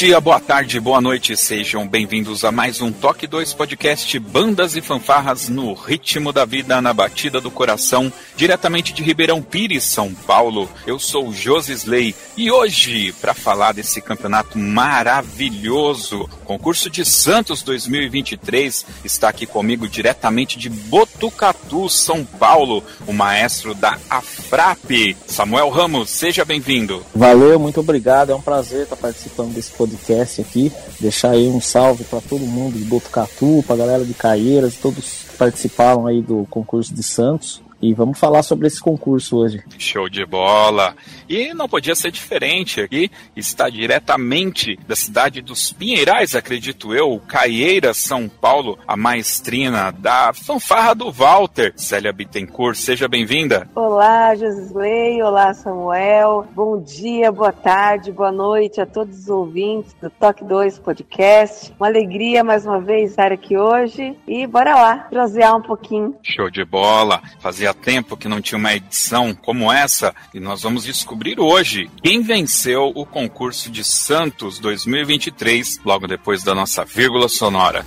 [0.00, 4.80] Dia, boa tarde, boa noite, sejam bem-vindos a mais um Toque 2 Podcast Bandas e
[4.80, 10.66] Fanfarras no ritmo da vida, na batida do coração, diretamente de Ribeirão Pires, São Paulo.
[10.86, 18.86] Eu sou Josi Slay e hoje, para falar desse campeonato maravilhoso, concurso de Santos 2023,
[19.04, 26.08] está aqui comigo diretamente de Botucatu, São Paulo, o maestro da AFRAP, Samuel Ramos.
[26.08, 27.04] Seja bem-vindo.
[27.14, 30.72] Valeu, muito obrigado, é um prazer estar participando desse podcast aqui.
[30.98, 35.26] Deixar aí um salve para todo mundo de Botucatu, para a galera de Caieiras, todos
[35.28, 37.60] que participaram aí do concurso de Santos.
[37.82, 39.62] E vamos falar sobre esse concurso hoje.
[39.78, 40.94] Show de bola!
[41.28, 47.96] E não podia ser diferente aqui, está diretamente da cidade dos Pinheirais, acredito eu, Caieiras,
[47.96, 52.76] São Paulo, a maestrina da fanfarra do Walter, Célia Bittencourt.
[52.76, 53.68] Seja bem-vinda.
[53.74, 56.46] Olá, Josley, olá, Samuel.
[56.54, 61.72] Bom dia, boa tarde, boa noite a todos os ouvintes do Toque 2 Podcast.
[61.78, 66.14] Uma alegria mais uma vez estar aqui hoje e bora lá, prosear um pouquinho.
[66.22, 67.22] Show de bola!
[67.70, 72.22] Fazia tempo que não tinha uma edição como essa e nós vamos descobrir hoje quem
[72.22, 77.84] venceu o concurso de Santos 2023, logo depois da nossa vírgula sonora.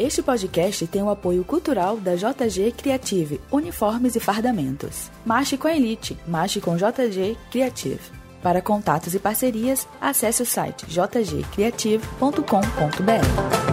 [0.00, 5.10] Este podcast tem o apoio cultural da JG Creative, Uniformes e Fardamentos.
[5.26, 8.00] Marche com a Elite, marche com JG Creative.
[8.42, 13.69] Para contatos e parcerias, acesse o site jgcreative.com.br.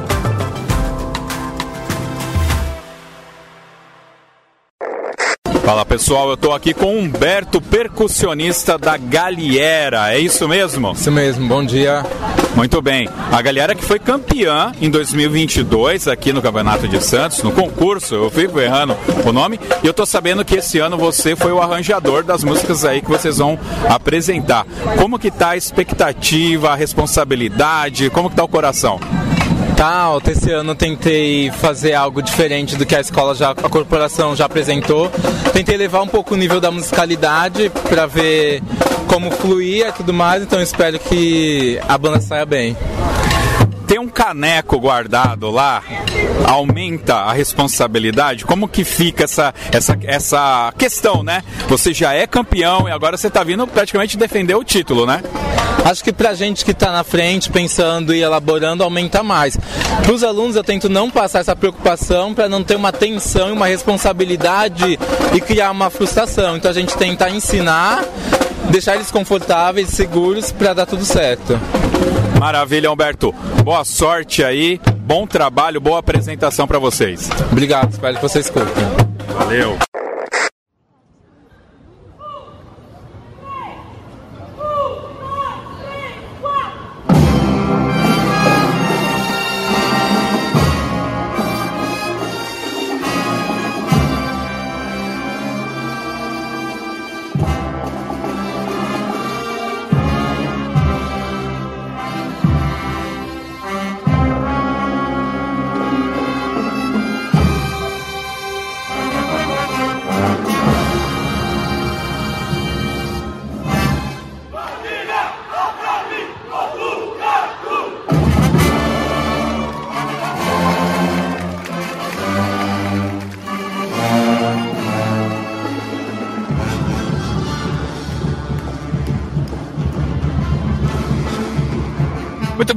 [5.67, 10.93] Fala pessoal, eu tô aqui com Humberto, percussionista da Galiera, é isso mesmo?
[10.93, 12.05] Isso mesmo, bom dia.
[12.55, 13.09] Muito bem.
[13.29, 18.31] A Galera que foi campeã em 2022 aqui no Campeonato de Santos, no concurso, eu
[18.31, 18.95] fico errando
[19.25, 22.85] o nome, e eu tô sabendo que esse ano você foi o arranjador das músicas
[22.85, 24.65] aí que vocês vão apresentar.
[24.97, 29.01] Como que tá a expectativa, a responsabilidade, como que tá o coração?
[29.85, 34.45] Alto, esse ano tentei fazer algo diferente do que a escola já, a corporação já
[34.45, 35.09] apresentou.
[35.53, 38.61] Tentei levar um pouco o nível da musicalidade para ver
[39.07, 42.75] como fluía e tudo mais, então espero que a banda saia bem.
[43.87, 45.81] Tem um caneco guardado lá,
[46.45, 48.45] aumenta a responsabilidade?
[48.45, 51.41] Como que fica essa, essa, essa questão, né?
[51.69, 55.23] Você já é campeão e agora você tá vindo praticamente defender o título, né?
[55.87, 59.57] Acho que pra gente que tá na frente, pensando e elaborando, aumenta mais.
[60.03, 63.67] Pros alunos eu tento não passar essa preocupação para não ter uma tensão e uma
[63.67, 64.99] responsabilidade
[65.33, 66.57] e criar uma frustração.
[66.57, 68.03] Então a gente tenta ensinar,
[68.69, 71.57] deixar eles confortáveis, seguros para dar tudo certo.
[72.37, 73.33] Maravilha, Humberto.
[73.63, 77.29] Boa sorte aí, bom trabalho, boa apresentação para vocês.
[77.49, 78.83] Obrigado, espero que vocês curtam.
[79.39, 79.86] Valeu.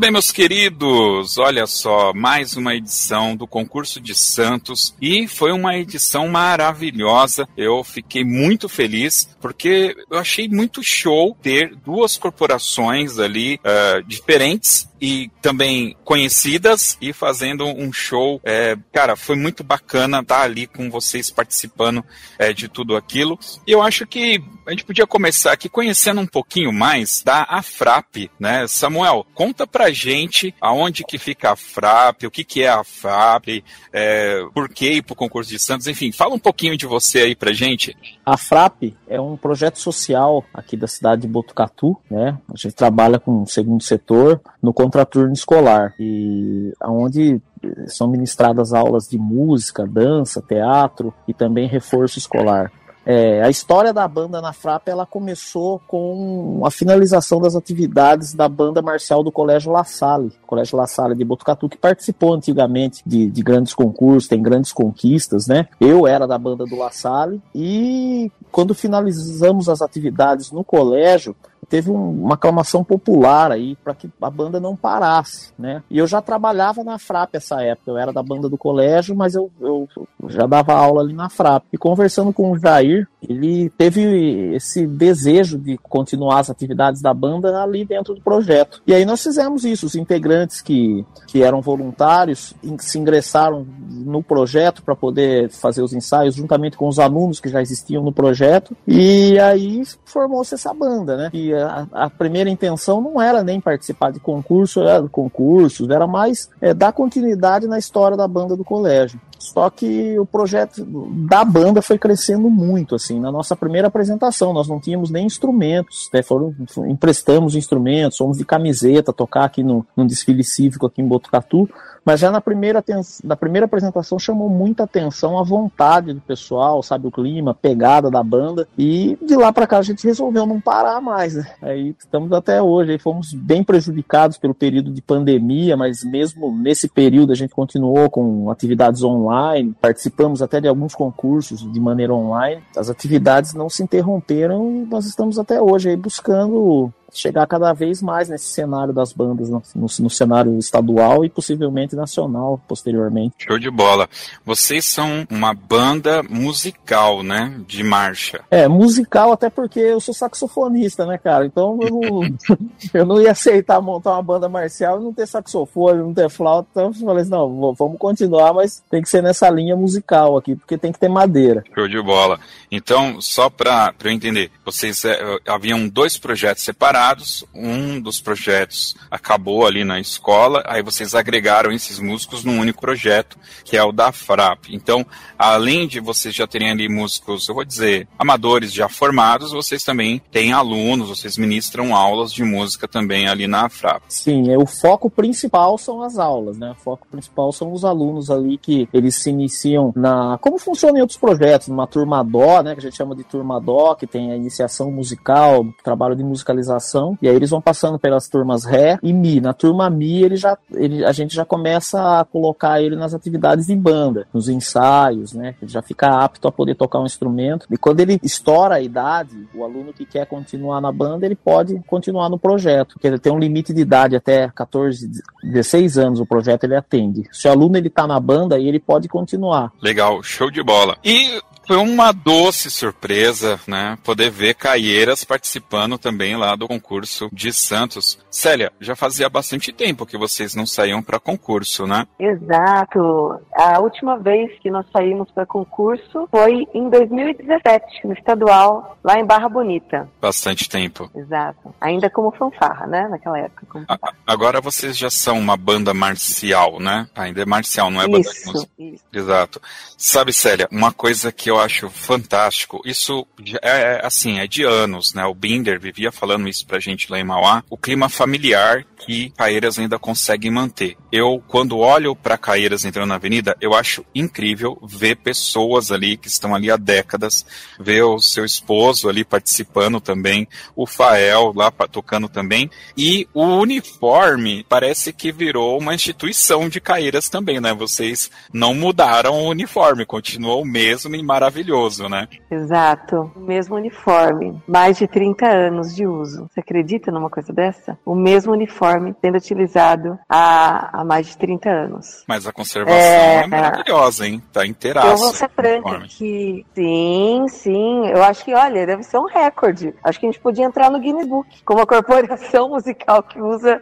[0.00, 5.76] Bem, meus queridos, olha só, mais uma edição do concurso de Santos e foi uma
[5.76, 7.46] edição maravilhosa.
[7.54, 14.89] Eu fiquei muito feliz porque eu achei muito show ter duas corporações ali uh, diferentes
[15.00, 18.40] e também conhecidas e fazendo um show.
[18.44, 22.04] É, cara, foi muito bacana estar ali com vocês participando
[22.38, 23.38] é, de tudo aquilo.
[23.66, 28.30] E eu acho que a gente podia começar aqui conhecendo um pouquinho mais da AFRAP,
[28.38, 28.66] né?
[28.68, 33.64] Samuel, conta pra gente aonde que fica a FRAP, o que que é a FRAP,
[33.92, 37.34] é, por que ir pro concurso de Santos, enfim, fala um pouquinho de você aí
[37.34, 37.96] pra gente.
[38.24, 42.38] A FRAP é um projeto social aqui da cidade de Botucatu, né?
[42.52, 47.40] A gente trabalha com o segundo setor no contraturno escolar e aonde
[47.86, 52.72] são ministradas aulas de música, dança, teatro e também reforço escolar.
[53.04, 58.46] É, a história da banda na FRAP ela começou com a finalização das atividades da
[58.46, 63.30] banda marcial do Colégio La Salle, Colégio La Salle de Botucatu, que participou antigamente de,
[63.30, 65.66] de grandes concursos, tem grandes conquistas, né?
[65.80, 71.34] Eu era da banda do La Salle e quando finalizamos as atividades no colégio,
[71.68, 75.82] teve um, uma aclamação popular aí para que a banda não parasse, né?
[75.90, 79.34] E eu já trabalhava na FRAP essa época, eu era da banda do colégio, mas
[79.34, 79.88] eu, eu
[80.28, 81.64] já dava aula ali na FRAP.
[81.72, 87.62] E conversando com o Jair, ele teve esse desejo de continuar as atividades da banda
[87.62, 88.82] ali dentro do projeto.
[88.86, 94.82] E aí nós fizemos isso, os integrantes que, que eram voluntários se ingressaram no projeto
[94.82, 98.76] para poder fazer os ensaios juntamente com os alunos que já existiam no projeto.
[98.86, 101.30] E aí formou-se essa banda, né?
[101.32, 106.50] E a, a, primeira intenção não era nem participar de concurso, era concursos, era mais
[106.60, 109.20] é, dar continuidade na história da banda do colégio.
[109.38, 110.84] Só que o projeto
[111.26, 116.10] da banda foi crescendo muito, assim, na nossa primeira apresentação, nós não tínhamos nem instrumentos,
[116.12, 116.54] né, foram,
[116.86, 121.68] emprestamos instrumentos, fomos de camiseta tocar aqui no, desfile cívico aqui em Botucatu,
[122.04, 122.82] mas já na primeira,
[123.22, 128.22] na primeira apresentação chamou muita atenção a vontade do pessoal, sabe, o clima, pegada da
[128.22, 128.66] banda.
[128.78, 131.34] E de lá para cá a gente resolveu não parar mais.
[131.34, 131.46] Né?
[131.62, 132.92] Aí estamos até hoje.
[132.92, 138.10] Aí fomos bem prejudicados pelo período de pandemia, mas mesmo nesse período a gente continuou
[138.10, 142.62] com atividades online, participamos até de alguns concursos de maneira online.
[142.76, 148.00] As atividades não se interromperam e nós estamos até hoje aí buscando chegar cada vez
[148.00, 153.46] mais nesse cenário das bandas, no, no, no, cenário estadual e possivelmente nacional posteriormente.
[153.46, 154.08] Show de bola.
[154.44, 157.60] Vocês são uma banda musical, né?
[157.66, 158.40] De marcha.
[158.50, 161.46] É, musical até porque eu sou saxofonista, né, cara?
[161.46, 162.58] Então eu não,
[162.94, 166.68] eu não ia aceitar montar uma banda marcial e não ter saxofone, não ter flauta.
[166.70, 170.54] Então eu falei assim, não, vamos continuar, mas tem que ser nessa linha musical aqui,
[170.54, 171.64] porque tem que ter madeira.
[171.74, 172.38] Show de bola.
[172.70, 177.44] Então, só para eu entender, vocês é, haviam dois projetos separados separados.
[177.54, 183.38] Um dos projetos acabou ali na escola, aí vocês agregaram esses músicos num único projeto,
[183.64, 184.68] que é o da FRAP.
[184.70, 185.04] Então,
[185.38, 190.20] além de vocês já terem ali músicos, eu vou dizer, amadores já formados, vocês também
[190.30, 194.02] têm alunos, vocês ministram aulas de música também ali na FRAP.
[194.08, 196.72] Sim, é, o foco principal são as aulas, né?
[196.72, 200.38] O foco principal são os alunos ali que eles se iniciam na.
[200.38, 202.74] Como funciona em outros projetos, numa turma dó, né?
[202.74, 206.89] Que a gente chama de turma dó, que tem a iniciação musical, trabalho de musicalização
[207.20, 209.40] e aí eles vão passando pelas turmas Ré e Mi.
[209.40, 213.66] Na turma Mi, ele já, ele, a gente já começa a colocar ele nas atividades
[213.66, 215.54] de banda, nos ensaios, né?
[215.60, 217.66] Ele já fica apto a poder tocar um instrumento.
[217.70, 221.80] E quando ele estoura a idade, o aluno que quer continuar na banda, ele pode
[221.86, 225.10] continuar no projeto, porque ele tem um limite de idade até 14,
[225.42, 227.28] 16 anos o projeto ele atende.
[227.32, 229.72] Se o aluno ele tá na banda, ele pode continuar.
[229.80, 230.96] Legal, show de bola.
[231.04, 233.96] E foi uma doce surpresa, né?
[234.02, 238.18] Poder ver Caieiras participando também lá do concurso de Santos.
[238.30, 242.06] Célia, já fazia bastante tempo que vocês não saíam para concurso, né?
[242.18, 243.40] Exato.
[243.52, 249.24] A última vez que nós saímos para concurso foi em 2017, no estadual, lá em
[249.24, 250.08] Barra Bonita.
[250.20, 251.10] Bastante tempo.
[251.14, 251.74] Exato.
[251.80, 253.08] Ainda como fanfarra, né?
[253.08, 253.84] Naquela época.
[253.88, 257.08] A, agora vocês já são uma banda marcial, né?
[257.16, 258.72] Ainda é marcial, não é banda isso, de música.
[258.78, 259.04] Isso.
[259.12, 259.60] Exato.
[259.96, 262.80] Sabe, Célia, uma coisa que eu acho fantástico.
[262.84, 263.26] Isso
[263.62, 265.24] é, é assim, é de anos, né?
[265.24, 267.64] O Binder vivia falando isso pra gente lá em Mauá.
[267.68, 270.94] O clima familiar que Caeiras ainda consegue manter.
[271.10, 276.28] Eu, quando olho para Caeiras entrando na avenida, eu acho incrível ver pessoas ali que
[276.28, 277.46] estão ali há décadas,
[277.80, 280.46] ver o seu esposo ali participando também,
[280.76, 287.30] o Fael lá tocando também, e o uniforme parece que virou uma instituição de Caeiras
[287.30, 287.72] também, né?
[287.72, 292.28] Vocês não mudaram o uniforme, continuou o mesmo e maravilhoso, né?
[292.50, 296.48] Exato, o mesmo uniforme, mais de 30 anos de uso.
[296.50, 297.98] Você acredita numa coisa dessa?
[298.10, 302.24] O mesmo uniforme sendo utilizado há, há mais de 30 anos.
[302.26, 304.42] Mas a conservação é, é maravilhosa, hein?
[304.52, 305.06] Tá inteiraço.
[305.06, 308.08] Eu vou ser franca que sim, sim.
[308.08, 309.94] Eu acho que, olha, deve ser um recorde.
[310.02, 313.80] Acho que a gente podia entrar no Guinness Book como a corporação musical que usa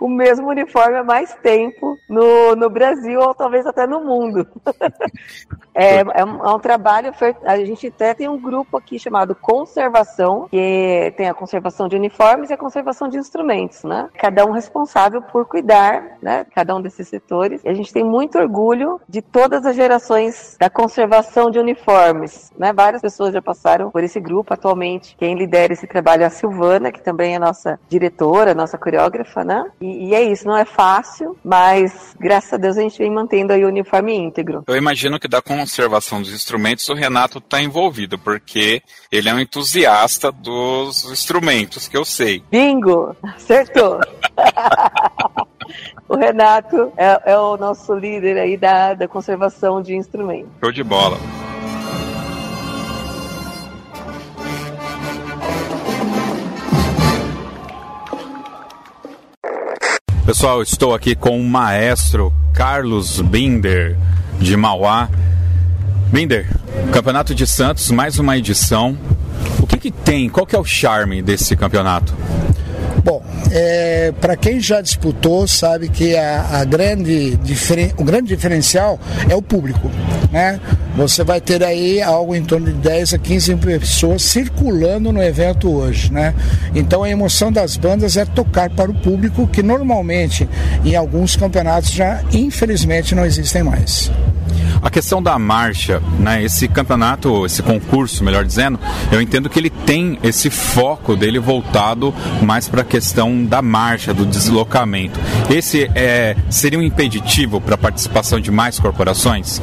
[0.00, 4.46] o mesmo uniforme há mais tempo no, no Brasil ou talvez até no mundo.
[5.74, 7.12] é, é, um, é, um, trabalho,
[7.44, 12.50] a gente até tem um grupo aqui chamado Conservação, que tem a conservação de uniformes
[12.50, 14.08] e a conservação de instrumentos, né?
[14.18, 16.46] Cada um responsável por cuidar, né?
[16.54, 17.62] Cada um desses setores.
[17.64, 22.72] E a gente tem muito orgulho de todas as gerações da conservação de uniformes, né?
[22.72, 25.16] Várias pessoas já passaram por esse grupo atualmente.
[25.16, 29.64] Quem lidera esse trabalho é a Silvana, que também é nossa diretora, nossa coreógrafa, né?
[29.86, 33.64] E, é isso, não é fácil, mas graças a Deus a gente vem mantendo aí
[33.64, 34.64] o uniforme íntegro.
[34.66, 39.40] Eu imagino que da conservação dos instrumentos o Renato está envolvido, porque ele é um
[39.40, 42.42] entusiasta dos instrumentos, que eu sei.
[42.50, 43.14] Bingo!
[43.22, 44.00] Acertou!
[46.08, 50.50] o Renato é, é, o nosso líder aí da, da conservação de instrumentos.
[50.60, 51.18] Show de bola.
[60.26, 63.96] Pessoal, estou aqui com o maestro Carlos Binder,
[64.40, 65.08] de Mauá.
[66.10, 66.48] Binder,
[66.92, 68.98] Campeonato de Santos, mais uma edição.
[69.60, 70.28] O que, que tem?
[70.28, 72.12] Qual que é o charme desse campeonato?
[73.04, 77.38] Bom, é, para quem já disputou, sabe que a, a grande
[77.96, 78.98] o grande diferencial
[79.30, 79.88] é o público.
[80.32, 80.60] Né?
[80.96, 85.70] Você vai ter aí algo em torno de 10 a 15 pessoas circulando no evento
[85.70, 86.10] hoje.
[86.10, 86.34] Né?
[86.74, 90.48] Então a emoção das bandas é tocar para o público, que normalmente
[90.84, 94.10] em alguns campeonatos já infelizmente não existem mais.
[94.82, 98.78] A questão da marcha, né, esse campeonato, esse concurso, melhor dizendo,
[99.10, 104.12] eu entendo que ele tem esse foco dele voltado mais para a questão da marcha,
[104.14, 105.18] do deslocamento.
[105.50, 109.60] Esse é, seria um impeditivo para a participação de mais corporações?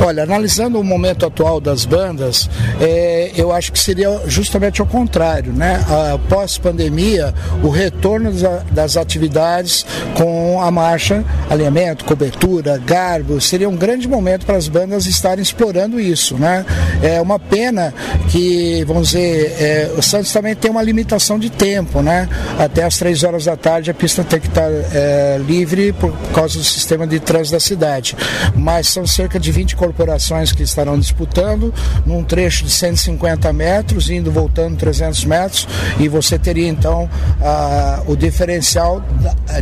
[0.00, 2.48] Olha, analisando o momento atual das bandas,
[2.80, 5.84] é, eu acho que seria justamente ao contrário, né?
[6.14, 8.32] Após pandemia, o retorno
[8.70, 9.84] das atividades
[10.16, 16.00] com a marcha, alinhamento, cobertura, garbo, seria um grande momento para as bandas estarem explorando
[16.00, 16.64] isso, né?
[17.02, 17.94] É uma pena
[18.30, 22.28] que, vamos dizer, é, o Santos também tem uma limitação de tempo, né?
[22.58, 26.58] Até as três horas da tarde a pista tem que estar é, livre por causa
[26.58, 28.16] do sistema de trânsito da cidade.
[28.54, 31.72] Mas são cerca de 20 corporações que estarão disputando
[32.06, 35.68] num trecho de 150 metros, indo voltando 300 metros,
[35.98, 37.08] e você teria então
[37.40, 39.02] a, o diferencial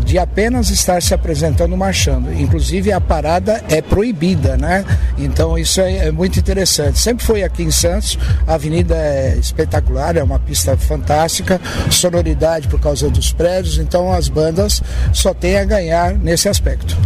[0.04, 2.32] de apenas estar se apresentando marchando.
[2.32, 4.69] Inclusive a parada é proibida, né?
[5.18, 6.98] Então isso é, é, muito interessante.
[6.98, 11.60] Sempre foi aqui em Santos, a avenida é espetacular, é uma pista fantástica,
[11.90, 16.96] sonoridade por causa dos prédios, então as bandas só têm a ganhar nesse aspecto.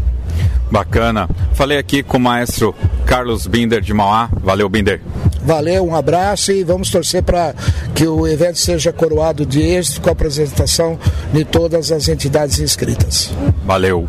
[0.71, 1.29] Bacana.
[1.53, 2.75] Falei aqui com o maestro
[3.07, 4.29] Carlos Binder de Mauá.
[4.43, 5.01] Valeu, Binder.
[5.43, 7.55] Valeu, um abraço e vamos torcer para
[7.95, 10.99] que o evento seja coroado de êxito com a apresentação
[11.33, 13.31] de todas as entidades inscritas.
[13.65, 14.09] Valeu.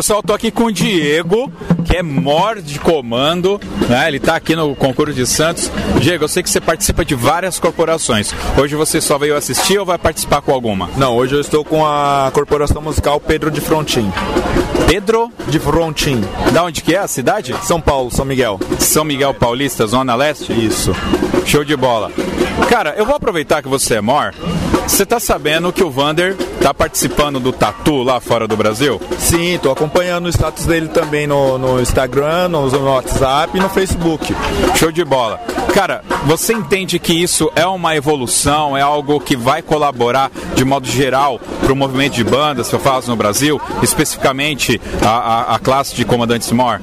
[0.00, 1.52] Pessoal, tô aqui com o Diego,
[1.84, 4.08] que é mor de comando, né?
[4.08, 5.70] Ele tá aqui no concurso de Santos.
[6.00, 8.32] Diego, eu sei que você participa de várias corporações.
[8.56, 10.88] Hoje você só veio assistir ou vai participar com alguma?
[10.96, 14.10] Não, hoje eu estou com a corporação musical Pedro de Frontin.
[14.86, 16.20] Pedro de Frontin.
[16.52, 17.54] Da onde que é a cidade?
[17.62, 18.58] São Paulo, São Miguel.
[18.78, 20.52] São Miguel Paulista, Zona Leste?
[20.52, 20.92] Isso.
[21.44, 22.10] Show de bola.
[22.68, 24.34] Cara, eu vou aproveitar que você é mor.
[24.86, 29.00] Você tá sabendo que o Vander tá participando do Tatu lá fora do Brasil?
[29.18, 33.68] Sim, tô acompanhando o status dele também no, no Instagram, no, no WhatsApp e no
[33.68, 34.34] Facebook.
[34.76, 35.38] Show de bola.
[35.72, 40.86] Cara, você entende que isso é uma evolução, é algo que vai colaborar de modo
[40.86, 44.69] geral para o movimento de bandas que eu faço no Brasil, especificamente
[45.02, 46.80] a classe de comandantes MOR?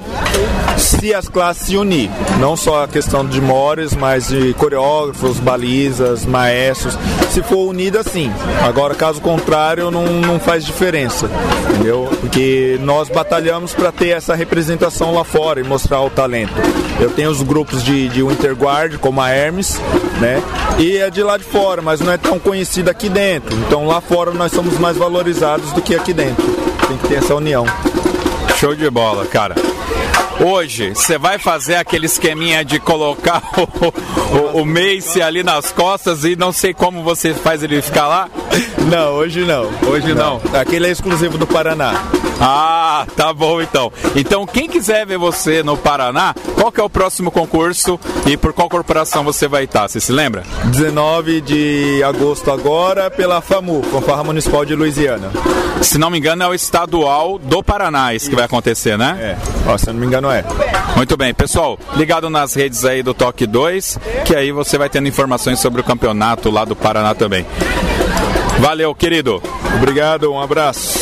[0.78, 6.26] Se as classes se unir, não só a questão de mores, mas de coreógrafos, balizas,
[6.26, 6.98] maestros,
[7.32, 8.32] se for unida sim.
[8.64, 11.30] Agora, caso contrário, não, não faz diferença,
[11.70, 12.10] entendeu?
[12.22, 16.54] Porque nós batalhamos para ter essa representação lá fora e mostrar o talento.
[17.00, 19.80] Eu tenho os grupos de, de Winterguard, como a Hermes,
[20.22, 20.42] né?
[20.80, 23.56] E é de lá de fora, mas não é tão conhecida aqui dentro.
[23.68, 26.46] Então lá fora nós somos mais valorizados do que aqui dentro.
[26.88, 27.66] Tem que ter essa união.
[28.58, 29.56] Show de bola, cara.
[30.40, 36.24] Hoje, você vai fazer aquele esqueminha de colocar o, o, o Mace ali nas costas
[36.24, 38.30] e não sei como você faz ele ficar lá?
[38.90, 39.70] Não, hoje não.
[39.90, 40.40] Hoje não.
[40.40, 40.60] não.
[40.60, 41.94] Aquele é exclusivo do Paraná.
[42.40, 43.92] Ah, tá bom então.
[44.16, 48.54] Então, quem quiser ver você no Paraná, qual que é o próximo concurso e por
[48.54, 49.88] qual corporação você vai estar?
[49.88, 50.44] Você se lembra?
[50.66, 55.32] 19 de agosto agora pela FAMU, Fanfarra Municipal de Louisiana.
[55.82, 59.18] Se não me engano, é o estadual do Paraná, isso que vai acontecer, né?
[59.20, 59.38] É,
[59.70, 60.44] Ó, se não me engano é.
[60.96, 65.08] Muito bem, pessoal, ligado nas redes aí do Toque 2, que aí você vai tendo
[65.08, 67.46] informações sobre o campeonato lá do Paraná também.
[68.60, 69.42] Valeu, querido.
[69.76, 71.00] Obrigado, um abraço.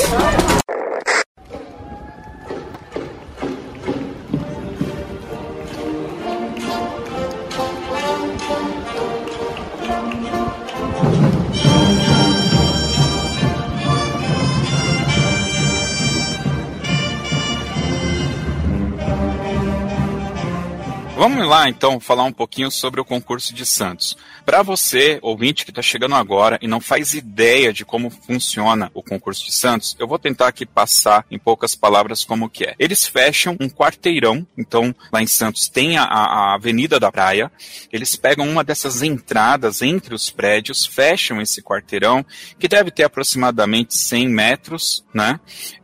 [21.28, 24.16] Vamos lá então falar um pouquinho sobre o concurso de Santos.
[24.46, 29.02] Para você, ouvinte que está chegando agora e não faz ideia de como funciona o
[29.02, 32.76] concurso de Santos, eu vou tentar aqui passar em poucas palavras como que é.
[32.78, 37.52] Eles fecham um quarteirão, então lá em Santos tem a, a Avenida da Praia,
[37.92, 42.24] eles pegam uma dessas entradas entre os prédios, fecham esse quarteirão,
[42.60, 45.40] que deve ter aproximadamente 100 metros, né?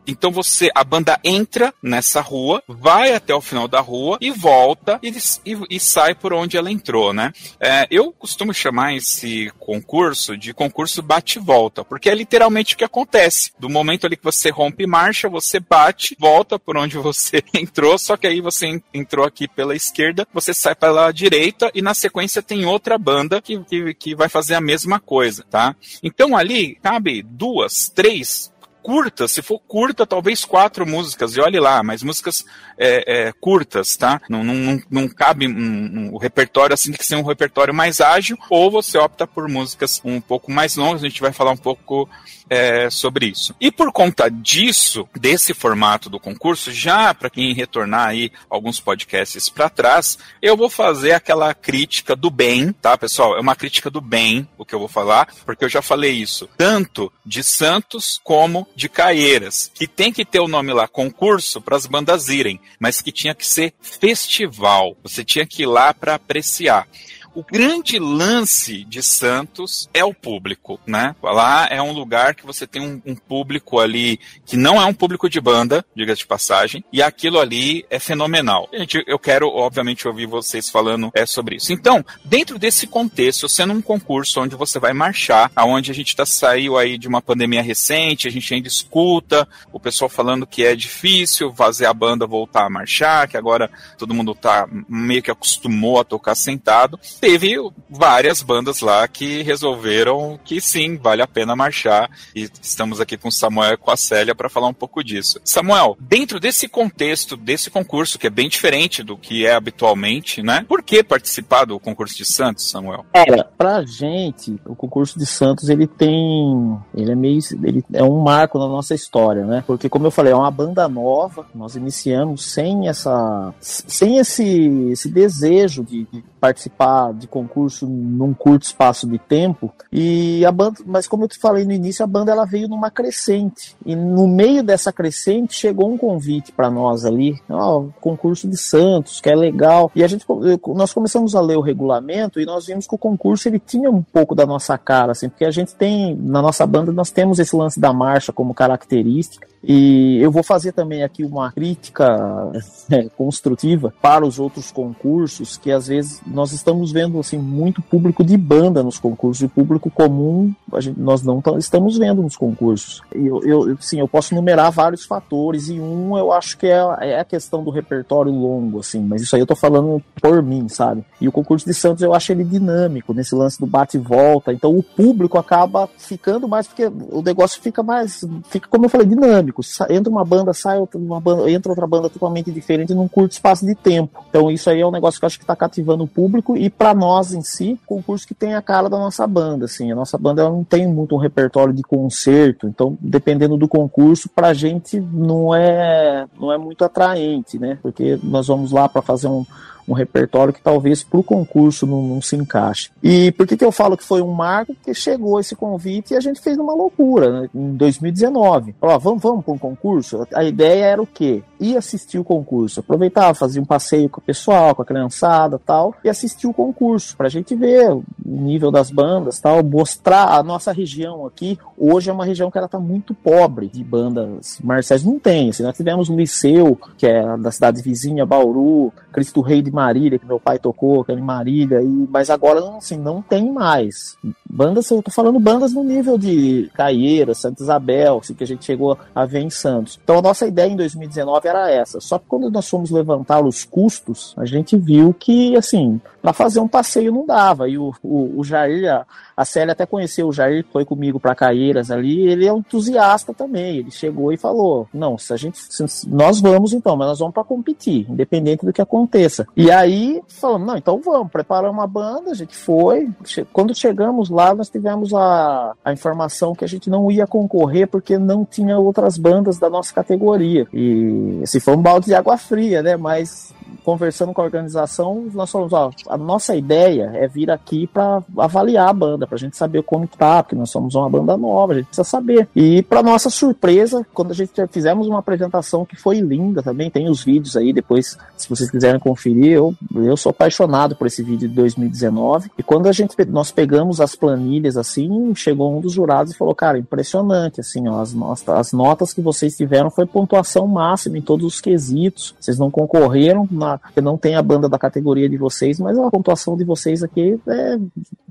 [0.05, 4.99] Então você, a banda entra nessa rua, vai até o final da rua e volta
[5.01, 5.09] e,
[5.45, 7.31] e, e sai por onde ela entrou, né?
[7.59, 13.51] É, eu costumo chamar esse concurso de concurso bate-volta, porque é literalmente o que acontece.
[13.59, 18.17] Do momento ali que você rompe marcha, você bate, volta por onde você entrou, só
[18.17, 22.65] que aí você entrou aqui pela esquerda, você sai pela direita e na sequência tem
[22.65, 25.75] outra banda que, que, que vai fazer a mesma coisa, tá?
[26.03, 28.50] Então ali cabe duas, três
[28.81, 32.45] curta, se for curta, talvez quatro músicas, e olhe lá, mas músicas
[32.81, 34.19] é, é, curtas, tá?
[34.27, 38.01] Não, não, não, cabe um, um, o repertório assim, tem que ser um repertório mais
[38.01, 41.57] ágil, ou você opta por músicas um pouco mais longas, a gente vai falar um
[41.57, 42.09] pouco
[42.51, 43.55] é, sobre isso.
[43.61, 49.47] E por conta disso, desse formato do concurso, já para quem retornar aí alguns podcasts
[49.47, 53.37] para trás, eu vou fazer aquela crítica do bem, tá, pessoal?
[53.37, 56.49] É uma crítica do bem o que eu vou falar, porque eu já falei isso,
[56.57, 61.77] tanto de Santos como de Caieiras, que tem que ter o nome lá concurso para
[61.77, 64.97] as bandas irem, mas que tinha que ser festival.
[65.03, 66.87] Você tinha que ir lá para apreciar.
[67.33, 71.15] O grande lance de Santos é o público, né?
[71.23, 74.93] Lá é um lugar que você tem um, um público ali que não é um
[74.93, 78.67] público de banda, diga de passagem, e aquilo ali é fenomenal.
[78.73, 81.71] Gente, eu quero, obviamente, ouvir vocês falando é, sobre isso.
[81.71, 86.25] Então, dentro desse contexto, sendo um concurso onde você vai marchar, aonde a gente tá,
[86.25, 90.75] saiu aí de uma pandemia recente, a gente ainda escuta o pessoal falando que é
[90.75, 95.97] difícil fazer a banda voltar a marchar, que agora todo mundo tá meio que acostumou
[95.97, 97.55] a tocar sentado teve
[97.87, 102.09] várias bandas lá que resolveram que sim, vale a pena marchar.
[102.35, 105.39] E estamos aqui com o Samuel e com a Célia para falar um pouco disso.
[105.45, 110.65] Samuel, dentro desse contexto, desse concurso, que é bem diferente do que é habitualmente, né?
[110.67, 113.05] Por que participar do concurso de Santos, Samuel?
[113.13, 116.79] É, pra gente, o concurso de Santos, ele tem.
[116.95, 117.39] Ele é meio.
[117.63, 119.63] Ele é um marco na nossa história, né?
[119.67, 121.45] Porque, como eu falei, é uma banda nova.
[121.53, 123.53] Nós iniciamos sem essa.
[123.59, 129.71] sem esse, esse desejo de, de participar de concurso num curto espaço de tempo.
[129.91, 132.89] E a banda, mas como eu te falei no início, a banda ela veio numa
[132.89, 133.75] crescente.
[133.85, 139.21] E no meio dessa crescente chegou um convite para nós ali, ó, concurso de Santos,
[139.21, 139.91] que é legal.
[139.95, 140.25] E a gente
[140.69, 144.01] nós começamos a ler o regulamento e nós vimos que o concurso ele tinha um
[144.01, 147.55] pouco da nossa cara, assim, porque a gente tem na nossa banda nós temos esse
[147.55, 149.47] lance da marcha como característica.
[149.63, 152.51] E eu vou fazer também aqui uma crítica
[152.89, 158.23] é, construtiva para os outros concursos, que às vezes nós estamos vendo assim muito público
[158.23, 163.01] de banda nos concursos, e público comum gente, nós não estamos vendo nos concursos.
[163.11, 167.19] Eu, eu, sim, eu posso numerar vários fatores, e um eu acho que é, é
[167.19, 171.03] a questão do repertório longo, assim, mas isso aí eu tô falando por mim, sabe?
[171.19, 174.53] E o concurso de Santos eu acho ele dinâmico, nesse lance do bate e volta,
[174.53, 179.07] então o público acaba ficando mais, porque o negócio fica mais, fica como eu falei,
[179.07, 179.61] dinâmico dinâmico.
[179.89, 183.65] Entra uma banda, sai outra, uma banda, entra outra banda totalmente diferente num curto espaço
[183.65, 184.23] de tempo.
[184.29, 186.20] Então isso aí é um negócio que eu acho que está cativando o público
[186.55, 189.91] e para nós em si, concurso que tem a cara da nossa banda, assim.
[189.91, 194.29] A nossa banda ela não tem muito um repertório de concerto, então dependendo do concurso,
[194.29, 197.77] pra gente não é não é muito atraente, né?
[197.81, 199.45] Porque nós vamos lá para fazer um
[199.87, 202.89] um repertório que talvez para o concurso não, não, se encaixe.
[203.01, 204.73] E por que, que eu falo que foi um marco?
[204.73, 207.49] Porque chegou esse convite e a gente fez uma loucura né?
[207.53, 208.75] em 2019.
[208.79, 210.27] Falou, vamos, vamos para um concurso?
[210.33, 211.43] A ideia era o quê?
[211.61, 215.93] Ir assistir o concurso, aproveitava, fazia um passeio com o pessoal, com a criançada tal,
[216.03, 220.41] e assistir o concurso, para a gente ver o nível das bandas tal, mostrar a
[220.41, 221.59] nossa região aqui.
[221.77, 225.49] Hoje é uma região que ela está muito pobre de bandas marciais, não tem.
[225.49, 230.17] Assim, nós tivemos o Liceu, que é da cidade vizinha, Bauru, Cristo Rei de Marília,
[230.17, 234.17] que meu pai tocou, que é em Marília, e, mas agora assim, não tem mais.
[234.53, 238.65] Bandas, eu tô falando bandas no nível de Caieira, Santa Isabel, assim, que a gente
[238.65, 239.97] chegou a ver em Santos.
[240.03, 242.01] Então a nossa ideia em 2019 era essa.
[242.01, 246.59] Só que quando nós fomos levantar os custos, a gente viu que, assim, para fazer
[246.59, 247.69] um passeio não dava.
[247.69, 249.05] E o, o, o Jair, a,
[249.37, 253.33] a Célia até conheceu o Jair, foi comigo para Caeiras ali, ele é um entusiasta
[253.33, 253.77] também.
[253.77, 255.57] Ele chegou e falou: Não, se a gente.
[255.57, 259.47] Se, nós vamos então, mas nós vamos para competir, independente do que aconteça.
[259.55, 263.09] E aí falamos: Não, então vamos, preparamos uma banda, a gente foi.
[263.53, 268.17] Quando chegamos lá, nós tivemos a, a informação que a gente não ia concorrer porque
[268.17, 270.67] não tinha outras bandas da nossa categoria.
[270.73, 272.97] E se foi um balde de água fria, né?
[272.97, 278.23] Mas conversando com a organização, nós falamos, ó, a nossa ideia é vir aqui para
[278.37, 281.75] avaliar a banda, pra gente saber como tá, porque nós somos uma banda nova, a
[281.77, 282.47] gente precisa saber.
[282.55, 287.09] E para nossa surpresa, quando a gente fizemos uma apresentação que foi linda também, tem
[287.09, 291.47] os vídeos aí depois, se vocês quiserem conferir, eu, eu sou apaixonado por esse vídeo
[291.47, 292.51] de 2019.
[292.57, 296.55] E quando a gente nós pegamos as planilhas assim, chegou um dos jurados e falou:
[296.55, 301.21] "Cara, impressionante assim, ó, as, notas, as notas que vocês tiveram foi pontuação máxima em
[301.21, 302.35] todos os quesitos.
[302.39, 306.09] Vocês não concorreram na porque não tem a banda da categoria de vocês, mas a
[306.09, 307.77] pontuação de vocês aqui é,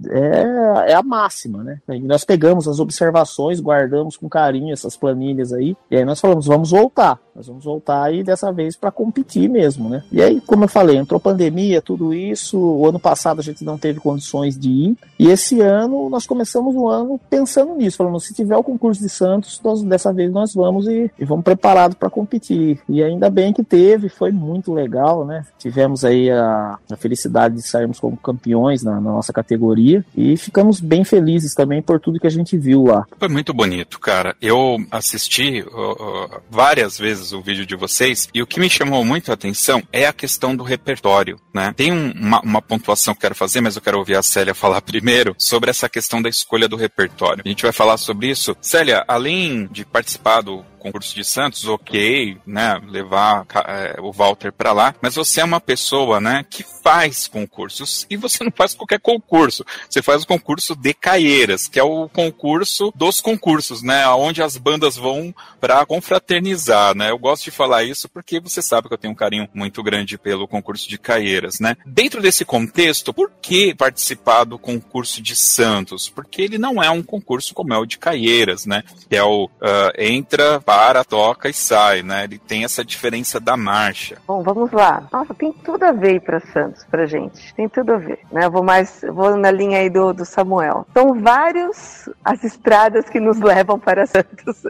[0.08, 1.80] é, é a máxima, né?
[1.88, 6.46] E nós pegamos as observações, guardamos com carinho essas planilhas aí, e aí nós falamos,
[6.46, 7.18] vamos voltar.
[7.40, 10.02] Nós vamos voltar aí dessa vez para competir mesmo, né?
[10.12, 12.58] E aí, como eu falei, entrou pandemia, tudo isso.
[12.58, 14.96] O ano passado a gente não teve condições de ir.
[15.18, 19.08] E esse ano nós começamos o ano pensando nisso, falando: se tiver o concurso de
[19.08, 22.80] Santos, nós, dessa vez nós vamos e, e vamos preparados para competir.
[22.86, 25.29] E ainda bem que teve, foi muito legal, né?
[25.58, 30.80] Tivemos aí a, a felicidade de sairmos como campeões na, na, nossa categoria e ficamos
[30.80, 33.06] bem felizes também por tudo que a gente viu lá.
[33.18, 34.36] Foi muito bonito, cara.
[34.40, 39.04] Eu assisti uh, uh, várias vezes o vídeo de vocês, e o que me chamou
[39.04, 41.72] muito a atenção é a questão do repertório, né?
[41.76, 44.54] Tem um, uma, uma, pontuação que eu quero fazer, mas eu quero ouvir a Célia
[44.54, 47.42] falar primeiro sobre essa questão da escolha do repertório.
[47.44, 48.56] A gente vai falar sobre isso.
[48.60, 54.72] Célia, além de participar do concurso de Santos, ok, né, levar é, o Walter para
[54.72, 58.98] lá, mas você é uma pessoa, né, que faz concursos e você não faz qualquer
[58.98, 59.64] concurso.
[59.88, 64.56] Você faz o concurso de Caieiras, que é o concurso dos concursos, né, onde as
[64.56, 67.10] bandas vão para confraternizar, né?
[67.10, 70.16] Eu gosto de falar isso porque você sabe que eu tenho um carinho muito grande
[70.16, 71.76] pelo concurso de Caieiras, né?
[71.84, 76.08] Dentro desse contexto, por que participar do concurso de Santos?
[76.08, 78.82] Porque ele não é um concurso como é o de Caieiras, né?
[79.08, 79.50] Que é o uh,
[79.98, 82.24] entra, para, toca e sai, né?
[82.24, 84.18] Ele tem essa diferença da marcha.
[84.26, 85.02] Bom, vamos lá.
[85.12, 87.52] Nossa, tem tudo a ver para Santos, pra gente.
[87.54, 88.44] Tem tudo a ver, né?
[88.44, 90.86] Eu vou mais, vou na linha aí do, do Samuel.
[90.94, 94.62] São vários as estradas que nos levam para Santos.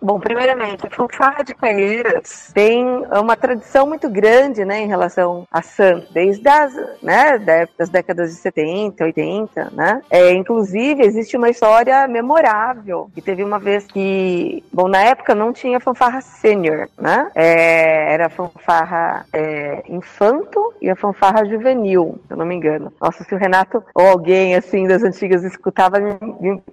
[0.00, 5.62] Bom, primeiramente, a fanfarra de Caieiras tem uma tradição muito grande, né, em relação a
[5.62, 7.38] Santos, desde as, né,
[7.78, 10.02] das décadas de 70, 80, né?
[10.10, 15.52] É, inclusive, existe uma história memorável, que teve uma vez que, bom, na época não
[15.52, 17.30] tinha fanfarra sênior, né?
[17.34, 22.92] É, era a fanfarra é, infanto e a fanfarra juvenil, se eu não me engano.
[23.00, 25.98] Nossa, se o Renato ou alguém, assim, das antigas escutava,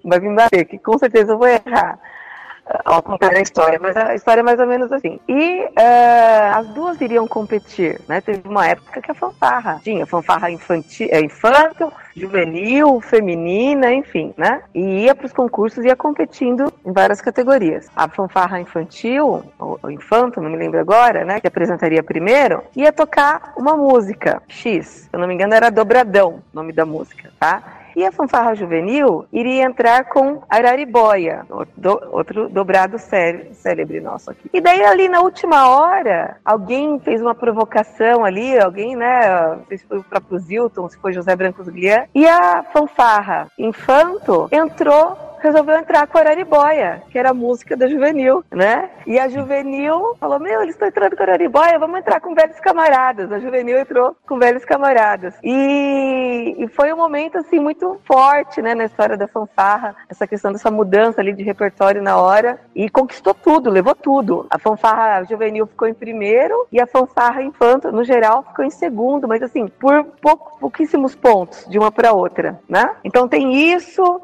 [0.04, 2.00] vai me bater, que com certeza eu vou errar
[2.86, 5.20] ao contar a história, mas a história é mais ou menos assim.
[5.28, 8.22] E uh, as duas iriam competir, né?
[8.22, 14.62] Teve uma época que a fanfarra tinha fanfarra infantil, é, infantil, juvenil, feminina, enfim, né?
[14.74, 17.88] E ia para os concursos e ia competindo em várias categorias.
[17.96, 21.40] A fanfarra infantil, ou infanto, não me lembro agora, né?
[21.40, 24.88] Que apresentaria primeiro, ia tocar uma música X.
[24.88, 27.64] Se eu não me engano, era Dobradão, o nome da música, tá?
[28.00, 31.46] E a fanfarra juvenil iria entrar com Araribóia,
[32.14, 34.50] outro dobrado célebre nosso aqui.
[34.54, 39.98] E daí ali na última hora, alguém fez uma provocação ali, alguém, né, se foi
[39.98, 46.08] o próprio Zilton, se foi José Branco Guilherme, e a fanfarra Infanto entrou resolveu entrar
[46.08, 48.90] com a Araribóia, que era a música da Juvenil, né?
[49.06, 52.60] E a Juvenil falou: Meu, eles estão entrando com a Araribóia, vamos entrar com velhos
[52.60, 53.32] camaradas.
[53.32, 55.34] A Juvenil entrou com velhos camaradas.
[55.44, 60.52] E, e foi um momento, assim, muito forte, né, na história da fanfarra, essa questão
[60.52, 62.60] dessa mudança ali de repertório na hora.
[62.76, 64.48] E conquistou tudo, levou tudo.
[64.50, 69.28] A fanfarra juvenil ficou em primeiro e a fanfarra infanto, no geral, ficou em segundo,
[69.28, 72.96] mas assim, por pouco, pouquíssimos pontos de uma para outra, né?
[73.04, 74.22] Então tem isso.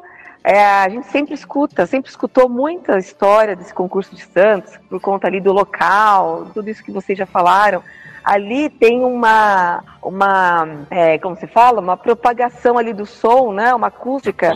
[0.48, 5.26] É, a gente sempre escuta, sempre escutou muita história desse concurso de Santos, por conta
[5.26, 7.82] ali do local, tudo isso que vocês já falaram.
[8.22, 13.74] Ali tem uma, uma é, como se fala, uma propagação ali do som, né?
[13.74, 14.54] Uma acústica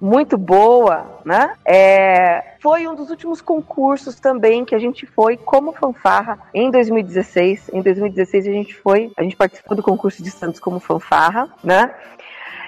[0.00, 1.54] muito boa, né?
[1.64, 7.70] É, foi um dos últimos concursos também que a gente foi como fanfarra em 2016.
[7.72, 11.92] Em 2016 a gente foi, a gente participou do concurso de Santos como fanfarra, né?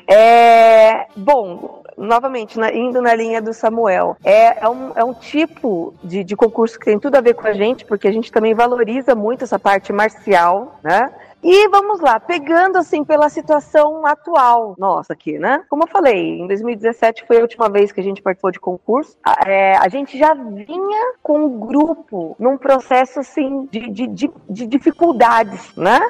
[0.09, 5.95] É, bom, novamente, na, indo na linha do Samuel, é, é, um, é um tipo
[6.03, 8.55] de, de concurso que tem tudo a ver com a gente, porque a gente também
[8.55, 11.13] valoriza muito essa parte marcial, né?
[11.43, 15.63] E vamos lá, pegando assim pela situação atual nossa aqui, né?
[15.69, 19.17] Como eu falei, em 2017 foi a última vez que a gente participou de concurso.
[19.47, 24.67] É, a gente já vinha com o grupo num processo assim de, de, de, de
[24.67, 26.01] dificuldades, né?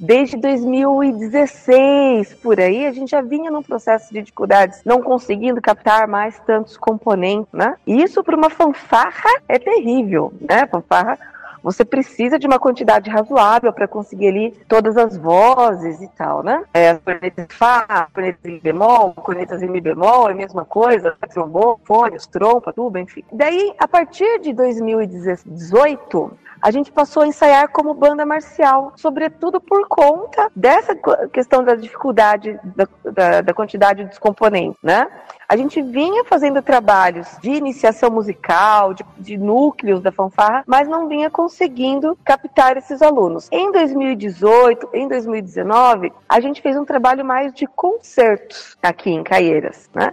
[0.00, 6.06] Desde 2016, por aí, a gente já vinha num processo de dificuldades, não conseguindo captar
[6.06, 7.74] mais tantos componentes, né?
[7.86, 10.66] E isso para uma fanfarra é terrível, né?
[10.66, 11.18] Fanfarra
[11.62, 16.64] você precisa de uma quantidade razoável para conseguir ali todas as vozes e tal, né?
[16.72, 21.16] É, as cornetas Fá, cornetas em bemol, cornetas em mi bemol, é a mesma coisa,
[21.30, 23.24] trombone, fones, trompa, tuba, enfim.
[23.32, 26.30] Daí, a partir de 2018,
[26.62, 30.96] a gente passou a ensaiar como banda marcial, sobretudo por conta dessa
[31.32, 35.06] questão da dificuldade da, da, da quantidade dos componentes, né?
[35.48, 41.08] A gente vinha fazendo trabalhos de iniciação musical, de, de, núcleos da fanfarra, mas não
[41.08, 43.48] vinha conseguindo captar esses alunos.
[43.50, 49.88] Em 2018, em 2019, a gente fez um trabalho mais de concertos aqui em Caieiras,
[49.94, 50.12] né?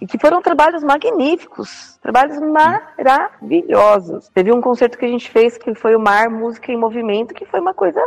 [0.00, 4.28] E que foram trabalhos magníficos, trabalhos maravilhosos.
[4.28, 7.44] Teve um concerto que a gente fez que foi o Mar Música em Movimento, que
[7.44, 8.00] foi uma coisa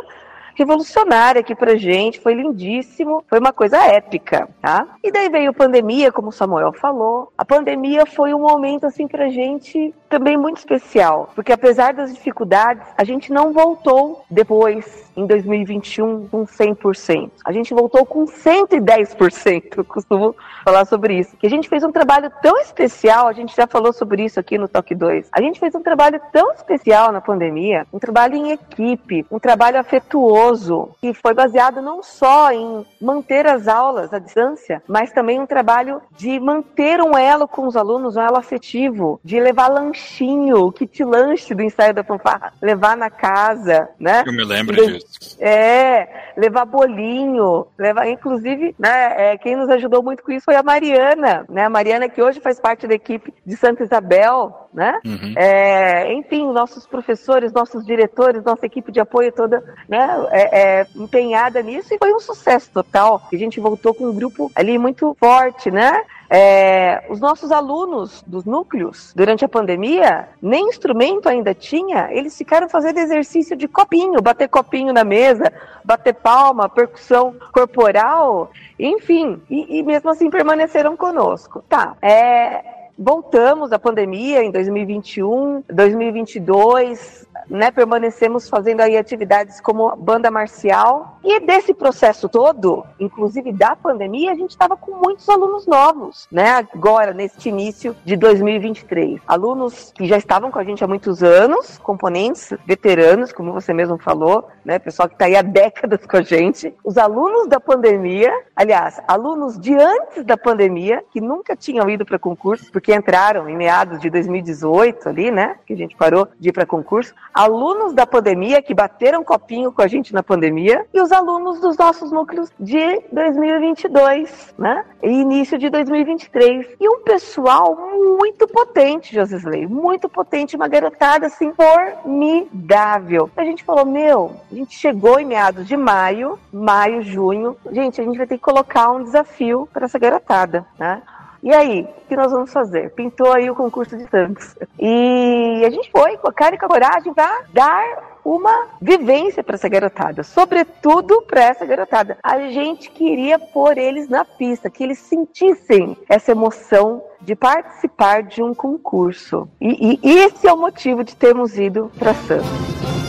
[0.60, 4.86] revolucionária aqui pra gente, foi lindíssimo, foi uma coisa épica, tá?
[5.02, 7.32] E daí veio a pandemia, como o Samuel falou.
[7.38, 12.86] A pandemia foi um momento assim pra gente também muito especial, porque apesar das dificuldades,
[12.98, 17.32] a gente não voltou depois em 2021 com 100%.
[17.46, 21.36] A gente voltou com 110%, eu costumo falar sobre isso.
[21.38, 24.58] Que a gente fez um trabalho tão especial, a gente já falou sobre isso aqui
[24.58, 25.30] no Toque 2.
[25.32, 29.80] A gente fez um trabalho tão especial na pandemia, um trabalho em equipe, um trabalho
[29.80, 35.46] afetuoso, que foi baseado não só em manter as aulas à distância, mas também um
[35.46, 41.04] trabalho de manter um elo com os alunos, um elo afetivo, de levar lanchinho, kit
[41.04, 44.24] lanche do ensaio da fanfarra, levar na casa, né?
[44.26, 45.09] Eu me lembro disso.
[45.40, 50.64] É, levar bolinho, levar, inclusive, né, é, quem nos ajudou muito com isso foi a
[50.64, 55.34] Mariana, né, a Mariana que hoje faz parte da equipe de Santa Isabel, né, uhum.
[55.36, 61.62] é, enfim, nossos professores, nossos diretores, nossa equipe de apoio toda, né, é, é, empenhada
[61.62, 65.70] nisso e foi um sucesso total, a gente voltou com um grupo ali muito forte,
[65.70, 72.38] né, é, os nossos alunos dos núcleos, durante a pandemia, nem instrumento ainda tinha, eles
[72.38, 75.52] ficaram fazendo exercício de copinho, bater copinho na mesa,
[75.84, 81.64] bater palma, percussão corporal, enfim, e, e mesmo assim permaneceram conosco.
[81.68, 82.64] Tá, é,
[82.98, 91.20] voltamos à pandemia em 2021, 2022, né, permanecemos fazendo aí atividades como banda marcial.
[91.24, 96.68] E desse processo todo, inclusive da pandemia, a gente estava com muitos alunos novos, né?
[96.74, 99.22] Agora, neste início de 2023.
[99.28, 103.98] Alunos que já estavam com a gente há muitos anos, componentes veteranos, como você mesmo
[103.98, 104.80] falou, né?
[104.80, 106.74] Pessoal que está aí há décadas com a gente.
[106.84, 112.20] Os alunos da pandemia, aliás, alunos de antes da pandemia, que nunca tinham ido para
[112.20, 115.58] concurso, porque que entraram em meados de 2018 ali, né?
[115.64, 117.14] Que a gente parou de ir para concurso.
[117.34, 121.78] Alunos da pandemia que bateram copinho com a gente na pandemia e os alunos dos
[121.78, 124.84] nossos núcleos de 2022, né?
[125.04, 126.68] E início de 2023.
[126.80, 127.76] E um pessoal
[128.20, 133.30] muito potente, Josisley, muito potente, uma garotada assim formidável.
[133.38, 137.56] A gente falou, meu, a gente chegou em meados de maio, maio, junho.
[137.72, 141.02] Gente, a gente vai ter que colocar um desafio para essa garotada, né?
[141.42, 142.92] E aí, o que nós vamos fazer?
[142.92, 144.56] Pintou aí o concurso de Santos.
[144.78, 149.44] E a gente foi com a cara e com a coragem para dar uma vivência
[149.44, 152.18] para essa garotada, sobretudo para essa garotada.
[152.22, 158.44] A gente queria pôr eles na pista, que eles sentissem essa emoção de participar de
[158.44, 159.48] um concurso.
[159.60, 163.09] E, e esse é o motivo de termos ido para Santos.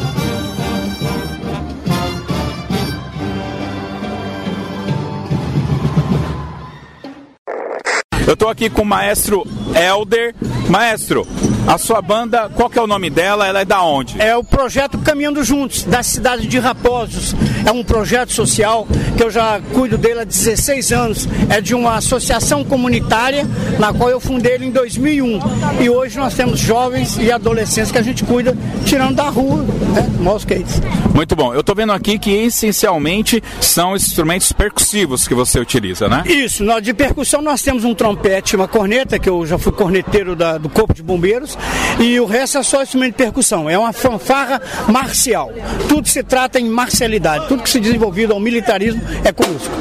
[8.30, 10.36] Eu estou aqui com o maestro Elder.
[10.68, 11.26] Maestro,
[11.66, 13.46] a sua banda, qual que é o nome dela?
[13.46, 14.20] Ela é da onde?
[14.20, 17.34] É o projeto Caminhando Juntos, da cidade de Raposos.
[17.64, 21.28] É um projeto social que eu já cuido dele há 16 anos.
[21.48, 23.46] É de uma associação comunitária
[23.78, 25.40] na qual eu fundei ele em 2001.
[25.80, 30.10] E hoje nós temos jovens e adolescentes que a gente cuida tirando da rua, né?
[30.20, 30.80] Mosquetes.
[31.14, 31.52] Muito bom.
[31.52, 36.22] Eu estou vendo aqui que essencialmente são instrumentos percussivos que você utiliza, né?
[36.26, 36.64] Isso.
[36.64, 40.58] Nós, de percussão nós temos um trompete, uma corneta, que eu já fui corneteiro da,
[40.58, 41.49] do Corpo de Bombeiros,
[41.98, 43.68] e o resto é só instrumento de percussão.
[43.68, 45.52] É uma fanfarra marcial.
[45.88, 47.48] Tudo se trata em marcialidade.
[47.48, 49.74] Tudo que se desenvolvido ao militarismo é conosco.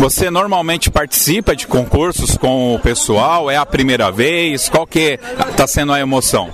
[0.00, 3.50] Você normalmente participa de concursos com o pessoal?
[3.50, 4.66] É a primeira vez?
[4.66, 6.48] Qual que está sendo a emoção?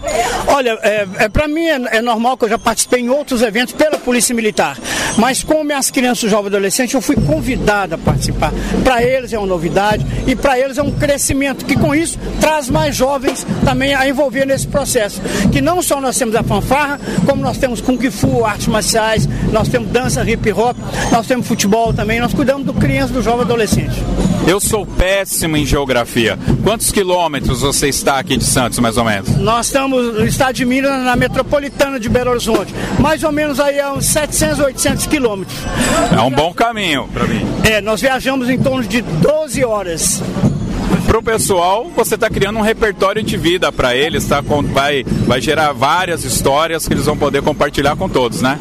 [0.49, 3.73] Olha, é, é para mim é, é, normal que eu já participei em outros eventos
[3.73, 4.77] pela Polícia Militar,
[5.17, 8.53] mas como minhas crianças, jovens adolescentes, eu fui convidada a participar.
[8.83, 12.69] Para eles é uma novidade e para eles é um crescimento que com isso traz
[12.69, 15.21] mais jovens também a envolver nesse processo.
[15.53, 19.69] Que não só nós temos a fanfarra, como nós temos Kung Fu, artes marciais, nós
[19.69, 20.77] temos dança hip hop,
[21.13, 24.03] nós temos futebol também, nós cuidamos do criança, do jovem adolescente.
[24.47, 26.39] Eu sou péssimo em geografia.
[26.63, 29.29] Quantos quilômetros você está aqui de Santos, mais ou menos?
[29.39, 32.73] Nós estamos no estado de Minas, na metropolitana de Belo Horizonte.
[33.01, 35.59] Mais ou menos aí a uns 700, 800 quilômetros.
[36.17, 37.45] É um bom caminho para mim.
[37.65, 40.23] É, nós viajamos em torno de 12 horas
[41.07, 44.43] para o pessoal, você está criando um repertório de vida para eles, tá?
[44.73, 48.59] vai, vai gerar várias histórias que eles vão poder compartilhar com todos, né?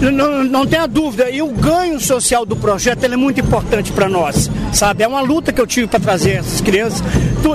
[0.00, 4.48] Não, não tenha dúvida, e o ganho social do projeto é muito importante para nós,
[4.72, 5.02] sabe?
[5.02, 7.02] É uma luta que eu tive para trazer essas crianças.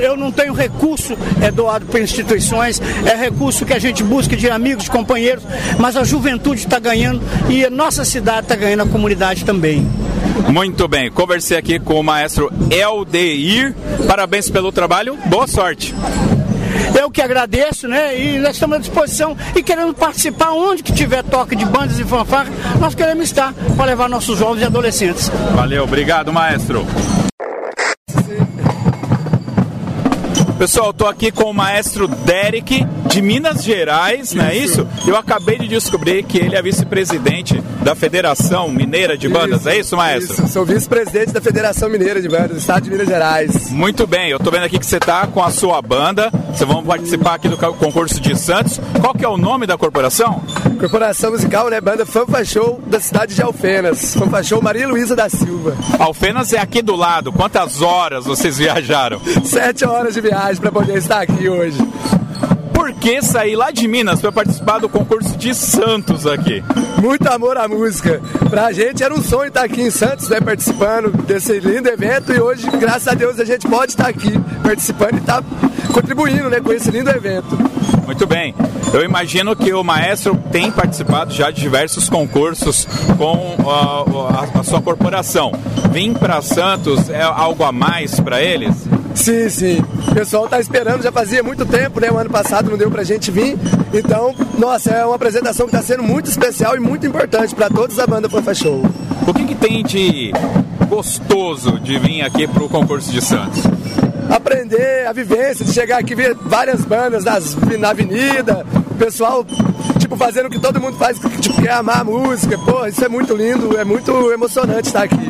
[0.01, 4.49] Eu não tenho recurso é doado por instituições, é recurso que a gente busca de
[4.49, 5.43] amigos, de companheiros,
[5.79, 9.88] mas a juventude está ganhando e a nossa cidade está ganhando, a comunidade também.
[10.49, 13.75] Muito bem, conversei aqui com o maestro Eldeir.
[14.08, 15.93] Parabéns pelo trabalho, boa sorte.
[16.97, 18.19] Eu que agradeço, né?
[18.19, 22.03] E nós estamos à disposição e queremos participar onde que tiver toque de bandas e
[22.03, 25.29] fanfarra, nós queremos estar para levar nossos jovens e adolescentes.
[25.55, 26.86] Valeu, obrigado, maestro.
[30.63, 34.38] Pessoal, estou aqui com o maestro Derek de Minas Gerais, isso.
[34.38, 34.88] não é isso?
[35.06, 39.78] Eu acabei de descobrir que ele é vice-presidente da Federação Mineira de Bandas, isso, é
[39.78, 40.34] isso, maestro?
[40.36, 43.71] Isso, sou vice-presidente da Federação Mineira de Bandas do Estado de Minas Gerais.
[43.71, 46.82] Muito bem, eu estou vendo aqui que você está com a sua banda, vocês vão
[46.82, 48.80] participar aqui do concurso de Santos.
[49.02, 50.41] Qual que é o nome da corporação?
[50.84, 51.80] Corporação Musical, né?
[51.80, 54.15] Banda Fanfa Show da cidade de Alfenas.
[54.15, 55.78] Fanfa Show Maria Luísa da Silva.
[55.98, 57.32] Alfenas é aqui do lado.
[57.32, 59.22] Quantas horas vocês viajaram?
[59.46, 61.78] Sete horas de viagem para poder estar aqui hoje.
[62.84, 66.62] Por que sair lá de Minas para participar do concurso de Santos aqui?
[67.02, 68.22] Muito amor à música.
[68.50, 72.41] Pra gente era um sonho estar aqui em Santos, né, participando desse lindo evento e
[72.41, 75.48] hoje, graças a Deus, a gente pode estar aqui participando e estar tá
[75.93, 77.58] contribuindo, né, com esse lindo evento.
[78.06, 78.54] Muito bem.
[78.93, 82.86] Eu imagino que o maestro tem participado já de diversos concursos
[83.17, 85.54] com a, a, a sua corporação.
[85.89, 88.76] Vim para Santos é algo a mais para eles?
[89.15, 89.80] Sim, sim.
[90.10, 92.12] O pessoal tá esperando, já fazia muito tempo, né?
[92.12, 93.58] O ano passado não deu pra gente vir.
[93.93, 97.95] Então, nossa, é uma apresentação que tá sendo muito especial e muito importante para todos
[97.95, 98.84] da banda Fanfa Show.
[99.28, 100.32] O que, que tem de
[100.89, 103.63] gostoso de vir aqui pro concurso de Santos?
[104.30, 109.45] Aprender a vivência, de chegar aqui e ver várias bandas nas, na avenida, o pessoal
[109.99, 112.58] tipo, fazendo o que todo mundo faz, tipo, quer amar a música.
[112.58, 115.30] Pô, isso é muito lindo, é muito emocionante estar aqui.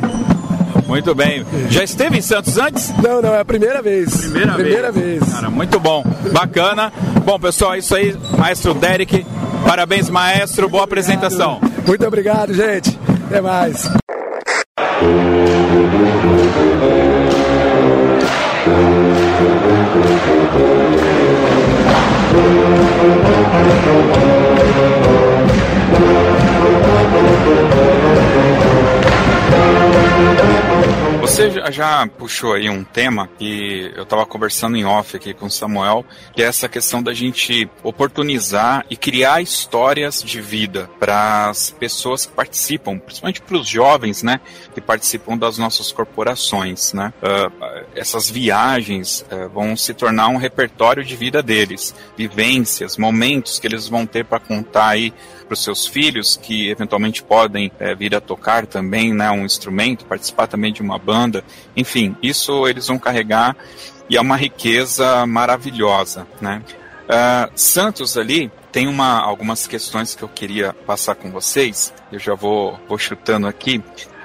[0.88, 1.46] Muito bem.
[1.70, 2.94] Já esteve em Santos antes?
[3.02, 4.16] Não, não, é a primeira vez.
[4.16, 5.20] Primeira, primeira vez.
[5.20, 5.34] vez.
[5.34, 6.04] Cara, muito bom.
[6.32, 6.92] Bacana.
[7.26, 8.16] Bom, pessoal, é isso aí.
[8.38, 9.26] Maestro Derek.
[9.66, 10.70] Parabéns, maestro.
[10.70, 11.04] Boa obrigado.
[11.04, 11.62] apresentação.
[11.88, 12.98] Muito obrigado, gente.
[13.28, 13.90] Até mais.
[26.64, 27.93] Você
[31.34, 35.50] Você já, puxou aí um tema que eu estava conversando em off aqui com o
[35.50, 36.06] Samuel,
[36.36, 42.26] que é essa questão da gente oportunizar e criar histórias de vida para as pessoas
[42.26, 44.42] que participam, principalmente para os jovens, né,
[44.76, 47.14] que participam das nossas corporações, né.
[47.24, 53.66] Uh, essas viagens uh, vão se tornar um repertório de vida deles, vivências, momentos que
[53.66, 55.14] eles vão ter para contar aí
[55.44, 60.06] para os seus filhos que eventualmente podem é, vir a tocar também, né, um instrumento,
[60.06, 61.44] participar também de uma banda,
[61.76, 63.56] enfim, isso eles vão carregar
[64.10, 66.62] e é uma riqueza maravilhosa, né?
[67.04, 71.94] Uh, Santos ali tem uma, algumas questões que eu queria passar com vocês.
[72.12, 73.84] Eu já vou, vou chutando aqui.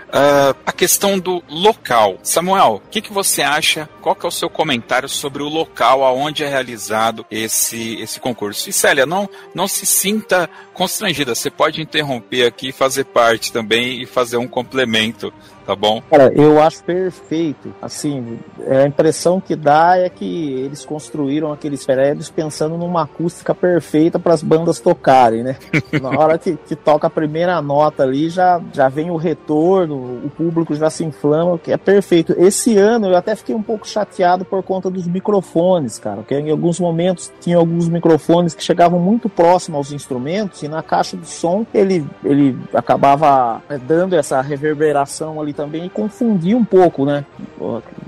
[0.08, 2.18] Uh, a questão do local.
[2.22, 3.86] Samuel, o que, que você acha?
[4.00, 8.70] Qual que é o seu comentário sobre o local aonde é realizado esse, esse concurso?
[8.70, 11.34] E Célia, não, não se sinta constrangida.
[11.34, 15.32] Você pode interromper aqui, fazer parte também e fazer um complemento
[15.68, 16.00] tá bom?
[16.10, 17.74] Cara, eu acho perfeito.
[17.82, 24.18] Assim, a impressão que dá é que eles construíram aqueles prédios pensando numa acústica perfeita
[24.18, 25.56] para as bandas tocarem, né?
[26.00, 30.30] Na hora que, que, toca a primeira nota ali, já, já vem o retorno, o
[30.30, 32.34] público já se inflama, que é perfeito.
[32.38, 36.50] Esse ano eu até fiquei um pouco chateado por conta dos microfones, cara, porque em
[36.50, 41.26] alguns momentos tinha alguns microfones que chegavam muito próximo aos instrumentos e na caixa de
[41.26, 47.24] som ele, ele acabava é, dando essa reverberação ali também confundiu um pouco, né?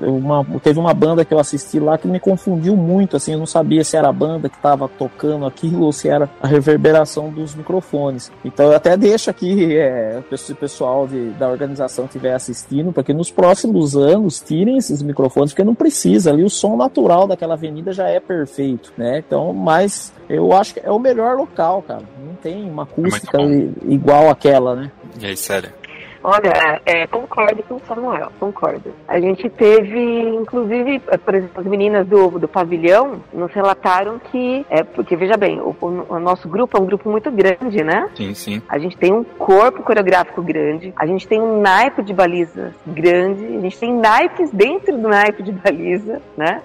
[0.01, 3.47] Uma, teve uma banda que eu assisti lá que me confundiu muito, assim, eu não
[3.47, 7.57] sabia se era a banda que estava tocando aquilo ou se era a reverberação dos
[7.57, 8.31] microfones.
[8.45, 13.03] Então eu até deixo aqui, é, se o pessoal de, da organização estiver assistindo, para
[13.03, 17.55] que nos próximos anos tirem esses microfones, porque não precisa, ali o som natural daquela
[17.55, 19.19] avenida já é perfeito, né?
[19.27, 22.05] Então, mas eu acho que é o melhor local, cara.
[22.25, 24.93] Não tem uma acústica é igual aquela, né?
[25.21, 25.80] E aí, sério?
[26.23, 28.93] Olha, é, concordo com o Samuel, concordo.
[29.09, 34.83] A gente teve, inclusive, por exemplo, as meninas do, do pavilhão nos relataram que, é,
[34.83, 38.09] porque veja bem, o, o, nosso grupo é um grupo muito grande, né?
[38.15, 38.63] Sim, sim.
[38.69, 43.45] A gente tem um corpo coreográfico grande, a gente tem um naipe de baliza grande,
[43.57, 46.61] a gente tem naipes dentro do naipe de baliza, né?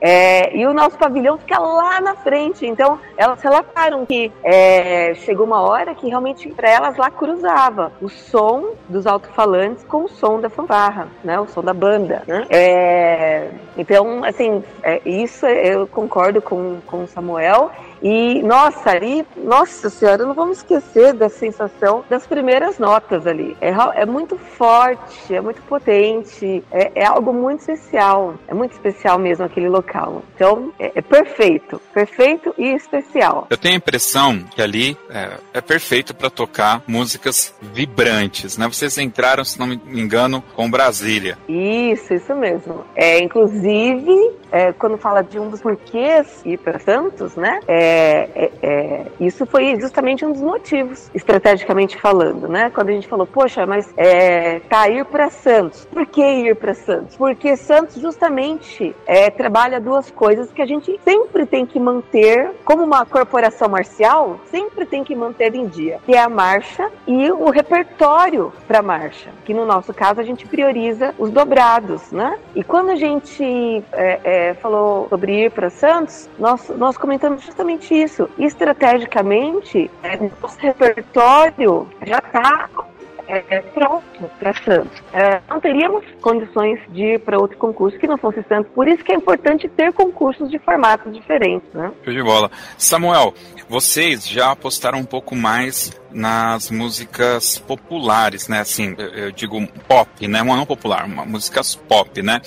[0.00, 2.66] É, e o nosso pavilhão fica lá na frente.
[2.66, 8.08] Então, elas relataram que é, chegou uma hora que realmente para elas lá cruzava o
[8.08, 11.38] som dos alto-falantes com o som da fanfarra, né?
[11.38, 12.22] O som da banda.
[12.26, 12.46] Né?
[12.48, 17.70] É, então, assim, é, isso eu concordo com, com o Samuel.
[18.02, 23.56] E, nossa, ali, nossa senhora, não vamos esquecer da sensação das primeiras notas ali.
[23.60, 28.34] É, é muito forte, é muito potente, é, é, algo muito especial.
[28.48, 30.22] É muito especial mesmo aquele local.
[30.34, 31.80] Então, é, é perfeito.
[31.92, 33.46] Perfeito e especial.
[33.50, 38.66] Eu tenho a impressão que ali é, é perfeito para tocar músicas vibrantes, né?
[38.66, 41.36] Vocês entraram, se não me engano, com Brasília.
[41.48, 42.84] Isso, isso mesmo.
[42.94, 47.60] É, inclusive, é, quando fala de um dos porquês ir para Santos, né?
[47.66, 52.70] É, é, é, é, isso foi justamente um dos motivos, estrategicamente falando, né?
[52.72, 55.84] Quando a gente falou, poxa, mas é, tá ir para Santos.
[55.86, 57.16] Por que ir para Santos?
[57.16, 62.84] Porque Santos justamente é, trabalha duas coisas que a gente sempre tem que manter, como
[62.84, 67.50] uma corporação marcial, sempre tem que manter em dia, que é a marcha e o
[67.50, 72.38] repertório para marcha, que no nosso caso a gente prioriza os dobrados, né?
[72.54, 73.82] E quando a gente
[74.60, 78.28] falou sobre ir para Santos, nós, nós comentamos justamente exatamente isso.
[78.38, 82.68] Estrategicamente, é, nosso repertório já está
[83.26, 85.02] é, é, pronto para Santos.
[85.12, 88.70] É, não teríamos condições de ir para outro concurso que não fosse Santos.
[88.74, 91.68] Por isso que é importante ter concursos de formatos diferentes.
[91.72, 91.90] Né?
[92.04, 92.50] De bola.
[92.76, 93.34] Samuel,
[93.68, 98.60] vocês já apostaram um pouco mais nas músicas populares, né?
[98.60, 100.42] Assim, eu digo pop, né?
[100.42, 102.40] Uma não popular, uma, músicas pop, né?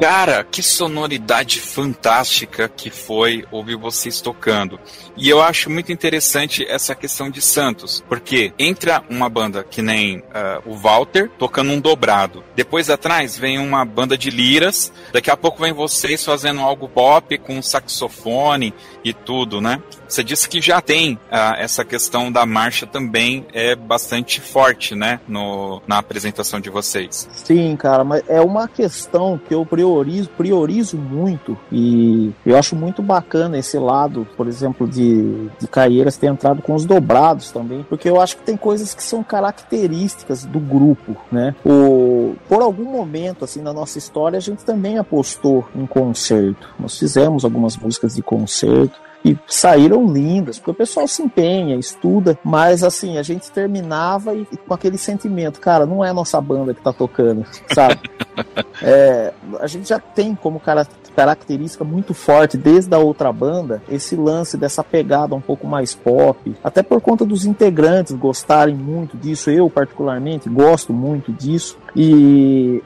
[0.00, 4.78] Cara, que sonoridade fantástica que foi ouvir vocês tocando.
[5.16, 10.18] E eu acho muito interessante essa questão de Santos, porque entra uma banda que nem
[10.18, 10.22] uh,
[10.64, 12.44] o Walter tocando um dobrado.
[12.54, 14.92] Depois atrás vem uma banda de liras.
[15.12, 18.72] Daqui a pouco vem vocês fazendo algo pop com saxofone
[19.04, 19.82] e tudo, né?
[20.08, 25.20] Você disse que já tem uh, essa questão da marcha também é bastante forte, né?
[25.26, 27.28] No, na apresentação de vocês.
[27.32, 33.02] Sim, cara, mas é uma questão que eu priorizo, priorizo muito e eu acho muito
[33.02, 38.08] bacana esse lado, por exemplo, de, de Caieiras ter entrado com os dobrados também, porque
[38.08, 41.54] eu acho que tem coisas que são características do grupo, né?
[41.64, 46.68] O, por algum momento, assim, na nossa história, a gente também apostou em concerto.
[46.78, 52.38] Nós fizemos algumas músicas de concerto, e saíram lindas, porque o pessoal se empenha, estuda,
[52.44, 56.72] mas assim, a gente terminava e com aquele sentimento, cara, não é a nossa banda
[56.72, 57.98] que tá tocando, sabe?
[58.82, 60.86] é, a gente já tem como cara
[61.18, 66.54] característica muito forte desde a outra banda, esse lance dessa pegada um pouco mais pop,
[66.62, 71.76] até por conta dos integrantes gostarem muito disso, eu particularmente gosto muito disso.
[71.96, 72.80] E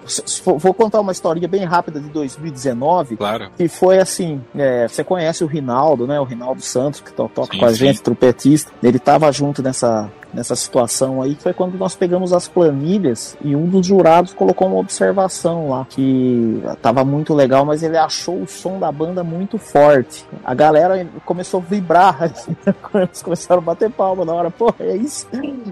[0.45, 3.51] vou contar uma historinha bem rápida de 2019, claro.
[3.55, 6.19] que foi assim, é, você conhece o Rinaldo, né?
[6.19, 7.75] O Rinaldo Santos, que toca sim, com a sim.
[7.75, 8.73] gente, trompetista.
[8.83, 13.67] Ele estava junto nessa, nessa situação aí, foi quando nós pegamos as planilhas e um
[13.67, 18.79] dos jurados colocou uma observação lá que tava muito legal, mas ele achou o som
[18.79, 20.25] da banda muito forte.
[20.45, 22.57] A galera começou a vibrar, assim,
[22.95, 25.27] eles começaram a bater palma na hora, pô, é isso,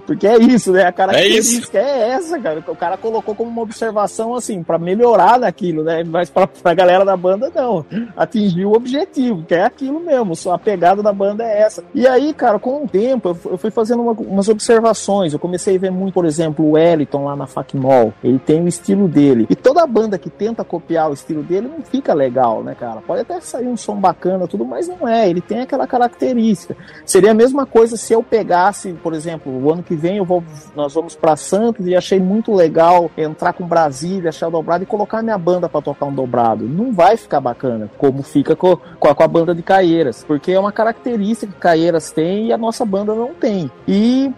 [0.06, 0.84] porque é isso, né?
[0.84, 2.62] A característica é, é essa, cara.
[2.66, 6.04] O cara colocou como uma observação assim, para melhorar naquilo, né?
[6.04, 7.84] Mas pra, pra galera da banda, não.
[8.16, 11.84] Atingiu o objetivo, que é aquilo mesmo, só a pegada da banda é essa.
[11.94, 15.32] E aí, cara, com o tempo, eu fui fazendo uma, umas observações.
[15.32, 18.12] Eu comecei a ver muito, por exemplo, o Wellington lá na Facmol.
[18.22, 19.46] Ele tem o estilo dele.
[19.48, 23.01] E toda banda que tenta copiar o estilo dele não fica legal, né, cara?
[23.01, 25.28] Pode até sair um som bacana, tudo, mas não é.
[25.28, 26.76] Ele tem aquela característica.
[27.05, 30.42] Seria a mesma coisa se eu pegasse, por exemplo, o ano que vem eu vou,
[30.74, 35.22] nós vamos para Santos e achei muito legal entrar com Brasília, achar dobrado e colocar
[35.22, 36.66] minha banda para tocar um dobrado.
[36.66, 40.53] Não vai ficar bacana, como fica com, com, a, com a banda de Caieiras, porque
[40.53, 43.70] é uma característica que Caieiras tem e a nossa banda não tem.
[43.86, 44.32] E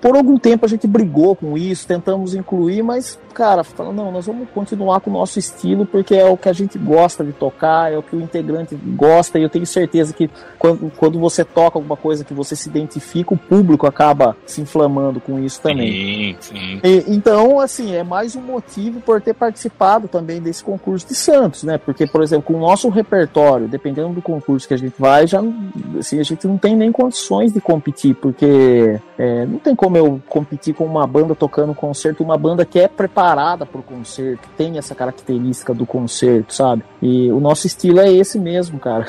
[0.00, 4.26] por algum tempo a gente brigou com isso, tentamos incluir, mas cara, fala, não, nós
[4.26, 7.92] vamos continuar com o nosso estilo porque é o que a gente gosta de tocar,
[7.92, 11.78] é o que o integrante gosta, e eu tenho certeza que quando, quando você toca
[11.78, 16.36] alguma coisa que você se identifica, o público acaba se inflamando com isso também.
[16.40, 16.80] Sim, sim.
[16.82, 21.64] E, então, assim, é mais um motivo por ter participado também desse concurso de Santos,
[21.64, 21.76] né?
[21.76, 25.42] Porque, por exemplo, com o nosso repertório, dependendo do concurso que a gente vai, já
[25.98, 30.20] assim, a gente não tem nem condições de competir, porque é, não tem como eu
[30.28, 34.78] competir com uma banda tocando concerto, uma banda que é preparada para o concerto, tem
[34.78, 36.82] essa característica do concerto, sabe?
[37.00, 39.06] E o nosso estilo é esse mesmo, cara.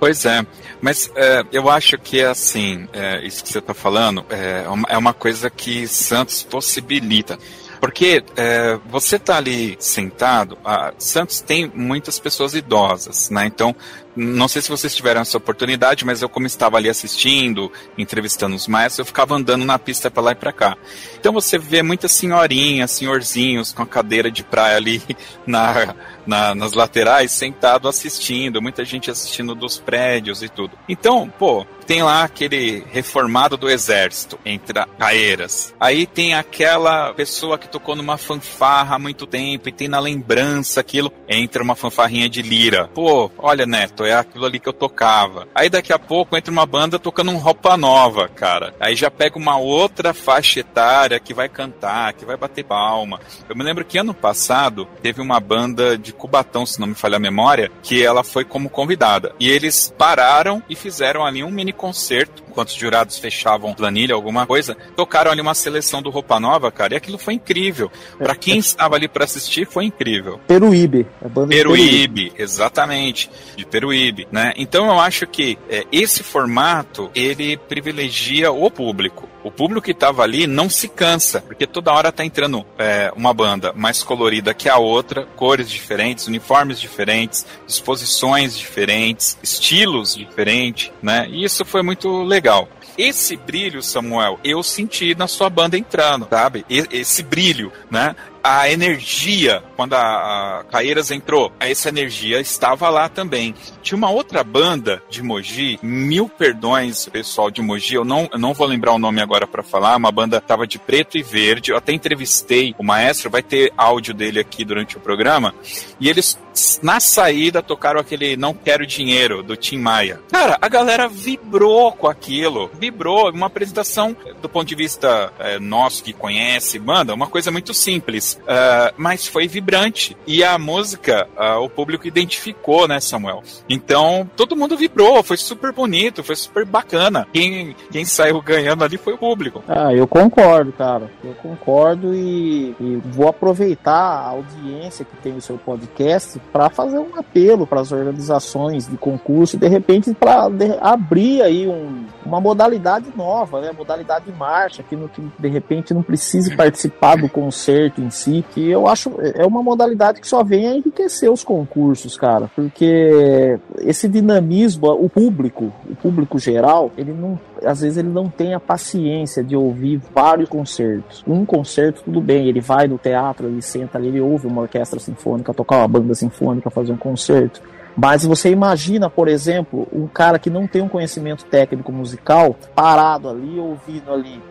[0.00, 0.44] Pois é,
[0.80, 4.98] mas é, eu acho que é assim, é, isso que você está falando é é
[4.98, 7.38] uma coisa que Santos possibilita.
[7.84, 13.44] Porque é, você tá ali sentado, a Santos tem muitas pessoas idosas, né?
[13.44, 13.76] Então,
[14.16, 18.66] não sei se vocês tiveram essa oportunidade, mas eu como estava ali assistindo, entrevistando os
[18.66, 20.78] maestros, eu ficava andando na pista para lá e para cá.
[21.18, 25.02] Então você vê muitas senhorinhas, senhorzinhos com a cadeira de praia ali
[25.46, 25.94] na,
[26.26, 30.78] na, nas laterais, sentado assistindo, muita gente assistindo dos prédios e tudo.
[30.88, 35.74] Então, pô, tem lá aquele reformado do exército, entre caeiras.
[35.78, 40.80] Aí tem aquela pessoa que tocou numa fanfarra há muito tempo e tem na lembrança
[40.80, 42.88] aquilo, entra uma fanfarrinha de lira.
[42.94, 45.46] Pô, olha, Neto, é aquilo ali que eu tocava.
[45.54, 48.74] Aí daqui a pouco entra uma banda tocando um roupa nova, cara.
[48.80, 53.20] Aí já pega uma outra faixa etária que vai cantar, que vai bater palma.
[53.48, 57.16] Eu me lembro que ano passado teve uma banda de Cubatão, se não me falha
[57.16, 59.34] a memória, que ela foi como convidada.
[59.38, 64.46] E eles pararam e fizeram ali um mini concerto, enquanto os jurados fechavam planilha, alguma
[64.46, 67.90] coisa, tocaram ali uma seleção do Roupa Nova, cara, e aquilo foi incrível.
[68.18, 70.40] Para quem estava ali para assistir, foi incrível.
[70.46, 74.52] Peruíbe, a banda Peruíbe, Peruíbe, exatamente, de Peruíbe, né?
[74.56, 79.28] Então eu acho que é, esse formato, ele privilegia o público.
[79.44, 83.34] O público que estava ali não se cansa, porque toda hora tá entrando é, uma
[83.34, 91.28] banda mais colorida que a outra, cores diferentes, uniformes diferentes, disposições diferentes, estilos diferentes, né?
[91.30, 92.66] E isso foi muito legal.
[92.96, 96.64] Esse brilho, Samuel, eu senti na sua banda entrando, sabe?
[96.70, 98.16] Esse brilho, né?
[98.44, 103.54] A energia, quando a, a Caeiras entrou, essa energia estava lá também.
[103.82, 108.52] Tinha uma outra banda de Mogi, mil perdões, pessoal de Mogi, eu não, eu não
[108.52, 111.76] vou lembrar o nome agora para falar, uma banda tava de preto e verde, eu
[111.78, 115.54] até entrevistei o maestro, vai ter áudio dele aqui durante o programa,
[115.98, 116.38] e eles
[116.82, 120.20] na saída tocaram aquele Não Quero Dinheiro, do Tim Maia.
[120.30, 126.04] Cara, a galera vibrou com aquilo, vibrou, uma apresentação do ponto de vista é, nosso
[126.04, 130.16] que conhece banda, uma coisa muito simples, uh, mas foi vibrante.
[130.26, 133.42] E a música, uh, o público identificou, né, Samuel?
[133.68, 137.26] Então, todo mundo vibrou, foi super bonito, foi super bacana.
[137.32, 139.62] Quem, quem saiu ganhando ali foi o público.
[139.68, 141.10] Ah, eu concordo, cara.
[141.22, 146.98] Eu concordo e, e vou aproveitar a audiência que tem o seu podcast para fazer
[146.98, 150.48] um apelo para as organizações de concurso, de repente, para
[150.80, 153.72] abrir aí um, uma modalidade nova, né?
[153.72, 158.23] Modalidade de marcha, que, no, que de repente não precise participar do concerto em si
[158.24, 162.50] si, que eu acho é uma modalidade que só vem a enriquecer os concursos, cara,
[162.54, 168.54] porque esse dinamismo, o público, o público geral, ele não, às vezes ele não tem
[168.54, 171.22] a paciência de ouvir vários concertos.
[171.26, 174.98] Um concerto, tudo bem, ele vai no teatro, ele senta ali, ele ouve uma orquestra
[174.98, 177.60] sinfônica, tocar uma banda sinfônica, fazer um concerto.
[177.96, 183.28] Mas você imagina, por exemplo, um cara que não tem um conhecimento técnico musical parado
[183.28, 184.42] ali, ouvindo ali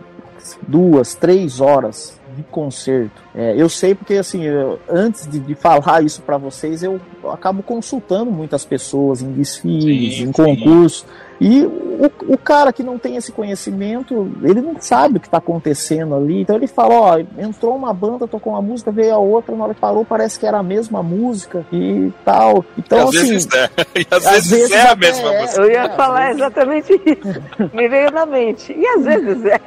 [0.68, 3.22] duas, três horas de concerto.
[3.36, 7.32] É, eu sei porque, assim, eu, antes de, de, falar isso para vocês, eu, eu,
[7.32, 11.06] acabo consultando muitas pessoas em desfiles, sim, em concursos.
[11.40, 15.40] E o, o, cara que não tem esse conhecimento, ele não sabe o que está
[15.40, 16.42] acontecendo ali.
[16.42, 19.74] Então ele fala: Ó, entrou uma banda, tocou uma música, veio a outra, na hora
[19.74, 22.64] que parou, parece que era a mesma música e tal.
[22.78, 23.30] Então, e às assim.
[23.30, 23.70] Vezes é.
[24.00, 25.42] E às, às vezes, vezes é a mesma é.
[25.42, 25.62] música.
[25.62, 27.42] Eu ia falar exatamente isso.
[27.76, 28.74] Me veio na mente.
[28.74, 29.60] E às vezes é.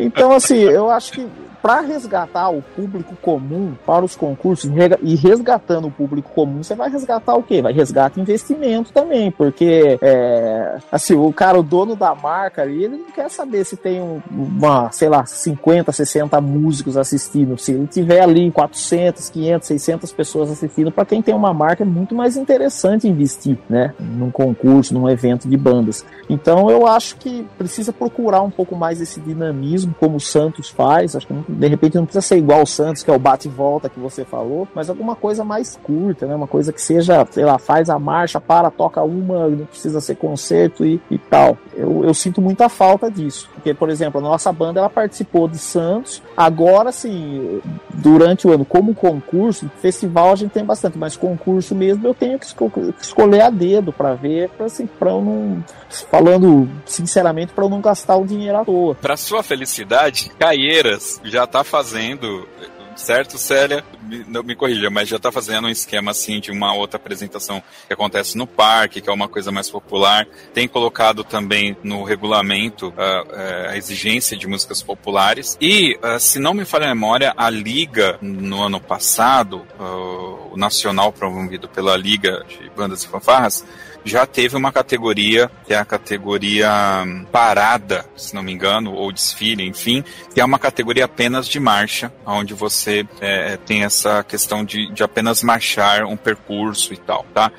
[0.00, 1.26] Então, assim, eu acho que
[1.62, 4.70] para resgatar o público comum para os concursos
[5.02, 7.60] e resgatando o público comum, você vai resgatar o quê?
[7.62, 12.96] Vai resgatar investimento também, porque é, assim, o cara, o dono da marca ali, ele
[12.96, 17.58] não quer saber se tem um, uma, sei lá, 50, 60 músicos assistindo.
[17.58, 21.86] Se ele tiver ali 400, 500, 600 pessoas assistindo, para quem tem uma marca é
[21.86, 23.94] muito mais interessante investir, né?
[23.98, 26.04] Num concurso, num evento de bandas.
[26.28, 31.16] Então eu acho que precisa procurar um pouco mais esse dinamismo, como o Santos faz.
[31.16, 33.50] Acho que de repente não precisa ser igual o Santos, que é o bate e
[33.50, 36.34] volta que você falou, mas alguma coisa mais curta, né?
[36.34, 40.16] Uma coisa que seja, sei lá, faz a marcha, para, toca uma, não precisa ser
[40.16, 41.58] concerto e, e tal.
[41.74, 43.48] Eu, eu sinto muita falta disso.
[43.54, 46.22] Porque, por exemplo, a nossa banda ela participou de Santos.
[46.36, 47.60] Agora, assim,
[47.94, 52.38] durante o ano, como concurso, festival a gente tem bastante, mas concurso mesmo eu tenho
[52.38, 52.70] que, esco
[53.00, 55.64] escolher a dedo para ver, pra, assim, para eu não.
[56.10, 58.94] Falando sinceramente, para eu não gastar o dinheiro à toa.
[58.94, 62.48] Para sua felicidade, Caieiras já tá fazendo
[62.96, 63.84] certo, Célia?
[64.02, 67.62] Me, não me corrija, mas já está fazendo um esquema assim de uma outra apresentação
[67.86, 70.26] que acontece no parque, que é uma coisa mais popular.
[70.52, 75.56] Tem colocado também no regulamento uh, a exigência de músicas populares.
[75.60, 80.56] E, uh, se não me falha a memória, a Liga, no ano passado, uh, o
[80.56, 83.64] nacional promovido pela Liga de Bandas e Fanfarras,
[84.04, 86.70] já teve uma categoria, que é a categoria
[87.04, 91.60] hum, parada, se não me engano, ou desfile, enfim, que é uma categoria apenas de
[91.60, 97.24] marcha, onde você é, tem essa questão de, de apenas marchar um percurso e tal,
[97.34, 97.52] tá?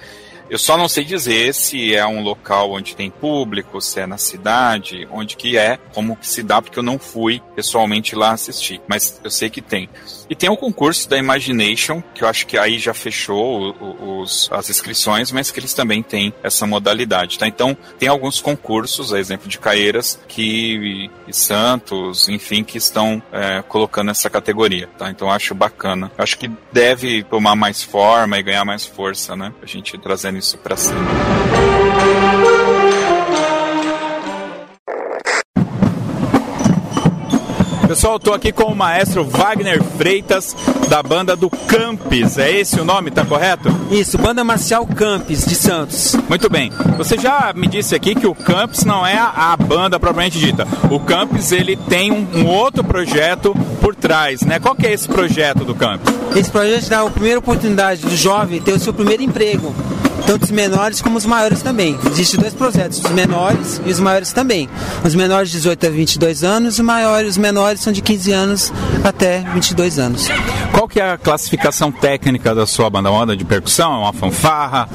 [0.52, 4.18] Eu só não sei dizer se é um local onde tem público, se é na
[4.18, 8.82] cidade, onde que é, como que se dá, porque eu não fui pessoalmente lá assistir,
[8.86, 9.88] mas eu sei que tem.
[10.32, 13.76] E tem o concurso da Imagination, que eu acho que aí já fechou
[14.22, 17.46] os, as inscrições, mas que eles também têm essa modalidade, tá?
[17.46, 23.62] Então, tem alguns concursos, a exemplo de Caeiras, que e Santos, enfim, que estão é,
[23.68, 25.10] colocando essa categoria, tá?
[25.12, 26.10] Então, acho bacana.
[26.18, 29.52] Acho que deve tomar mais forma e ganhar mais força, né?
[29.62, 31.12] A gente trazendo isso para cima.
[37.92, 40.56] Pessoal, estou aqui com o maestro Wagner Freitas,
[40.88, 42.38] da banda do Campes.
[42.38, 43.68] É esse o nome, tá correto?
[43.92, 46.16] Isso, Banda Marcial Campes, de Santos.
[46.30, 46.72] Muito bem.
[46.98, 50.66] Você já me disse aqui que o Campes não é a, banda propriamente dita.
[50.90, 54.58] O Campes, ele tem um, um, outro projeto por trás, né?
[54.58, 56.16] Qual que é esse projeto do Campes?
[56.34, 59.76] Esse projeto dá a primeira oportunidade do jovem ter o seu primeiro emprego
[60.22, 61.98] tanto os menores como os maiores também.
[62.10, 64.70] Existem dois projetos, os menores e os maiores também.
[65.04, 68.74] Os menores de 18 a 22 anos, os maiores, os menores são de 15 anos
[69.04, 70.28] até 22 anos.
[70.72, 73.10] Qual que é a classificação técnica da sua banda?
[73.12, 74.88] Banda de percussão, uma fanfarra?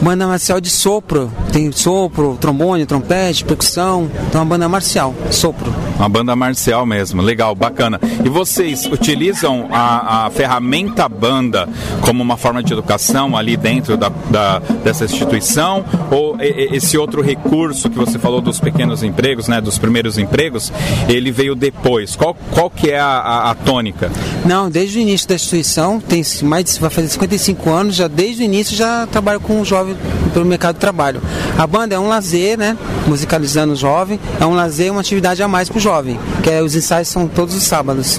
[0.00, 1.32] Banda marcial de sopro.
[1.52, 4.10] Tem sopro, trombone, trompete, percussão.
[4.28, 5.72] Então uma banda marcial, sopro.
[5.96, 8.00] Uma banda marcial mesmo, legal, bacana.
[8.24, 11.68] E vocês utilizam a, a ferramenta banda
[12.00, 15.84] como uma forma de educação ali dentro da, da dessa instituição?
[16.10, 20.72] Ou esse outro recurso que você falou dos pequenos empregos, né, dos primeiros empregos,
[21.08, 22.16] ele veio depois?
[22.24, 24.10] Qual, qual que é a, a, a tônica?
[24.46, 28.44] Não, desde o início da instituição, tem mais vai fazer 55 anos, já desde o
[28.46, 29.94] início já trabalho com o jovem
[30.32, 31.20] pelo mercado de trabalho.
[31.58, 35.48] A banda é um lazer, né, musicalizando o jovem, é um lazer, uma atividade a
[35.48, 38.18] mais para o jovem, que é, os ensaios são todos os sábados.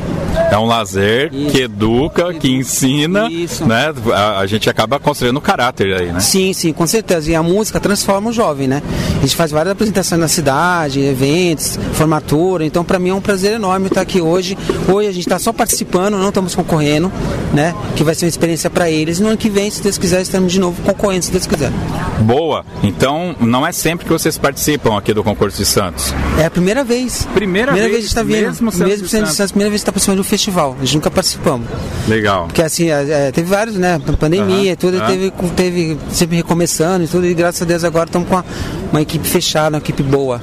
[0.56, 1.51] É um lazer Isso.
[1.51, 3.66] que educa, que ensina, Isso.
[3.66, 3.93] né?
[4.14, 6.22] A, a, gente acaba construindo caráter aí, né?
[6.22, 7.30] Sim, sim, com certeza.
[7.30, 8.82] E a música transforma o jovem, né?
[9.18, 12.66] A gente faz várias apresentações na cidade, eventos, formatura.
[12.66, 14.58] Então, para mim é um prazer enorme estar aqui hoje.
[14.88, 17.12] Hoje a gente está só participando, não estamos concorrendo
[17.56, 17.74] né?
[17.95, 19.20] Que vai ser uma experiência para eles.
[19.20, 21.72] No ano que vem, se Deus quiser, estaremos de novo concorrendo, se Deus quiser.
[22.20, 22.66] Boa.
[22.84, 26.14] Então, não é sempre que vocês participam aqui do concurso de Santos.
[26.39, 27.28] É a primeira vez.
[27.34, 28.47] Primeira, primeira vez, vez que está vindo.
[28.47, 29.38] Mesmo sendo mesmo de sendo de Santos.
[29.38, 30.45] Santos, primeira vez que está participando de um festival.
[30.50, 31.68] A gente nunca participamos.
[32.08, 32.46] Legal.
[32.46, 34.00] Porque assim, é, é, teve vários, né?
[34.20, 35.08] Pandemia, Aham, tudo, aham.
[35.08, 38.46] teve, teve sempre recomeçando e tudo, e graças a Deus agora estamos com uma,
[38.91, 40.41] uma equipe fechada, uma equipe boa.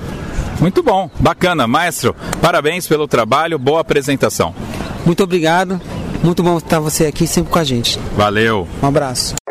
[0.61, 1.66] Muito bom, bacana.
[1.66, 4.55] Maestro, parabéns pelo trabalho, boa apresentação.
[5.05, 5.80] Muito obrigado.
[6.22, 7.98] Muito bom estar você aqui sempre com a gente.
[8.16, 8.68] Valeu.
[8.80, 9.41] Um abraço.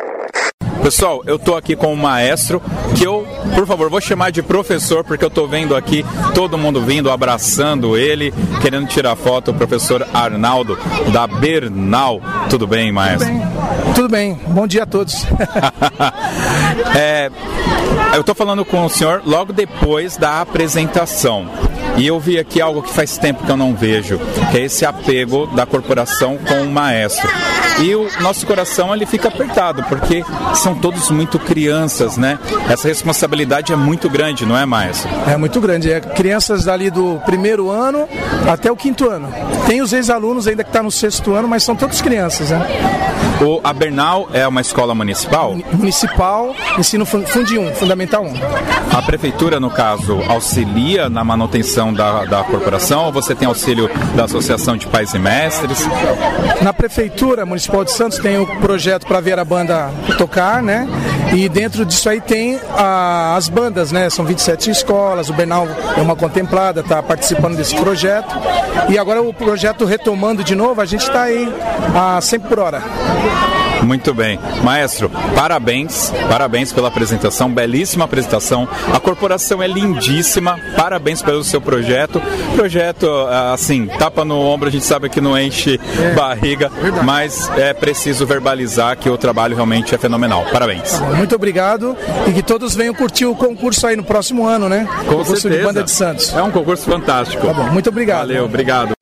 [0.81, 2.61] Pessoal, eu tô aqui com o maestro,
[2.97, 6.03] que eu, por favor, vou chamar de professor, porque eu tô vendo aqui
[6.33, 10.77] todo mundo vindo, abraçando ele, querendo tirar foto, o professor Arnaldo,
[11.13, 12.19] da Bernal.
[12.49, 13.29] Tudo bem, maestro?
[13.93, 15.25] Tudo bem, bom dia a todos.
[16.95, 17.29] É,
[18.15, 21.47] eu tô falando com o senhor logo depois da apresentação.
[21.97, 24.19] E eu vi aqui algo que faz tempo que eu não vejo,
[24.51, 27.27] que é esse apego da corporação com o maestro.
[27.79, 30.23] E o nosso coração ele fica apertado, porque
[30.55, 32.37] são todos muito crianças, né?
[32.69, 35.09] Essa responsabilidade é muito grande, não é, maestro?
[35.27, 38.07] É muito grande, é crianças dali do primeiro ano
[38.51, 39.29] até o quinto ano.
[39.67, 42.67] Tem os ex-alunos ainda que estão no sexto ano, mas são todos crianças, né?
[43.41, 45.55] O, a Bernal é uma escola municipal?
[45.73, 48.33] Municipal, ensino fun- Fundi 1, Fundamental 1.
[48.95, 54.75] A prefeitura, no caso, auxilia na manutenção da, da corporação você tem auxílio da Associação
[54.75, 55.79] de Pais e Mestres?
[56.61, 60.85] Na Prefeitura Municipal de Santos tem o projeto para ver a banda tocar, né?
[61.33, 64.09] E dentro disso aí tem a- as bandas, né?
[64.09, 65.65] São 27 escolas, o Bernal
[65.97, 68.35] é uma contemplada, está participando desse projeto.
[68.89, 71.49] E agora o projeto retomando de novo, a gente está aí
[71.95, 72.81] a 100 por hora.
[73.81, 74.39] Muito bem.
[74.63, 78.67] Maestro, parabéns, parabéns pela apresentação, belíssima apresentação.
[78.93, 82.21] A corporação é lindíssima, parabéns pelo seu projeto.
[82.55, 85.79] Projeto, ah, assim, tapa no ombro, a gente sabe que não enche
[86.15, 86.71] barriga,
[87.03, 90.45] mas é preciso verbalizar que o trabalho realmente é fenomenal.
[90.51, 90.99] Parabéns.
[91.15, 94.87] Muito obrigado e que todos venham curtir o concurso aí no próximo ano, né?
[95.05, 95.63] Com concurso de certeza.
[95.63, 96.33] banda de Santos.
[96.33, 97.45] É um concurso fantástico.
[97.45, 98.27] Tá bom, muito obrigado.
[98.27, 99.00] Valeu, obrigado.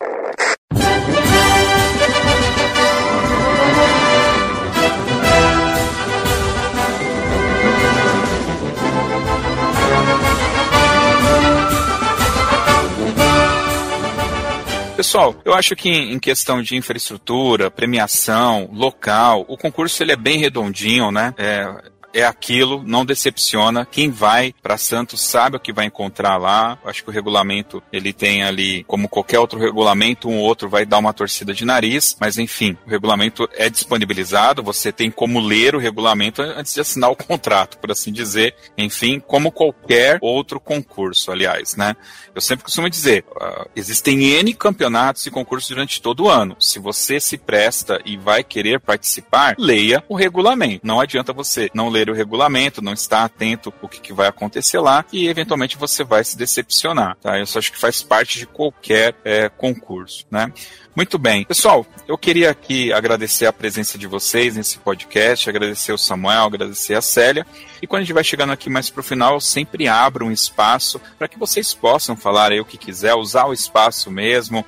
[15.00, 20.38] Pessoal, eu acho que em questão de infraestrutura, premiação, local, o concurso ele é bem
[20.38, 21.34] redondinho, né?
[21.38, 21.66] É,
[22.14, 23.86] é aquilo, não decepciona.
[23.86, 26.78] Quem vai para Santos sabe o que vai encontrar lá.
[26.84, 30.86] Acho que o regulamento ele tem ali, como qualquer outro regulamento, um ou outro vai
[30.86, 34.64] dar uma torcida de nariz, mas enfim, o regulamento é disponibilizado.
[34.64, 38.56] Você tem como ler o regulamento antes de assinar o contrato, por assim dizer.
[38.78, 41.96] Enfim, como qualquer outro concurso, aliás, né?
[42.34, 46.56] Eu sempre costumo dizer, ah, existem N campeonatos e concursos durante todo o ano.
[46.60, 50.86] Se você se presta e vai querer participar, leia o regulamento.
[50.86, 54.80] Não adianta você não ler o regulamento, não estar atento o que, que vai acontecer
[54.80, 57.44] lá e eventualmente você vai se decepcionar, tá?
[57.46, 60.54] Só acho que faz parte de qualquer eh, concurso, né?
[60.96, 61.46] Muito bem.
[61.46, 66.94] Pessoal, eu queria aqui agradecer a presença de vocês nesse podcast, agradecer o Samuel, agradecer
[66.94, 67.46] a Célia.
[67.82, 71.00] E quando a gente vai chegando aqui mais pro final, eu sempre abro um espaço
[71.18, 74.66] para que vocês possam falar aí o que quiser, usar o espaço mesmo,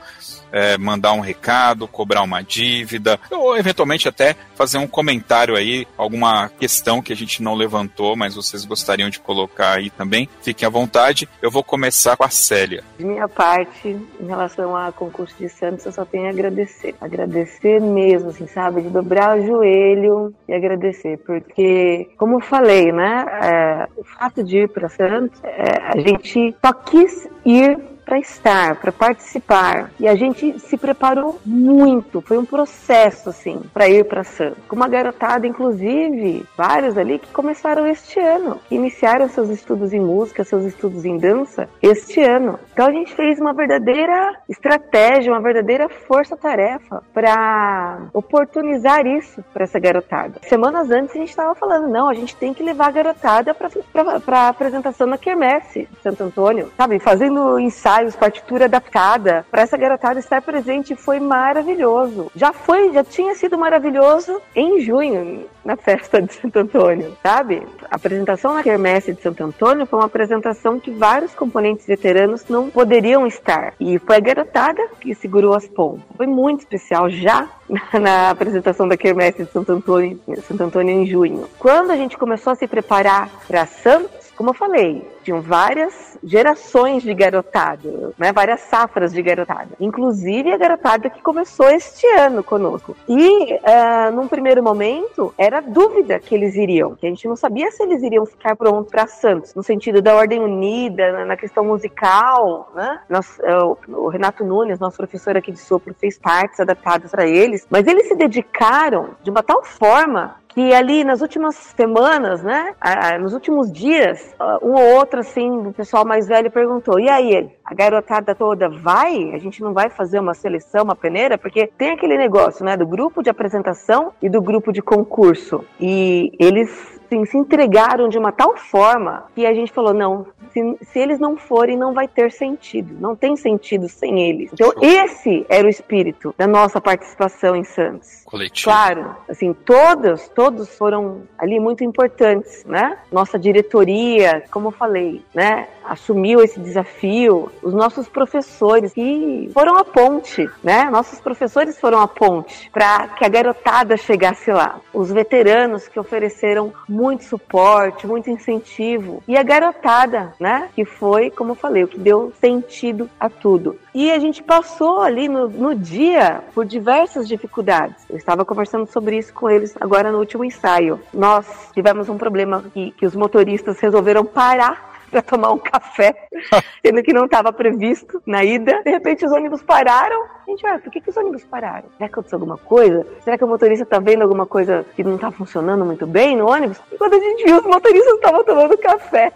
[0.52, 6.50] é, mandar um recado, cobrar uma dívida, ou eventualmente até fazer um comentário aí, alguma
[6.50, 10.30] questão que a gente não levantou, mas vocês gostariam de colocar aí também.
[10.42, 11.28] Fiquem à vontade.
[11.42, 12.84] Eu vou começar com a Célia.
[12.98, 13.90] De minha parte,
[14.20, 16.96] em relação ao concurso de Santos, eu só tenho a agradecer.
[17.02, 18.82] Agradecer mesmo, assim, sabe?
[18.82, 21.18] De dobrar o joelho e agradecer.
[21.20, 23.26] Porque, como eu falei, né?
[23.42, 28.76] é, o fato de ir para Santos, é, a gente só quis ir para estar,
[28.76, 29.92] para participar.
[30.00, 32.22] E a gente se preparou muito.
[32.22, 34.58] Foi um processo, assim, para ir para Santos.
[34.68, 40.00] Com uma garotada, inclusive, vários ali que começaram este ano, que iniciaram seus estudos em
[40.00, 42.60] música, seus estudos em dança este ano.
[42.74, 49.80] Então a gente fez uma verdadeira estratégia, uma verdadeira força-tarefa para oportunizar isso para essa
[49.80, 50.40] garotada.
[50.44, 54.48] Semanas antes a gente estava falando, não, a gente tem que levar a garotada para
[54.48, 57.00] apresentação na Quermesse Santo Antônio, sabe?
[57.00, 57.60] Fazendo
[58.02, 62.32] ensaios, partitura adaptada para essa garotada estar presente foi maravilhoso.
[62.36, 67.64] Já foi, já tinha sido maravilhoso em junho na festa de Santo Antônio, sabe?
[67.90, 72.70] A apresentação na Quermesse de Santo Antônio foi uma apresentação que vários componentes veteranos não
[72.70, 76.04] poderiam estar e foi a garotada que segurou as pontas.
[76.18, 77.48] Foi muito especial já
[77.94, 81.48] na apresentação da Quermesse de Santo Antônio, Santo Antônio em junho.
[81.60, 87.04] Quando a gente começou a se preparar para Santos como eu falei, tinham várias gerações
[87.04, 88.34] de garotada, né?
[88.34, 89.70] Várias safras de garotada.
[89.80, 92.98] Inclusive a garotada que começou este ano conosco.
[93.08, 97.70] E uh, num primeiro momento era dúvida que eles iriam, que a gente não sabia
[97.70, 102.72] se eles iriam ficar prontos para Santos, no sentido da ordem unida, na questão musical,
[102.74, 103.00] né?
[103.08, 107.68] Nós, uh, o Renato Nunes, nosso professor aqui de sopro, fez partes adaptadas para eles,
[107.70, 112.74] mas eles se dedicaram de uma tal forma que ali nas últimas semanas, né,
[113.20, 117.74] nos últimos dias, um ou outro assim do pessoal mais velho perguntou: "E aí, a
[117.74, 119.32] garotada toda vai?
[119.34, 122.86] A gente não vai fazer uma seleção, uma peneira, porque tem aquele negócio, né, do
[122.86, 125.64] grupo de apresentação e do grupo de concurso.
[125.80, 130.78] E eles assim, se entregaram de uma tal forma que a gente falou: não, se,
[130.82, 132.96] se, eles não forem, não vai ter sentido.
[133.00, 134.52] Não tem sentido sem eles.
[134.54, 138.22] Então, esse era o espírito da nossa participação em Santos.
[138.26, 138.64] Coletivo.
[138.64, 142.98] Claro, assim, todos, todos foram ali muito importantes, né?
[143.12, 145.68] Nossa diretoria, como eu falei, né?
[145.84, 147.52] Assumiu esse desafio.
[147.62, 150.90] Os nossos professores que foram a ponte, né?
[150.90, 154.80] Nossos professores foram a ponte para que a garotada chegasse lá.
[154.94, 159.24] Os veteranos que ofereceram muito suporte, muito incentivo.
[159.28, 160.70] E a garotada, né?
[160.76, 163.78] Que foi, como eu falei, o que deu sentido a tudo.
[163.94, 167.96] E a gente passou ali no, no dia por diversas dificuldades.
[168.10, 171.00] Eu estava conversando sobre isso com eles agora no último ensaio.
[171.14, 174.91] Nós tivemos um problema que, que os motoristas resolveram parar
[175.22, 176.16] para tomar um café,
[176.84, 178.82] sendo que não estava previsto na ida.
[178.84, 180.24] De repente os ônibus pararam.
[180.48, 181.86] A gente, ué, por que, que os ônibus pararam?
[181.98, 183.06] Será que aconteceu alguma coisa?
[183.24, 186.50] Será que o motorista está vendo alguma coisa que não está funcionando muito bem no
[186.50, 186.80] ônibus?
[186.92, 189.32] E quando a gente viu, os motoristas estavam tomando café,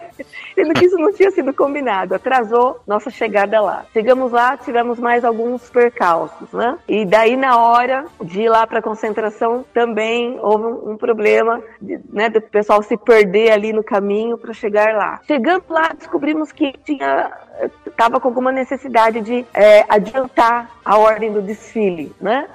[0.54, 2.14] sendo que isso não tinha sido combinado.
[2.14, 3.84] Atrasou nossa chegada lá.
[3.92, 6.78] Chegamos lá, tivemos mais alguns percalços, né?
[6.88, 11.62] E daí, na hora de ir lá para a concentração, também houve um, um problema,
[11.80, 15.20] de, né, do pessoal se perder ali no caminho para chegar lá.
[15.26, 17.30] Chegando lá descobrimos que tinha
[17.86, 22.46] estava com alguma necessidade de é, adiantar a ordem do desfile, né?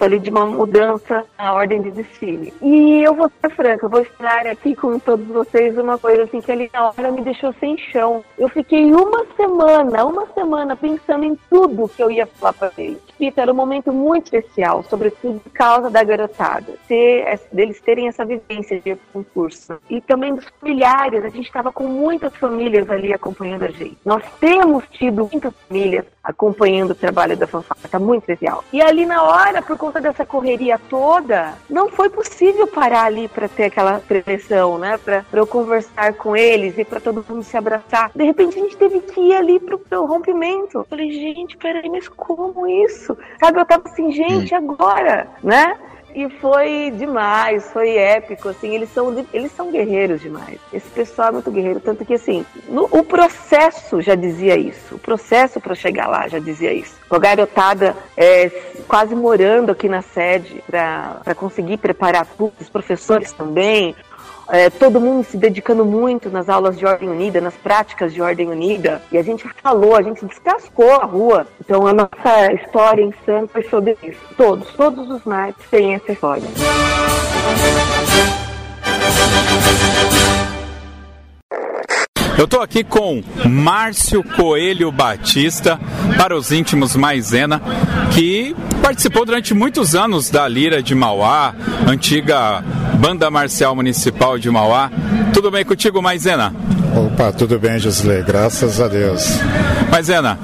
[0.00, 2.52] Ali de uma mudança na ordem de desfile.
[2.62, 6.52] E eu vou ser franca, vou esperar aqui com todos vocês uma coisa assim que
[6.52, 8.24] ali na hora me deixou sem chão.
[8.38, 12.98] Eu fiquei uma semana, uma semana pensando em tudo que eu ia falar para eles.
[13.18, 18.24] Pita, era um momento muito especial, sobretudo por causa da garotada, ter, deles terem essa
[18.24, 19.78] vivência de concurso.
[19.88, 23.96] E também dos familiares, a gente estava com muitas famílias ali acompanhando a gente.
[24.04, 28.64] Nós temos tido muitas famílias acompanhando o trabalho da fanfarra, tá muito especial.
[28.72, 33.48] E ali na hora, por conta dessa correria toda, não foi possível parar ali para
[33.48, 34.98] ter aquela preleção, né?
[34.98, 38.10] Para eu conversar com eles e para todo mundo se abraçar.
[38.14, 40.78] De repente a gente teve que ir ali pro, pro rompimento.
[40.78, 43.16] Eu falei, gente, peraí, mas como isso?
[43.38, 45.78] Sabe, eu tava assim, gente, agora, né?
[46.16, 50.58] E foi demais, foi épico, assim, eles são, eles são guerreiros demais.
[50.72, 54.98] Esse pessoal é muito guerreiro, tanto que assim, no, o processo já dizia isso, o
[54.98, 56.96] processo para chegar lá já dizia isso.
[57.10, 58.50] A garotada é,
[58.88, 63.94] quase morando aqui na sede para conseguir preparar tudo, os professores também,
[64.48, 68.48] é, todo mundo se dedicando muito nas aulas de ordem unida, nas práticas de ordem
[68.48, 71.46] unida, e a gente falou, a gente descascou a rua.
[71.60, 74.20] Então a nossa história em Santos foi sobre isso.
[74.36, 76.44] Todos, todos os naipes têm essa história.
[82.38, 85.80] Eu estou aqui com Márcio Coelho Batista,
[86.18, 87.62] para os íntimos Maisena,
[88.12, 91.54] que participou durante muitos anos da Lira de Mauá,
[91.88, 92.62] antiga
[92.98, 94.90] Banda Marcial Municipal de Mauá.
[95.32, 96.54] Tudo bem contigo, Maisena?
[96.94, 99.38] Opa, tudo bem, Josilei, graças a Deus.
[99.90, 100.38] Maisena,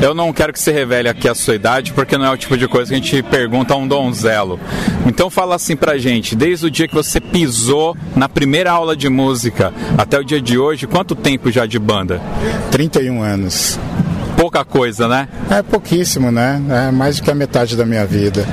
[0.00, 2.56] eu não quero que você revele aqui a sua idade, porque não é o tipo
[2.56, 4.60] de coisa que a gente pergunta a um donzelo.
[5.06, 9.08] Então fala assim pra gente, desde o dia que você pisou na primeira aula de
[9.08, 12.20] música até o dia de hoje, quanto tempo já de banda?
[12.70, 13.78] 31 anos.
[14.36, 15.28] Pouca coisa, né?
[15.50, 16.60] É pouquíssimo, né?
[16.68, 18.46] É mais do que a metade da minha vida.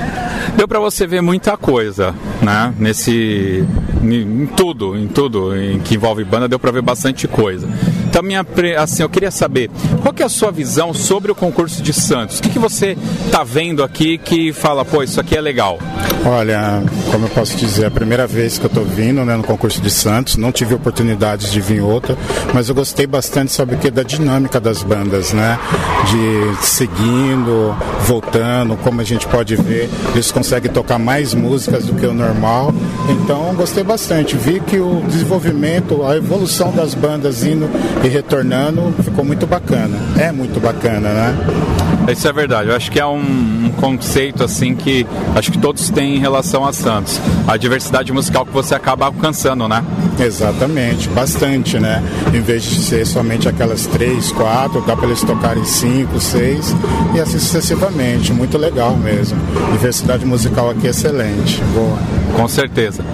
[0.56, 2.74] Deu para você ver muita coisa, né?
[2.78, 3.64] Nesse
[4.02, 7.68] em tudo, em tudo em que envolve banda, deu para ver bastante coisa.
[8.08, 8.44] Então, minha,
[8.78, 9.70] assim, eu queria saber,
[10.02, 12.38] qual que é a sua visão sobre o concurso de Santos?
[12.38, 15.78] O que, que você está vendo aqui que fala, pô, isso aqui é legal?
[16.24, 19.42] Olha, como eu posso dizer, é a primeira vez que eu estou vindo né, no
[19.42, 22.16] concurso de Santos, não tive oportunidades de vir outra,
[22.54, 25.58] mas eu gostei bastante, sabe o que, da dinâmica das bandas, né?
[26.06, 27.74] De seguindo,
[28.06, 32.72] voltando, como a gente pode ver, eles conseguem tocar mais músicas do que o normal,
[33.10, 34.36] então gostei bastante.
[34.36, 37.68] Vi que o desenvolvimento, a evolução das bandas indo
[38.04, 39.98] e retornando ficou muito bacana.
[40.16, 41.81] É muito bacana, né?
[42.10, 42.68] Isso é verdade.
[42.68, 46.64] Eu acho que é um, um, conceito assim que acho que todos têm em relação
[46.64, 47.20] a Santos.
[47.46, 49.84] A diversidade musical que você acaba alcançando, né?
[50.18, 52.02] Exatamente, bastante, né?
[52.34, 56.74] Em vez de ser somente aquelas três, quatro, dá para eles tocarem cinco, seis
[57.14, 58.32] e assim sucessivamente.
[58.32, 59.38] Muito legal mesmo.
[59.72, 61.62] Diversidade musical aqui é excelente.
[61.72, 61.98] Boa.
[62.36, 63.04] Com certeza.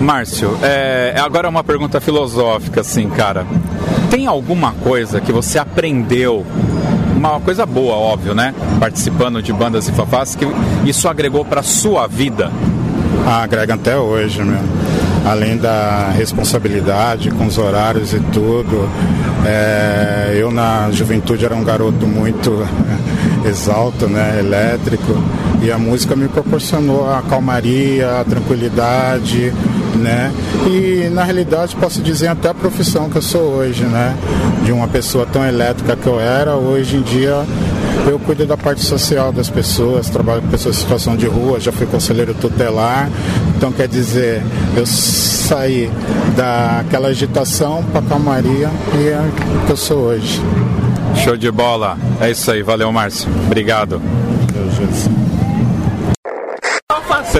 [0.00, 3.46] Márcio, é, agora é uma pergunta filosófica, assim, cara.
[4.10, 6.44] Tem alguma coisa que você aprendeu
[7.28, 8.54] uma coisa boa, óbvio, né?
[8.78, 10.46] Participando de bandas e fafás, que
[10.84, 12.50] isso agregou para sua vida?
[13.26, 14.68] Ah, agrega até hoje mesmo.
[15.24, 18.88] Além da responsabilidade com os horários e tudo,
[19.46, 22.66] é, eu na juventude era um garoto muito
[23.44, 25.22] exalto, né, elétrico,
[25.62, 29.52] e a música me proporcionou a calmaria, a tranquilidade,
[29.96, 30.32] né?
[30.66, 34.16] E na realidade posso dizer até a profissão que eu sou hoje, né?
[34.64, 37.44] De uma pessoa tão elétrica que eu era, hoje em dia
[38.06, 41.70] eu cuido da parte social das pessoas, trabalho com pessoas em situação de rua, já
[41.70, 43.10] fui conselheiro tutelar,
[43.56, 44.42] então quer dizer,
[44.76, 45.90] eu saí
[46.36, 50.40] daquela agitação para calmaria e é o que eu sou hoje.
[51.16, 51.98] Show de bola.
[52.20, 53.28] É isso aí, valeu Márcio.
[53.46, 54.00] Obrigado.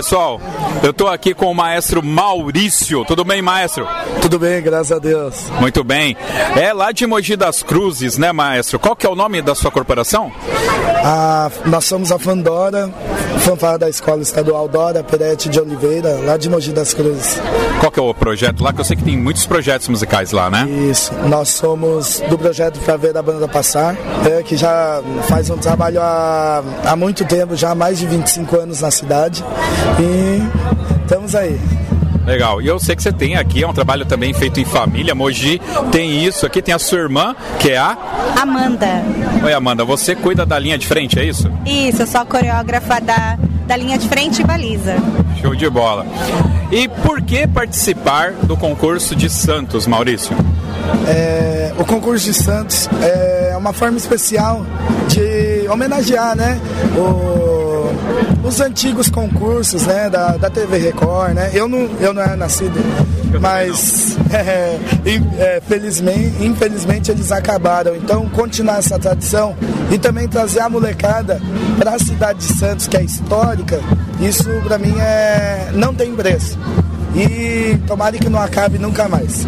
[0.01, 0.41] Pessoal,
[0.83, 3.05] eu estou aqui com o maestro Maurício.
[3.05, 3.87] Tudo bem, maestro?
[4.23, 5.51] Tudo bem, graças a Deus.
[5.61, 6.17] Muito bem.
[6.57, 8.79] É lá de Mogi das Cruzes, né, maestro?
[8.79, 10.33] Qual que é o nome da sua corporação?
[11.05, 12.91] Ah, nós somos a Fandora,
[13.41, 17.39] fanfarra da Escola Estadual Dora Peretti de Oliveira, lá de Mogi das Cruzes.
[17.79, 18.73] Qual que é o projeto lá?
[18.73, 20.69] Que eu sei que tem muitos projetos musicais lá, né?
[20.91, 21.13] Isso.
[21.27, 23.97] Nós somos do projeto Pra Ver a Banda Passar,
[24.31, 28.57] é, que já faz um trabalho há, há muito tempo, já há mais de 25
[28.59, 29.43] anos na cidade.
[29.99, 31.59] E estamos aí.
[32.27, 32.61] Legal.
[32.61, 35.15] E eu sei que você tem aqui, é um trabalho também feito em família.
[35.15, 35.61] Mogi
[35.91, 37.97] tem isso aqui, tem a sua irmã, que é a
[38.41, 39.03] Amanda.
[39.43, 41.51] Oi, Amanda, você cuida da linha de frente, é isso?
[41.67, 44.97] Isso, eu sou a coreógrafa da, da linha de frente e baliza.
[45.41, 46.07] Show de bola.
[46.71, 50.37] E por que participar do concurso de Santos, Maurício?
[51.09, 54.65] É, o concurso de Santos é uma forma especial
[55.09, 56.61] de homenagear, né?
[56.97, 57.50] O
[58.43, 61.51] os antigos concursos, né, da, da TV Record, né?
[61.53, 62.79] Eu não, eu não era nascido,
[63.41, 64.79] mas é,
[65.39, 67.95] é, felizmente, infelizmente eles acabaram.
[67.95, 69.55] Então, continuar essa tradição
[69.91, 71.41] e também trazer a molecada
[71.79, 73.81] para a cidade de Santos, que é histórica,
[74.21, 76.59] isso para mim é não tem preço.
[77.15, 79.47] E tomara que não acabe nunca mais.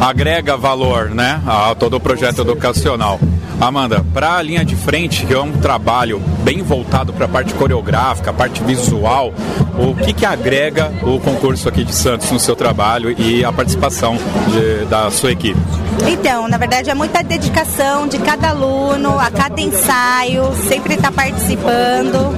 [0.00, 3.18] Agrega valor, né, a todo o projeto educacional.
[3.60, 7.52] Amanda, para a linha de frente, que é um trabalho bem voltado para a parte
[7.54, 9.34] coreográfica, a parte visual,
[9.76, 14.16] o que, que agrega o concurso aqui de Santos no seu trabalho e a participação
[14.52, 15.58] de, da sua equipe?
[16.06, 22.36] Então, na verdade, é muita dedicação de cada aluno, a cada ensaio, sempre está participando.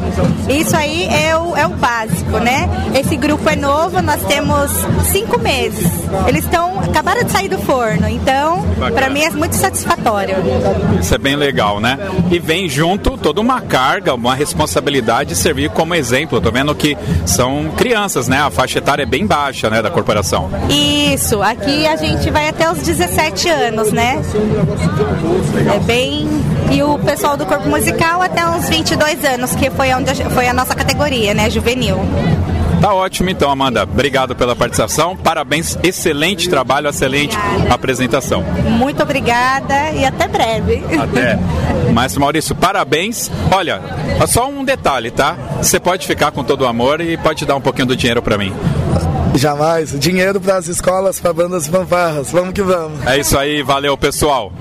[0.49, 2.67] Isso aí é o, é o básico, né?
[2.95, 4.71] Esse grupo é novo, nós temos
[5.13, 5.91] cinco meses.
[6.27, 10.37] Eles estão acabaram de sair do forno, então, para mim é muito satisfatório.
[11.01, 11.99] Isso é bem legal, né?
[12.31, 16.41] E vem junto toda uma carga, uma responsabilidade de servir como exemplo.
[16.41, 16.97] Tô vendo que
[17.27, 18.41] são crianças, né?
[18.41, 20.51] A faixa etária é bem baixa, né, da corporação.
[20.69, 24.21] Isso, aqui a gente vai até os 17 anos, né?
[25.75, 26.29] É bem
[26.71, 30.53] e o pessoal do corpo musical até uns 22 anos, que foi onde foi a
[30.53, 31.99] nossa categoria, né, juvenil.
[32.81, 33.83] Tá ótimo então, Amanda.
[33.83, 35.17] Obrigado pela participação.
[35.17, 37.75] Parabéns, excelente trabalho, excelente obrigada.
[37.75, 38.43] apresentação.
[38.43, 40.83] Muito obrigada e até breve.
[40.97, 41.39] Até.
[41.93, 43.31] Maestro Maurício, parabéns.
[43.53, 43.81] Olha,
[44.29, 45.37] só um detalhe, tá?
[45.61, 48.39] Você pode ficar com todo o amor e pode dar um pouquinho do dinheiro para
[48.39, 48.55] mim.
[49.35, 49.99] Jamais.
[49.99, 52.31] Dinheiro para as escolas, para bandas fanfarras.
[52.31, 53.05] Vamos que vamos.
[53.07, 53.63] É isso aí.
[53.63, 54.53] Valeu, pessoal.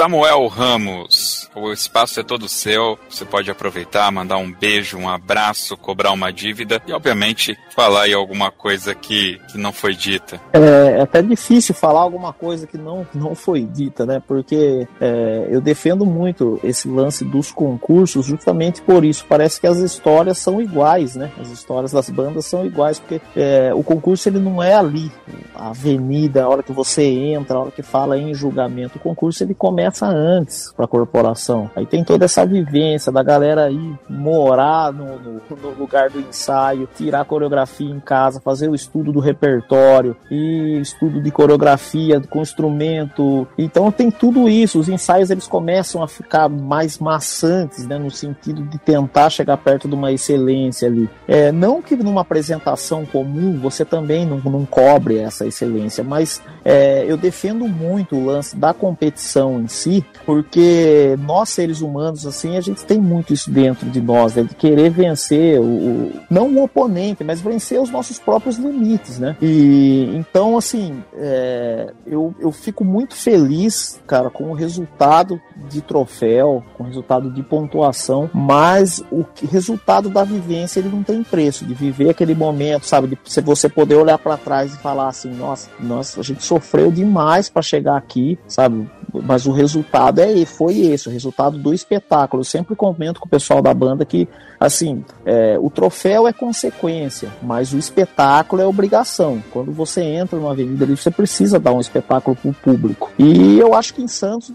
[0.00, 2.98] Samuel Ramos, o espaço é todo seu.
[3.08, 8.14] Você pode aproveitar, mandar um beijo, um abraço, cobrar uma dívida e, obviamente, falar aí
[8.14, 10.40] alguma coisa que, que não foi dita.
[10.52, 14.22] É, é até difícil falar alguma coisa que não, não foi dita, né?
[14.26, 19.24] Porque é, eu defendo muito esse lance dos concursos justamente por isso.
[19.28, 21.30] Parece que as histórias são iguais, né?
[21.40, 25.10] As histórias das bandas são iguais, porque é, o concurso ele não é ali,
[25.54, 28.98] a avenida, a hora que você entra, a hora que fala em julgamento.
[28.98, 31.39] O concurso ele começa antes para a corporação
[31.74, 36.88] Aí tem toda essa vivência da galera aí morar no, no, no lugar do ensaio,
[36.94, 43.46] tirar coreografia em casa, fazer o estudo do repertório e estudo de coreografia com instrumento.
[43.56, 44.78] Então tem tudo isso.
[44.78, 49.88] Os ensaios eles começam a ficar mais maçantes, né, no sentido de tentar chegar perto
[49.88, 51.08] de uma excelência ali.
[51.26, 57.04] É, não que numa apresentação comum você também não, não cobre essa excelência, mas é,
[57.06, 62.60] eu defendo muito o lance da competição em si, porque nós seres humanos assim a
[62.60, 67.22] gente tem muito isso dentro de nós, né, de querer vencer o, não o oponente,
[67.22, 69.36] mas vencer os nossos próprios limites, né?
[69.40, 76.64] E então assim é, eu, eu fico muito feliz, cara, com o resultado de troféu,
[76.76, 81.74] com o resultado de pontuação, mas o resultado da vivência ele não tem preço, de
[81.74, 86.18] viver aquele momento, sabe, de você poder olhar para trás e falar assim, nossa, nossa,
[86.18, 88.90] a gente sofreu demais para chegar aqui, sabe?
[89.12, 92.40] Mas o resultado é foi esse, o resultado do espetáculo.
[92.40, 94.26] Eu sempre comento com o pessoal da banda que
[94.60, 99.42] assim, é, o troféu é consequência, mas o espetáculo é obrigação.
[99.50, 103.10] Quando você entra numa avenida ali, você precisa dar um espetáculo para o público.
[103.18, 104.52] E eu acho que em Santos,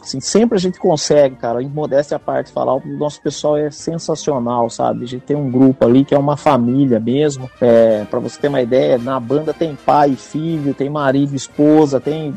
[0.00, 3.68] assim, sempre a gente consegue, cara, em modéstia à parte, falar, o nosso pessoal é
[3.68, 5.04] sensacional, sabe?
[5.04, 7.50] A gente tem um grupo ali que é uma família mesmo.
[7.60, 12.32] É, para você ter uma ideia, na banda tem pai filho, tem marido esposa, tem,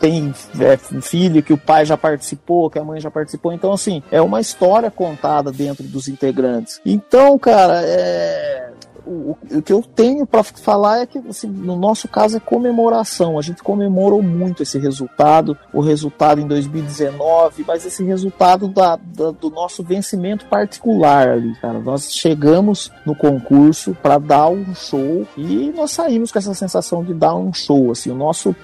[0.00, 3.52] tem é, filho que o pai já participou, que a mãe já participou.
[3.52, 6.80] Então, assim, é uma história contada dentro dos integrantes.
[6.84, 8.64] Então, cara, é
[9.06, 13.38] o, que eu tenho para falar é que, assim, no nosso caso, é comemoração.
[13.38, 19.30] A gente comemorou muito esse resultado, o resultado em 2019, mas esse resultado da, da
[19.30, 21.78] do nosso vencimento particular ali, cara.
[21.80, 27.12] Nós chegamos no concurso para dar um show e nós saímos com essa sensação de
[27.12, 27.90] dar um show.
[27.90, 28.54] Assim, o nosso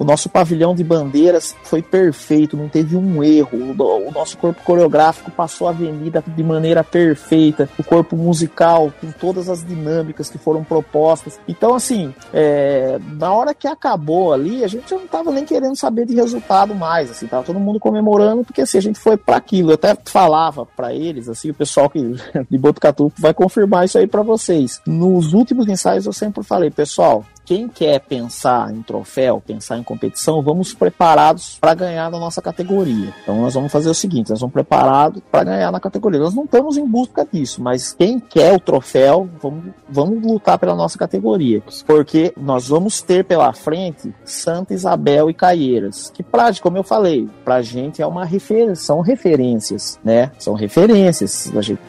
[0.00, 3.58] o nosso pavilhão de bandeiras foi perfeito, não teve um erro.
[3.78, 7.68] O nosso corpo coreográfico passou a avenida de maneira perfeita.
[7.78, 11.38] O corpo musical, com todas as dinâmicas que foram propostas.
[11.46, 16.06] Então, assim, é, na hora que acabou ali, a gente não estava nem querendo saber
[16.06, 17.10] de resultado mais.
[17.10, 19.72] Assim, tava todo mundo comemorando, porque assim, a gente foi para aquilo.
[19.72, 22.00] Eu até falava para eles, assim, o pessoal que,
[22.50, 24.80] de Botucatu vai confirmar isso aí para vocês.
[24.86, 30.40] Nos últimos ensaios eu sempre falei, pessoal, quem quer pensar em troféu, pensar em competição,
[30.40, 33.12] vamos preparados para ganhar na nossa categoria.
[33.24, 36.20] Então nós vamos fazer o seguinte, nós vamos preparados para ganhar na categoria.
[36.20, 40.76] Nós não estamos em busca disso, mas quem quer o troféu, vamos, vamos lutar pela
[40.76, 46.78] nossa categoria, porque nós vamos ter pela frente Santa Isabel e Caieiras, que pra, como
[46.78, 50.30] eu falei, pra gente é uma referência, são referências, né?
[50.38, 51.50] São referências.
[51.56, 51.80] A gente,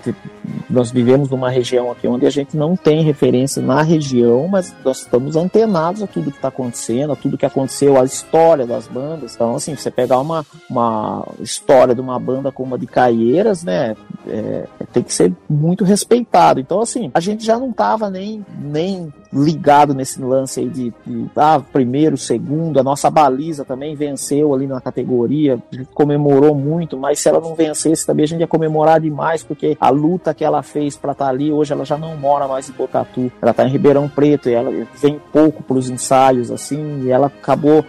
[0.68, 5.01] nós vivemos numa região aqui onde a gente não tem referência na região, mas nós
[5.01, 9.36] estamos antenados a tudo que está acontecendo, a tudo que aconteceu, a história das bandas.
[9.36, 13.95] Então, assim, você pegar uma, uma história de uma banda como a de Caieiras, né,
[14.28, 16.60] é, tem que ser muito respeitado.
[16.60, 21.26] Então, assim, a gente já não tava nem, nem ligado nesse lance aí de, de
[21.36, 25.58] ah, primeiro, segundo, a nossa baliza também venceu ali na categoria,
[25.94, 29.90] comemorou muito, mas se ela não vencesse também a gente ia comemorar demais, porque a
[29.90, 32.74] luta que ela fez para estar tá ali, hoje ela já não mora mais em
[32.74, 34.72] Botucatu, ela tá em Ribeirão Preto e ela
[35.02, 37.86] vem pouco para os ensaios assim, e ela acabou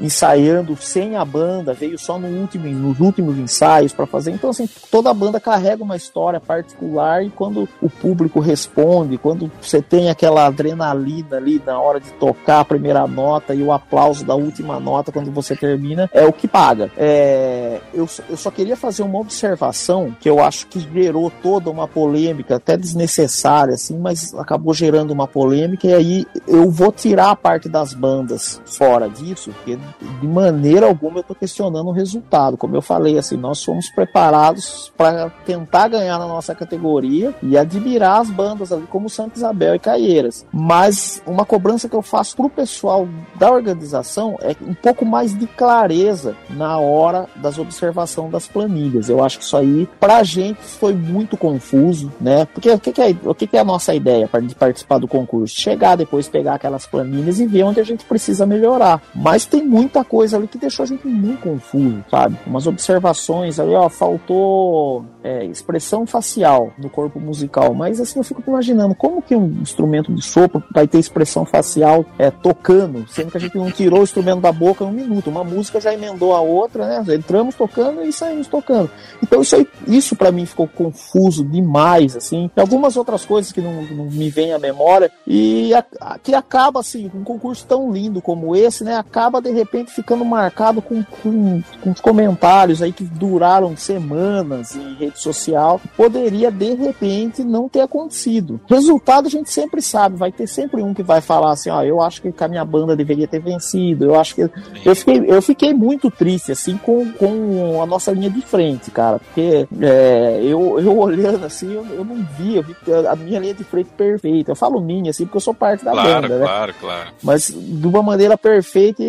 [0.00, 4.30] ensaiando sem a banda, veio só no último, nos últimos ensaios para fazer.
[4.30, 9.50] Então, assim, toda a banda carrega uma história particular e quando o público responde, quando
[9.60, 14.24] você tem aquela adrenalina ali na hora de tocar a primeira nota e o aplauso
[14.24, 16.90] da última nota quando você termina, é o que paga.
[16.96, 21.86] É, eu, eu só queria fazer uma observação que eu acho que gerou toda uma
[21.86, 27.36] polêmica, até desnecessária, assim, mas acabou gerando uma polêmica, e aí eu vou tirar a
[27.36, 29.78] parte das bandas fora disso, porque
[30.20, 32.56] de maneira alguma eu estou questionando o resultado.
[32.56, 38.20] Como eu falei, assim, nós somos preparados para tentar ganhar na nossa categoria e admirar
[38.20, 40.46] as bandas ali como Santa Isabel e Caieiras.
[40.52, 45.46] Mas uma cobrança que eu faço pro pessoal da organização é um pouco mais de
[45.46, 49.08] clareza na hora das observações das planilhas.
[49.08, 52.46] Eu acho que isso aí, pra gente, foi muito confuso, né?
[52.46, 55.08] Porque o que, que é, o que, que é a nossa ideia de participar do
[55.08, 55.58] concurso?
[55.58, 59.02] Chegar depois, pegar aquelas planilhas e ver onde a gente precisa melhorar.
[59.14, 62.38] Mas tem muita coisa ali que deixou a gente muito confuso, sabe?
[62.46, 68.42] Umas observações ali, ó, faltou é, expressão facial no corpo musical, mas assim eu fico
[68.46, 73.36] imaginando como que um instrumento de sopro vai ter expressão facial é, tocando, sendo que
[73.36, 76.34] a gente não tirou o instrumento da boca em um minuto, uma música já emendou
[76.34, 77.14] a outra, né?
[77.14, 78.88] Entramos tocando e saímos tocando.
[79.22, 82.50] Então isso isso para mim ficou confuso demais, assim.
[82.56, 86.34] E algumas outras coisas que não, não me vêm à memória e a, a, que
[86.34, 88.96] acaba assim, um concurso tão lindo como esse, né?
[88.96, 95.18] Acaba de repente ficando marcado com, com, com comentários aí que duraram semanas em rede
[95.18, 98.60] social, poderia de repente não ter acontecido.
[98.68, 102.00] Resultado a gente sempre sabe, vai ter sempre um que vai falar assim, ó, eu
[102.00, 104.42] acho que a minha banda deveria ter vencido, eu acho que
[104.84, 109.18] eu fiquei, eu fiquei muito triste assim com, com a nossa linha de frente, cara,
[109.18, 112.74] porque é, eu, eu olhando assim, eu, eu não vi, eu vi
[113.08, 114.52] a minha linha de frente perfeita.
[114.52, 116.46] Eu falo minha assim porque eu sou parte da claro, banda, né?
[116.46, 117.10] Claro, claro.
[117.22, 119.02] Mas de uma maneira perfeita,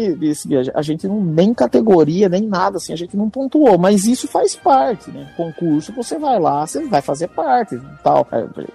[0.74, 4.56] a gente não nem categoria, nem nada assim, a gente não pontuou, mas isso faz
[4.56, 5.28] parte, né?
[5.36, 8.28] Concurso, você vai lá, você vai fazer parte, tal.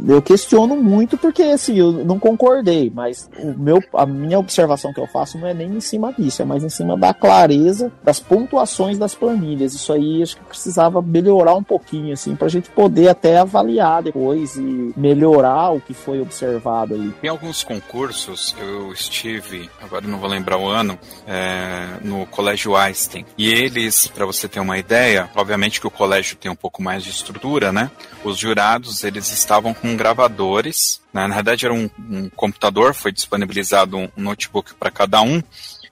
[0.06, 5.01] Eu questiono muito porque assim, eu não concordei, mas o meu a minha observação que
[5.01, 8.20] eu faço não é nem em cima disso, é mais em cima da clareza das
[8.20, 9.74] pontuações das planilhas.
[9.74, 14.56] Isso aí acho que precisava melhorar um pouquinho assim pra gente poder até avaliar depois
[14.56, 17.12] e melhorar o que foi observado aí.
[17.22, 21.59] Em alguns concursos eu estive, agora não vou lembrar o ano, é,
[22.02, 23.24] no Colégio Einstein.
[23.36, 27.02] E eles, para você ter uma ideia, obviamente que o colégio tem um pouco mais
[27.04, 27.90] de estrutura, né?
[28.24, 31.26] Os jurados, eles estavam com gravadores, né?
[31.26, 35.42] na verdade era um, um computador, foi disponibilizado um notebook para cada um,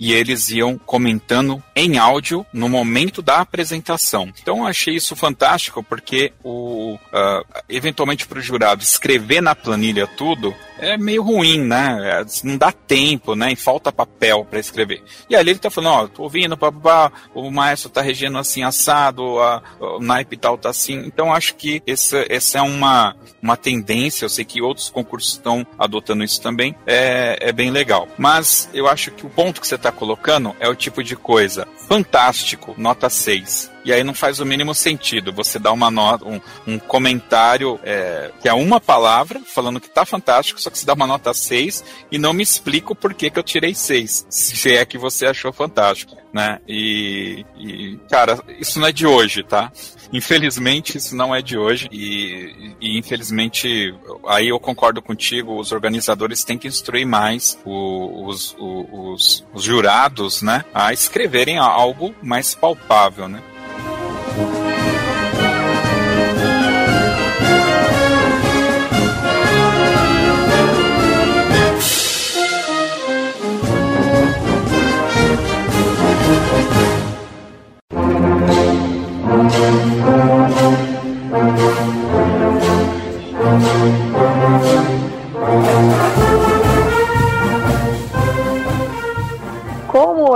[0.00, 4.32] e eles iam comentando em áudio no momento da apresentação.
[4.40, 10.06] Então eu achei isso fantástico porque o uh, eventualmente para o jurado escrever na planilha
[10.06, 12.24] tudo é meio ruim, né?
[12.44, 13.52] Não dá tempo, né?
[13.52, 15.02] E falta papel para escrever.
[15.28, 19.40] E ali ele tá falando, ó, tô ouvindo, papá, o maestro tá regendo assim assado,
[19.40, 21.02] a, o naipe tal tá assim.
[21.04, 25.66] Então acho que essa, essa é uma, uma tendência, eu sei que outros concursos estão
[25.78, 28.09] adotando isso também, é, é bem legal.
[28.18, 31.66] Mas eu acho que o ponto que você tá colocando é o tipo de coisa
[31.89, 36.39] fantástico, nota 6 e aí não faz o mínimo sentido você dar uma nota, um,
[36.66, 40.93] um comentário é, que é uma palavra, falando que tá fantástico, só que você dá
[40.93, 41.82] uma nota 6
[42.12, 45.55] e não me explica o porquê que eu tirei 6, se é que você achou
[45.55, 46.60] fantástico, né?
[46.69, 49.73] E, e, cara, isso não é de hoje, tá?
[50.12, 53.94] Infelizmente, isso não é de hoje e, e infelizmente,
[54.27, 60.43] aí eu concordo contigo, os organizadores têm que instruir mais os, os, os, os jurados,
[60.43, 63.43] né, a escreverem algo mais palpável, né?
[64.39, 64.67] Como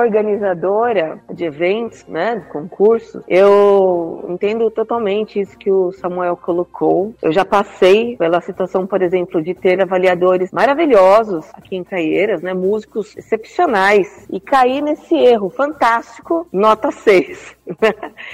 [0.03, 7.15] organizadora de eventos, né, de concursos, eu entendo totalmente isso que o Samuel colocou.
[7.23, 12.53] Eu já passei pela situação, por exemplo, de ter avaliadores maravilhosos aqui em Caieiras, né,
[12.53, 17.57] músicos excepcionais, e cair nesse erro fantástico, nota 6.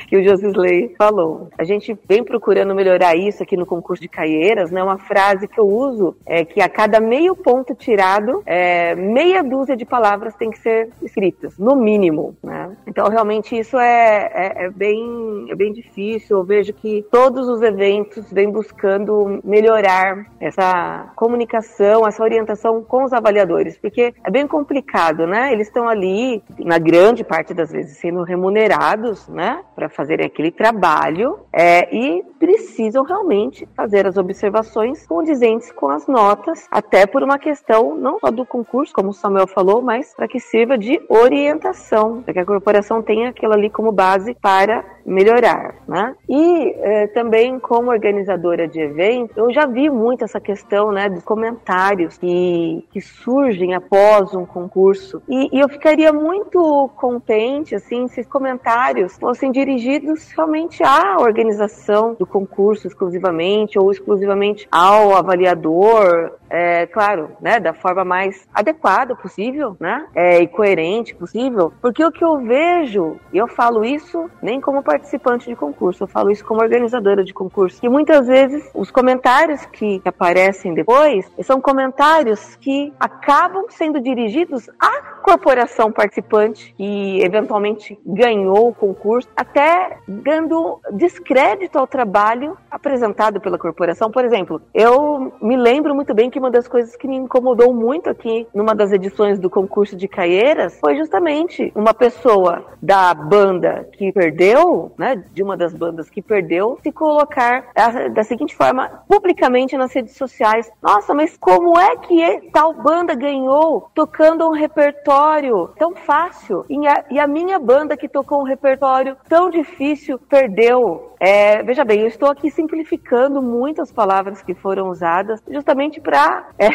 [0.06, 1.48] Que o Josisley falou.
[1.58, 4.82] A gente vem procurando melhorar isso aqui no concurso de Caieiras, né?
[4.82, 9.76] Uma frase que eu uso é que a cada meio ponto tirado, é, meia dúzia
[9.76, 12.76] de palavras tem que ser escritas, no mínimo, né?
[12.86, 16.38] Então, realmente, isso é, é, é bem, é bem difícil.
[16.38, 23.12] Eu vejo que todos os eventos vêm buscando melhorar essa comunicação, essa orientação com os
[23.12, 25.52] avaliadores, porque é bem complicado, né?
[25.52, 31.40] Eles estão ali, na grande parte das vezes, sendo remunerados né, para fazerem aquele trabalho
[31.52, 37.96] é, e precisam realmente fazer as observações condizentes com as notas, até por uma questão
[37.96, 42.34] não só do concurso, como o Samuel falou, mas para que sirva de orientação, para
[42.34, 46.14] que a corporação tenha aquilo ali como base para melhorar, né?
[46.28, 51.24] E é, também como organizadora de eventos, eu já vi muito essa questão, né, dos
[51.24, 58.20] comentários que, que surgem após um concurso e, e eu ficaria muito contente, assim, se
[58.20, 66.86] os comentários fossem dirigidos realmente à organização do concurso exclusivamente ou exclusivamente ao avaliador, é,
[66.86, 72.24] claro, né, da forma mais adequada possível, né, é, e coerente possível, porque o que
[72.24, 76.60] eu vejo, e eu falo isso nem como participante de concurso, eu falo isso como
[76.60, 83.64] organizadora de concurso, que muitas vezes os comentários que aparecem depois são comentários que acabam
[83.68, 92.56] sendo dirigidos à corporação participante que eventualmente ganhou o concurso, até dando descrédito ao trabalho
[92.70, 94.10] apresentado pela corporação.
[94.10, 98.08] Por exemplo, eu me lembro muito bem que uma das coisas que me incomodou muito
[98.08, 104.12] aqui numa das edições do concurso de Caieiras foi justamente uma pessoa da banda que
[104.12, 109.76] perdeu né, de uma das bandas que perdeu, se colocar da, da seguinte forma, publicamente
[109.76, 110.70] nas redes sociais.
[110.82, 116.64] Nossa, mas como é que tal banda ganhou tocando um repertório tão fácil?
[116.68, 121.14] E a, e a minha banda que tocou um repertório tão difícil perdeu.
[121.20, 126.27] É, veja bem, eu estou aqui simplificando muitas palavras que foram usadas justamente para
[126.58, 126.68] é,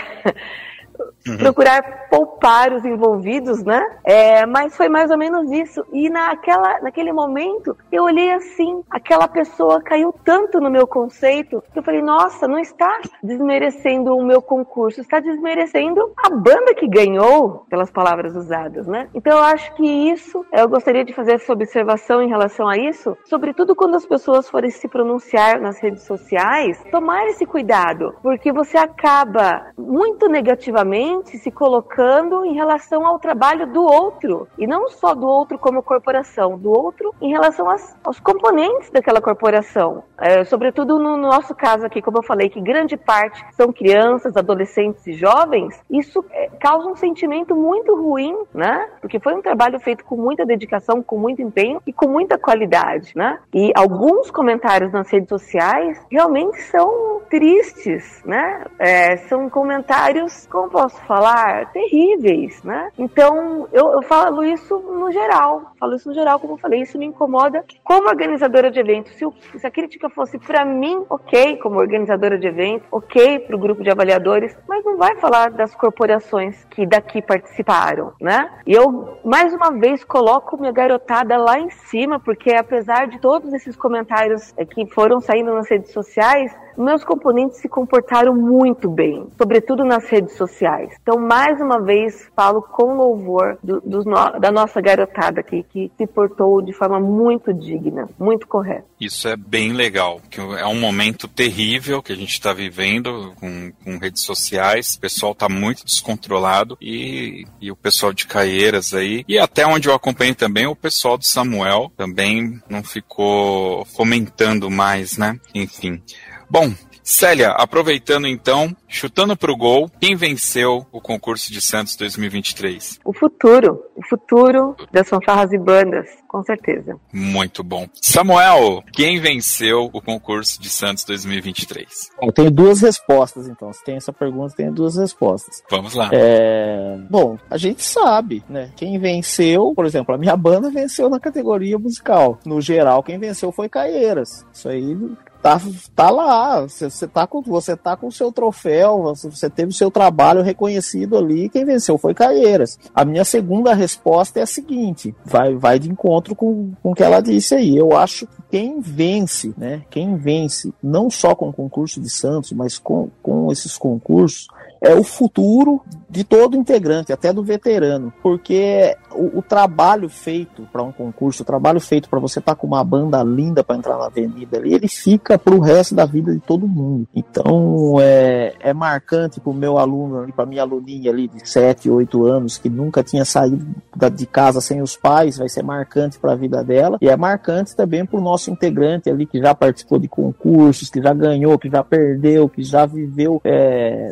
[1.27, 1.37] Uhum.
[1.37, 3.81] procurar poupar os envolvidos, né?
[4.03, 5.85] É, mas foi mais ou menos isso.
[5.91, 11.79] E naquela, naquele momento, eu olhei assim, aquela pessoa caiu tanto no meu conceito que
[11.79, 17.65] eu falei, nossa, não está desmerecendo o meu concurso, está desmerecendo a banda que ganhou,
[17.69, 19.07] pelas palavras usadas, né?
[19.15, 23.17] Então eu acho que isso, eu gostaria de fazer essa observação em relação a isso,
[23.25, 28.77] sobretudo quando as pessoas forem se pronunciar nas redes sociais, tomar esse cuidado, porque você
[28.77, 34.47] acaba muito negativamente se colocando em relação ao trabalho do outro.
[34.57, 39.21] E não só do outro como corporação, do outro em relação às, aos componentes daquela
[39.21, 40.03] corporação.
[40.17, 45.05] É, sobretudo no nosso caso aqui, como eu falei, que grande parte são crianças, adolescentes
[45.07, 48.89] e jovens, isso é, causa um sentimento muito ruim, né?
[49.01, 53.11] Porque foi um trabalho feito com muita dedicação, com muito empenho e com muita qualidade,
[53.15, 53.39] né?
[53.53, 58.65] E alguns comentários nas redes sociais realmente são tristes, né?
[58.79, 62.89] É, são comentários, como posso falar, terríveis, né?
[62.97, 66.97] Então, eu, eu falo isso no geral, falo isso no geral, como eu falei, isso
[66.97, 69.13] me incomoda como organizadora de eventos.
[69.13, 69.25] Se,
[69.57, 73.83] se a crítica fosse para mim, ok, como organizadora de eventos, ok para o grupo
[73.83, 78.49] de avaliadores, mas não vai falar das corporações que daqui participaram, né?
[78.65, 83.53] E eu, mais uma vez, coloco minha garotada lá em cima, porque apesar de todos
[83.53, 89.27] esses comentários eh, que foram saindo nas redes sociais, meus componentes se comportaram muito bem,
[89.37, 90.93] sobretudo nas redes sociais.
[91.01, 94.03] Então, mais uma vez, falo com louvor do, do,
[94.39, 98.85] da nossa garotada aqui, que se portou de forma muito digna, muito correta.
[98.99, 103.71] Isso é bem legal, que é um momento terrível que a gente está vivendo com,
[103.83, 109.23] com, redes sociais, o pessoal está muito descontrolado e, e o pessoal de Caieiras aí,
[109.27, 115.17] e até onde eu acompanhei também, o pessoal do Samuel também não ficou fomentando mais,
[115.17, 115.39] né?
[115.53, 116.01] Enfim.
[116.49, 116.71] Bom,
[117.03, 123.01] Célia, aproveitando então, chutando para o gol, quem venceu o concurso de Santos 2023?
[123.03, 126.95] O futuro, o futuro das fanfarras e bandas, com certeza.
[127.11, 127.89] Muito bom.
[127.93, 132.09] Samuel, quem venceu o concurso de Santos 2023?
[132.21, 133.71] Eu tenho duas respostas, então.
[133.73, 135.61] Se tem essa pergunta, tenho duas respostas.
[135.69, 136.09] Vamos lá.
[136.13, 136.97] É...
[137.09, 138.71] Bom, a gente sabe, né?
[138.77, 142.39] Quem venceu, por exemplo, a minha banda venceu na categoria musical.
[142.45, 144.45] No geral, quem venceu foi Caieiras.
[144.53, 144.95] Isso aí
[145.43, 145.61] tá,
[145.93, 149.75] tá lá, você, você, tá com, você tá com o seu troféu, você, teve o
[149.75, 152.79] seu trabalho reconhecido ali, quem venceu foi Caieiras.
[152.95, 157.03] A minha segunda resposta é a seguinte, vai, vai de encontro com, com o que
[157.03, 161.53] ela disse aí, eu acho que quem vence, né, quem vence, não só com o
[161.53, 164.47] concurso de Santos, mas com, com esses concursos,
[164.83, 170.83] é o futuro de todo integrante, até do veterano, porque o, o trabalho feito para
[170.83, 173.97] um concurso, o trabalho feito para você estar tá com uma banda linda para entrar
[173.97, 177.07] na avenida ali, ele fica para o resto da vida de todo mundo.
[177.15, 182.25] Então é, é marcante para o meu aluno, para minha aluninha ali de 7, 8
[182.27, 183.65] anos, que nunca tinha saído
[184.13, 187.75] de casa sem os pais, vai ser marcante para a vida dela, e é marcante
[187.75, 191.69] também para o nosso integrante ali que já participou de concursos, que já ganhou, que
[191.69, 194.11] já perdeu, que já viveu é,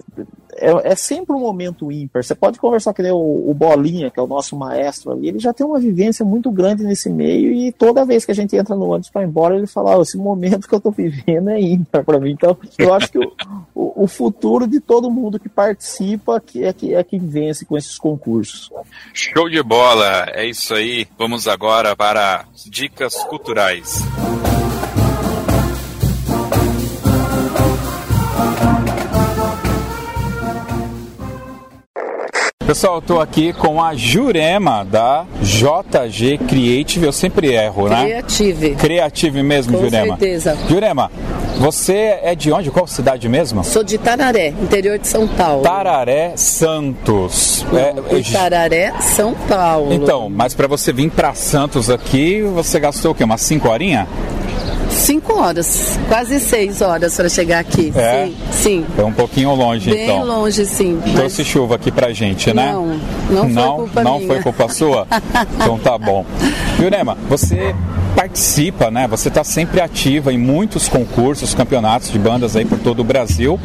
[0.62, 2.24] é, é, sempre um momento ímpar.
[2.24, 5.52] Você pode conversar com o, o, Bolinha, que é o nosso maestro ali, ele já
[5.52, 8.86] tem uma vivência muito grande nesse meio e toda vez que a gente entra no
[8.86, 12.06] ônibus para ir embora, ele fala: oh, esse momento que eu estou vivendo é ímpar
[12.06, 12.32] para mim.
[12.32, 13.34] Então, eu acho que o,
[13.74, 17.76] o, o, futuro de todo mundo que participa que é, que é que vence com
[17.76, 18.72] esses concursos.
[19.14, 20.28] Show de bola!
[20.34, 21.08] É isso aí.
[21.18, 24.04] Vamos agora para dicas culturais.
[32.66, 37.06] Pessoal, eu tô aqui com a Jurema da JG Creative.
[37.06, 38.04] Eu sempre erro, né?
[38.06, 38.76] Creative.
[38.76, 40.14] Creative mesmo, com Jurema.
[40.14, 40.58] Com certeza.
[40.70, 41.12] Jurema,
[41.58, 42.70] você é de onde?
[42.70, 43.64] Qual cidade mesmo?
[43.64, 45.64] Sou de Tararé, interior de São Paulo.
[45.64, 47.66] Tararé Santos.
[47.72, 49.92] Não, é, Tararé, São Paulo.
[49.92, 53.24] Então, mas para você vir para Santos aqui, você gastou o quê?
[53.24, 54.08] Umas 5 horinhas?
[54.92, 57.94] Cinco horas, quase seis horas para chegar aqui.
[57.96, 58.26] É?
[58.26, 58.86] Sim, sim.
[58.98, 60.20] É um pouquinho longe, Bem então.
[60.20, 61.02] Bem longe, sim.
[61.16, 61.48] Trouxe mas...
[61.48, 62.61] chuva aqui pra gente, né?
[62.66, 64.28] Não, não foi não, culpa Não minha.
[64.28, 65.08] foi culpa sua?
[65.56, 66.26] então tá bom.
[66.78, 67.76] Jurema, você
[68.16, 69.08] participa, né?
[69.08, 73.60] Você está sempre ativa em muitos concursos, campeonatos de bandas aí por todo o Brasil.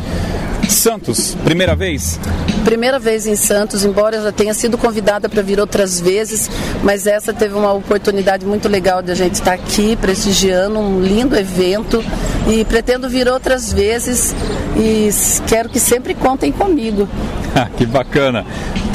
[0.68, 2.18] Santos, primeira vez?
[2.64, 6.50] Primeira vez em Santos, embora eu já tenha sido convidada para vir outras vezes,
[6.82, 11.36] mas essa teve uma oportunidade muito legal de a gente estar aqui prestigiando um lindo
[11.36, 12.04] evento
[12.48, 14.34] e pretendo vir outras vezes
[14.76, 15.08] e
[15.46, 17.08] quero que sempre contem comigo.
[17.76, 18.44] que bacana.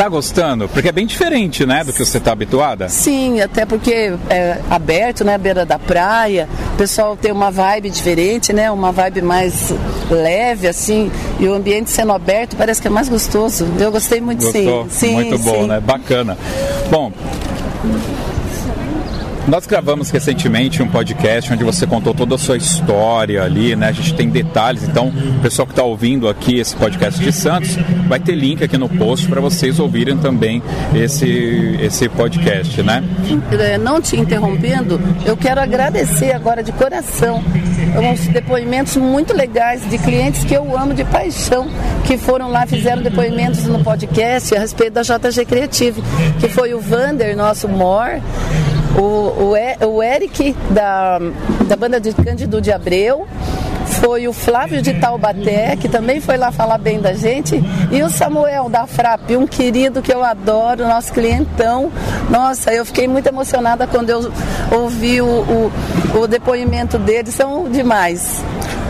[0.02, 0.68] Tá gostando?
[0.68, 2.90] Porque é bem diferente, né, do que você está habituada?
[2.90, 6.50] Sim, até porque é aberto, né, à beira da praia.
[6.74, 9.72] O pessoal tem uma vibe diferente, né, uma vibe mais
[10.10, 11.12] leve, assim.
[11.40, 13.68] E o ambiente sendo aberto parece que é mais gostoso.
[13.80, 14.88] Eu gostei muito, Gostou?
[14.90, 15.10] sim.
[15.10, 15.14] sim.
[15.14, 15.68] Muito bom, sim.
[15.68, 15.80] né?
[15.80, 16.36] Bacana.
[16.90, 17.12] Bom,
[19.48, 23.88] nós gravamos recentemente um podcast onde você contou toda a sua história ali, né?
[23.88, 27.76] A gente tem detalhes, então o pessoal que está ouvindo aqui esse podcast de Santos
[28.08, 30.62] vai ter link aqui no post para vocês ouvirem também
[30.94, 33.04] esse, esse podcast, né?
[33.52, 37.44] É, Não te interrompendo, eu quero agradecer agora de coração
[38.00, 41.68] uns depoimentos muito legais de clientes que eu amo de paixão,
[42.06, 46.02] que foram lá, fizeram depoimentos no podcast a respeito da JG Creative,
[46.40, 48.22] que foi o Vander, nosso Mor,
[48.98, 51.20] o, o, o Eric da,
[51.68, 53.28] da banda de Cândido de Abreu,
[54.02, 57.62] foi o Flávio de Taubaté, que também foi lá falar bem da gente,
[57.92, 61.92] e o Samuel da FRAP, um querido que eu adoro, nosso clientão.
[62.30, 64.32] Nossa, eu fiquei muito emocionada quando eu
[64.72, 65.72] ouvi o, o,
[66.22, 68.44] o depoimento deles, são demais.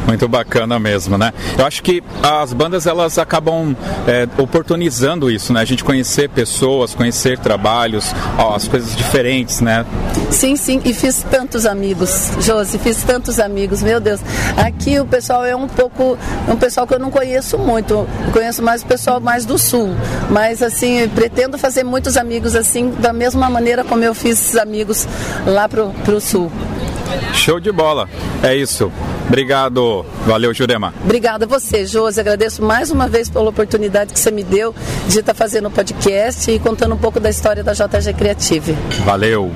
[0.05, 1.33] Muito bacana mesmo, né?
[1.57, 3.75] Eu acho que as bandas elas acabam
[4.07, 5.61] é, oportunizando isso, né?
[5.61, 9.85] A gente conhecer pessoas, conhecer trabalhos, ó, as coisas diferentes, né?
[10.29, 14.19] Sim, sim, e fiz tantos amigos, Josi, fiz tantos amigos, meu Deus.
[14.57, 16.17] Aqui o pessoal é um pouco,
[16.47, 19.89] um pessoal que eu não conheço muito, eu conheço mais o pessoal mais do sul,
[20.29, 25.07] mas assim, pretendo fazer muitos amigos assim, da mesma maneira como eu fiz amigos
[25.45, 26.51] lá pro, pro sul.
[27.33, 28.09] Show de bola.
[28.43, 28.91] É isso.
[29.31, 30.05] Obrigado.
[30.25, 30.93] Valeu, Jurema.
[31.05, 32.19] Obrigada a você, Josi.
[32.19, 34.75] Agradeço mais uma vez pela oportunidade que você me deu
[35.07, 38.73] de estar fazendo o podcast e contando um pouco da história da JG Creative.
[39.05, 39.49] Valeu.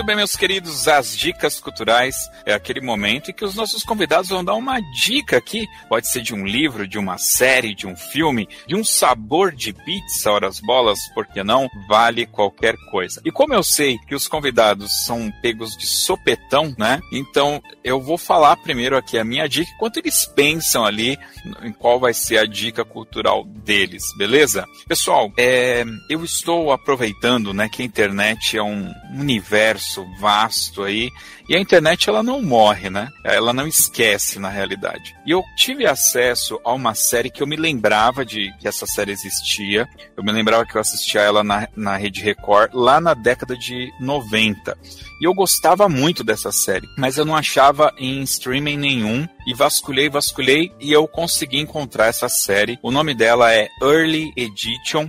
[0.00, 2.16] Muito bem, meus queridos, as dicas culturais
[2.46, 5.68] é aquele momento em que os nossos convidados vão dar uma dica aqui.
[5.90, 9.74] Pode ser de um livro, de uma série, de um filme, de um sabor de
[9.74, 11.68] pizza, horas bolas, por que não?
[11.86, 13.20] Vale qualquer coisa.
[13.26, 16.98] E como eu sei que os convidados são pegos de sopetão, né?
[17.12, 21.18] Então eu vou falar primeiro aqui a minha dica, enquanto eles pensam ali
[21.62, 24.64] em qual vai ser a dica cultural deles, beleza?
[24.88, 31.10] Pessoal, é, eu estou aproveitando, né, que a internet é um universo vasto aí
[31.48, 33.08] e a internet ela não morre, né?
[33.24, 35.16] Ela não esquece na realidade.
[35.26, 39.10] E eu tive acesso a uma série que eu me lembrava de que essa série
[39.10, 39.88] existia.
[40.16, 43.90] Eu me lembrava que eu assistia ela na, na Rede Record lá na década de
[44.00, 44.78] 90.
[45.20, 49.26] E eu gostava muito dessa série, mas eu não achava em streaming nenhum.
[49.44, 52.78] E vasculhei, vasculhei e eu consegui encontrar essa série.
[52.80, 55.08] O nome dela é Early Edition.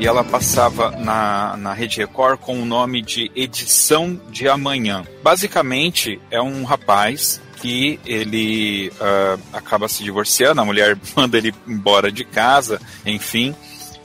[0.00, 5.04] E ela passava na, na Rede Record com o nome de Edição de Amanhã.
[5.22, 12.12] Basicamente, é um rapaz que ele uh, acaba se divorciando, a mulher manda ele embora
[12.12, 13.54] de casa, enfim.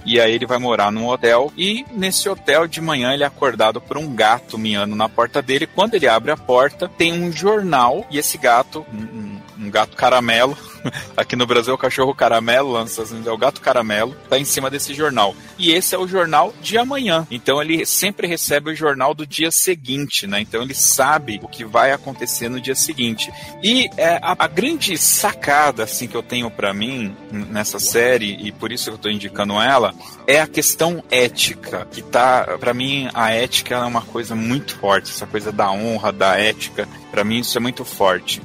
[0.06, 3.80] E aí ele vai morar num hotel e nesse hotel de manhã ele é acordado
[3.80, 5.66] por um gato miando na porta dele.
[5.68, 10.58] Quando ele abre a porta, tem um jornal e esse gato, um, um gato caramelo,
[11.16, 14.38] aqui no Brasil o cachorro caramelo, lá nos Estados Unidos é o gato caramelo, tá
[14.38, 15.36] em cima desse jornal.
[15.58, 17.28] E esse é o jornal de amanhã.
[17.32, 20.42] Então ele sempre recebe o jornal do dia seguinte, né?
[20.42, 23.32] Então ele sabe o que vai acontecer no dia seguinte.
[23.62, 28.52] E é, a, a grande sacada assim que eu tenho para mim nessa série e
[28.52, 29.94] por isso eu tô indicando ela
[30.26, 35.12] é a questão ética, que tá, para mim a ética é uma coisa muito forte,
[35.12, 38.42] essa coisa da honra, da ética, para mim isso é muito forte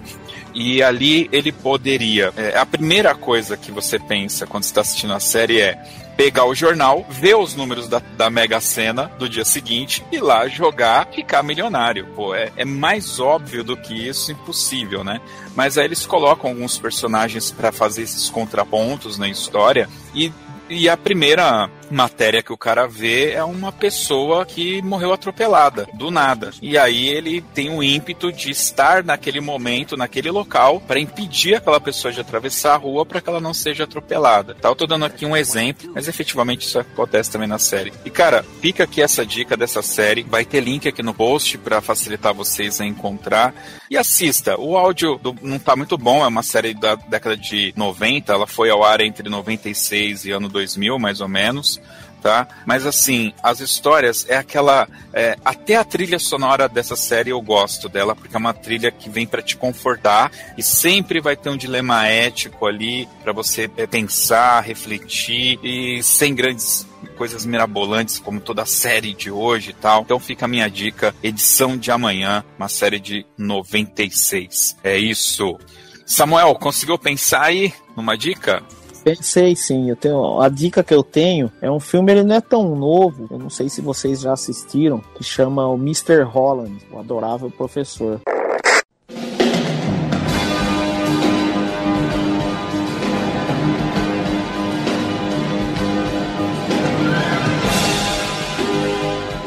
[0.55, 2.33] e ali ele poderia.
[2.37, 5.79] É, a primeira coisa que você pensa quando está assistindo a série é
[6.17, 10.49] pegar o jornal, ver os números da, da Mega Sena do dia seguinte e lá
[10.49, 12.09] jogar, ficar milionário.
[12.17, 15.21] Pô, é, é mais óbvio do que isso, impossível, né?
[15.55, 20.33] Mas aí eles colocam alguns personagens para fazer esses contrapontos na história e
[20.71, 26.11] e a primeira matéria que o cara vê é uma pessoa que morreu atropelada, do
[26.11, 26.51] nada.
[26.61, 31.81] E aí ele tem o ímpeto de estar naquele momento, naquele local, para impedir aquela
[31.81, 34.55] pessoa de atravessar a rua para que ela não seja atropelada.
[34.55, 37.93] Tá, eu tô dando aqui um exemplo, mas efetivamente isso acontece também na série.
[38.05, 41.81] E cara, fica aqui essa dica dessa série, vai ter link aqui no post para
[41.81, 43.55] facilitar vocês a encontrar.
[43.91, 47.73] E assista, o áudio do, não tá muito bom, é uma série da década de
[47.77, 51.78] 90, ela foi ao ar entre 96 e ano 2000, mais ou menos
[52.23, 52.47] tá?
[52.67, 54.89] Mas assim, as histórias é aquela.
[55.13, 59.09] É, até a trilha sonora dessa série eu gosto dela, porque é uma trilha que
[59.09, 63.87] vem para te confortar e sempre vai ter um dilema ético ali para você é,
[63.87, 66.87] pensar, refletir e sem grandes
[67.17, 70.03] coisas mirabolantes como toda a série de hoje e tal.
[70.03, 74.77] Então fica a minha dica, edição de amanhã, uma série de 96.
[74.83, 75.59] É isso.
[76.07, 78.63] Samuel, conseguiu pensar aí numa dica?
[79.05, 82.41] Pensei sim, eu tenho a dica que eu tenho é um filme ele não é
[82.41, 86.23] tão novo, eu não sei se vocês já assistiram, que chama o Mr.
[86.23, 88.21] Holland, o adorável professor.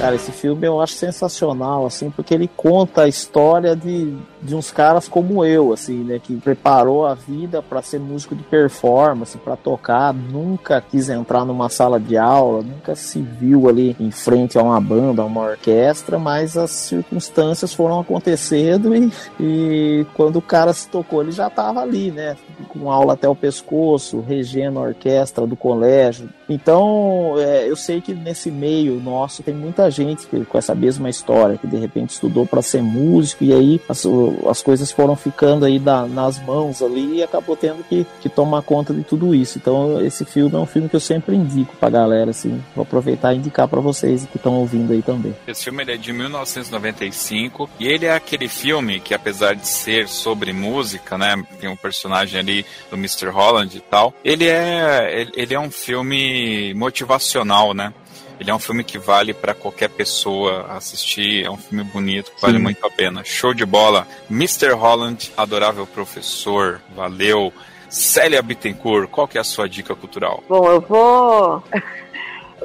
[0.01, 4.71] Cara, esse filme eu acho sensacional, assim, porque ele conta a história de, de uns
[4.71, 9.55] caras como eu, assim, né, que preparou a vida para ser músico de performance, para
[9.55, 14.63] tocar, nunca quis entrar numa sala de aula, nunca se viu ali em frente a
[14.63, 20.73] uma banda, a uma orquestra, mas as circunstâncias foram acontecendo e, e quando o cara
[20.73, 22.35] se tocou, ele já estava ali, né,
[22.69, 26.29] com aula até o pescoço, regendo a orquestra do colégio.
[26.49, 31.57] Então, é, eu sei que nesse meio nosso tem muita gente com essa mesma história,
[31.57, 34.05] que de repente estudou para ser músico e aí as,
[34.47, 38.61] as coisas foram ficando aí da, nas mãos ali e acabou tendo que, que tomar
[38.61, 39.57] conta de tudo isso.
[39.57, 42.61] Então esse filme é um filme que eu sempre indico pra galera, assim.
[42.75, 45.35] Vou aproveitar e indicar para vocês que estão ouvindo aí também.
[45.47, 50.53] Esse filme é de 1995 e ele é aquele filme que apesar de ser sobre
[50.53, 53.29] música, né, tem um personagem ali do Mr.
[53.29, 57.93] Holland e tal, ele é ele é um filme motivacional, né?
[58.41, 61.45] Ele é um filme que vale para qualquer pessoa assistir.
[61.45, 62.63] É um filme bonito, vale Sim.
[62.63, 63.23] muito a pena.
[63.23, 64.07] Show de bola.
[64.31, 64.71] Mr.
[64.71, 67.53] Holland, adorável professor, valeu.
[67.87, 70.43] Célia Bittencourt, qual que é a sua dica cultural?
[70.49, 71.63] Bom, eu vou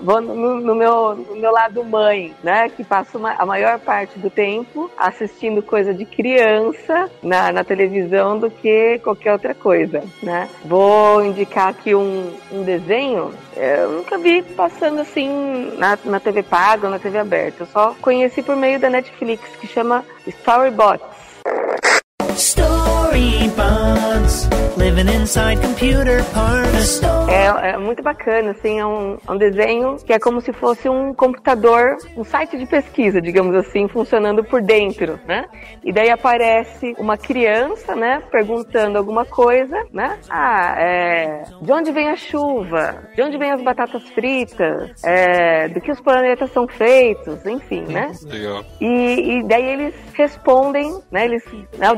[0.02, 2.68] vou no, no, meu, no meu lado mãe, né?
[2.68, 8.38] Que passo uma, a maior parte do tempo assistindo coisa de criança na, na televisão
[8.38, 10.48] do que qualquer outra coisa, né?
[10.64, 13.32] Vou indicar aqui um, um desenho.
[13.56, 17.62] Eu nunca vi passando assim na, na TV paga ou na TV aberta.
[17.62, 21.16] Eu só conheci por meio da Netflix, que chama Storybots.
[22.36, 24.48] Storybots,
[24.86, 27.02] living inside computer parts.
[27.28, 30.88] É, é, muito bacana, assim, é um, é um, desenho que é como se fosse
[30.88, 35.46] um computador, um site de pesquisa, digamos assim, funcionando por dentro, né?
[35.82, 40.18] E daí aparece uma criança, né, perguntando alguma coisa, né?
[40.30, 43.02] Ah, é, de onde vem a chuva?
[43.16, 44.92] De onde vem as batatas fritas?
[45.04, 47.44] É, do que os planetas são feitos?
[47.44, 48.12] Enfim, né?
[48.22, 48.64] Legal.
[48.80, 51.24] E, e daí eles respondem, né?
[51.24, 51.44] Eles,
[51.76, 51.88] né,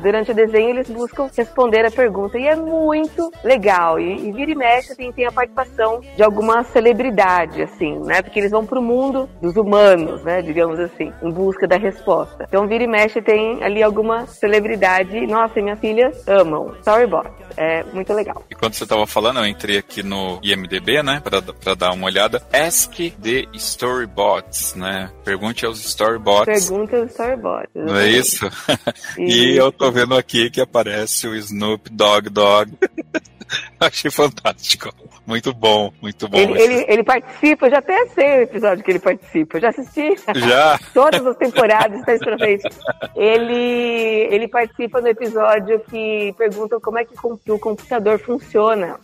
[0.00, 3.98] durante o desenho eles buscam responder a pergunta e é muito legal.
[3.98, 8.22] E, e vira e mexe assim, tem a participação de alguma celebridade, assim, né?
[8.22, 10.42] Porque eles vão pro mundo dos humanos, né?
[10.42, 12.44] Digamos assim, em busca da resposta.
[12.48, 15.26] Então vira e mexe tem ali alguma celebridade.
[15.26, 16.74] Nossa, minhas filhas amam.
[16.80, 17.32] Storybots.
[17.56, 18.44] É muito legal.
[18.50, 21.20] E quando você tava falando, eu entrei aqui no IMDB, né?
[21.22, 22.42] Pra, pra dar uma olhada.
[22.52, 25.10] Ask the Storybots, né?
[25.24, 26.68] Pergunte aos Storybots.
[26.68, 27.70] Pergunte aos Storybots.
[27.74, 28.48] Não é isso?
[29.18, 32.72] e eu tô vendo aqui que aparece o Snoop Dogg Dog.
[33.78, 34.92] Achei fantástico.
[35.26, 36.38] Muito bom, muito bom.
[36.38, 39.56] Ele, ele, ele, participa, eu já até sei o episódio que ele participa.
[39.56, 40.14] Eu já assisti.
[40.34, 40.78] Já?
[40.94, 42.68] Todas as temporadas, três pra frente.
[43.16, 47.14] Ele, ele participa no episódio que perguntam como é que
[47.48, 48.98] o computador funciona.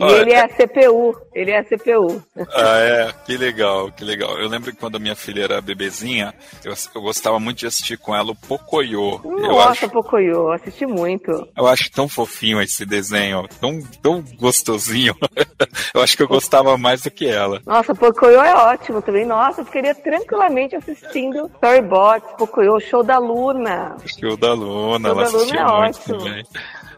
[0.00, 2.22] E Olha, ele é a CPU, ele é a CPU.
[2.54, 3.12] Ah, é?
[3.26, 4.38] Que legal, que legal.
[4.38, 6.32] Eu lembro que quando a minha filha era bebezinha,
[6.64, 9.20] eu, eu gostava muito de assistir com ela o Pocoyo.
[9.22, 11.46] Nossa, acho, Pocoyo, assisti muito.
[11.54, 15.14] Eu acho tão fofinho esse desenho, tão, tão gostosinho.
[15.92, 17.60] eu acho que eu gostava mais do que ela.
[17.66, 19.26] Nossa, Pocoyo é ótimo também.
[19.26, 23.98] Nossa, eu ficaria tranquilamente assistindo Storybots, Pocoyo, Show da Luna.
[24.18, 26.18] Show da Luna, Show ela da Luna é ótimo.
[26.20, 26.46] Também.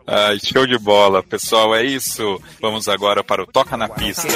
[0.07, 2.41] Ah, show de bola, pessoal, é isso.
[2.61, 4.29] Vamos agora para o Toca na Pista.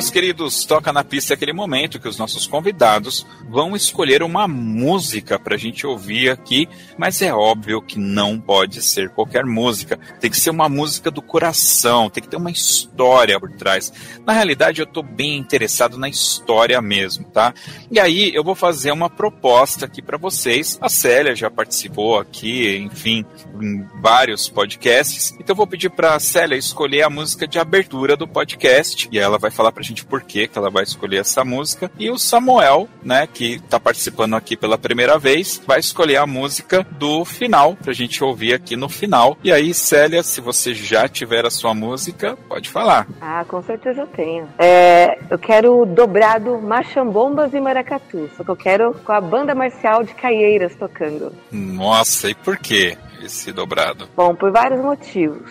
[0.00, 5.38] Meus queridos, toca na pista aquele momento que os nossos convidados vão escolher uma música
[5.38, 6.66] para a gente ouvir aqui,
[6.96, 9.98] mas é óbvio que não pode ser qualquer música.
[10.18, 13.92] Tem que ser uma música do coração, tem que ter uma história por trás.
[14.24, 17.52] Na realidade, eu estou bem interessado na história mesmo, tá?
[17.90, 20.78] E aí eu vou fazer uma proposta aqui para vocês.
[20.80, 23.22] A Célia já participou aqui, enfim,
[23.60, 25.32] em vários podcasts.
[25.32, 29.18] Então eu vou pedir para a Célia escolher a música de abertura do podcast e
[29.18, 31.90] ela vai falar gente por que ela vai escolher essa música.
[31.98, 36.86] E o Samuel, né, que tá participando aqui pela primeira vez, vai escolher a música
[36.92, 39.36] do final pra gente ouvir aqui no final.
[39.42, 43.06] E aí, Célia, se você já tiver a sua música, pode falar.
[43.20, 44.48] Ah, com certeza eu tenho.
[44.58, 50.02] É, eu quero dobrado Machambombas e Maracatu, só que eu quero com a banda marcial
[50.04, 51.32] de Caieiras tocando.
[51.50, 54.08] Nossa, e por que esse dobrado?
[54.16, 55.50] Bom, por vários motivos.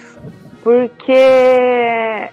[0.63, 1.11] Porque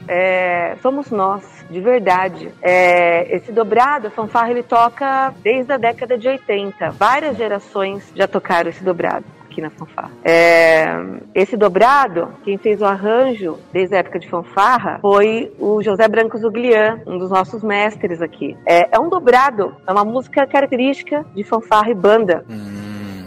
[0.08, 2.50] é, somos nós, de verdade.
[2.62, 6.90] É, esse dobrado, a fanfarra, ele toca desde a década de 80.
[6.90, 9.24] Várias gerações já tocaram esse dobrado
[9.56, 10.10] aqui na fanfarra.
[10.22, 10.86] É,
[11.34, 16.36] esse dobrado, quem fez o arranjo desde a época de fanfarra foi o José Branco
[16.36, 18.56] Zuglian, um dos nossos mestres aqui.
[18.66, 22.44] É, é um dobrado, é uma música característica de fanfarra e banda.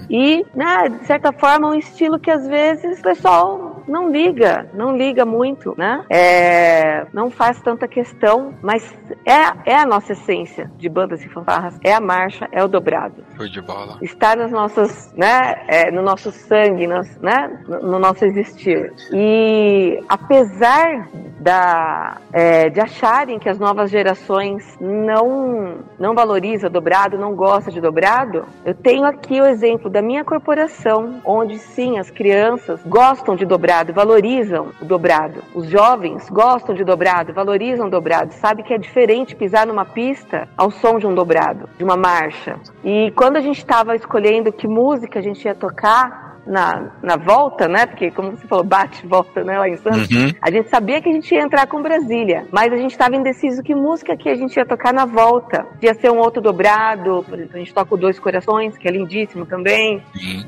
[0.10, 4.96] E, né, de certa forma, um estilo que às vezes o pessoal não liga, não
[4.96, 6.06] liga muito, né?
[6.10, 8.84] É, não faz tanta questão, mas
[9.26, 13.24] é, é a nossa essência de bandas e fanfarras, é a marcha, é o dobrado.
[13.36, 13.98] Show de bola.
[14.02, 18.94] Está nas nossas, né, é, no nosso sangue, nas, né, no, no nosso existir.
[19.12, 21.08] E apesar
[21.40, 27.80] da, é, de acharem que as novas gerações não, não valorizam dobrado, não gostam de
[27.80, 33.46] dobrado, eu tenho aqui o exemplo da minha corporação, onde sim, as crianças gostam de
[33.46, 35.44] dobrado, valorizam o dobrado.
[35.56, 40.48] Os jovens gostam de dobrado, valorizam o dobrado, sabe que é diferente pisar numa pista
[40.58, 42.58] ao som de um dobrado, de uma marcha.
[42.84, 47.68] E quando a gente estava escolhendo que música a gente ia tocar, na, na volta,
[47.68, 47.86] né?
[47.86, 49.58] Porque, como você falou, bate volta, né?
[49.58, 50.10] Lá em Santos.
[50.10, 50.32] Uhum.
[50.42, 53.62] A gente sabia que a gente ia entrar com Brasília, mas a gente estava indeciso
[53.62, 55.66] que música que a gente ia tocar na volta.
[55.82, 58.92] Ia ser um outro dobrado, por exemplo, a gente toca o Dois Corações, que é
[58.92, 60.02] lindíssimo também.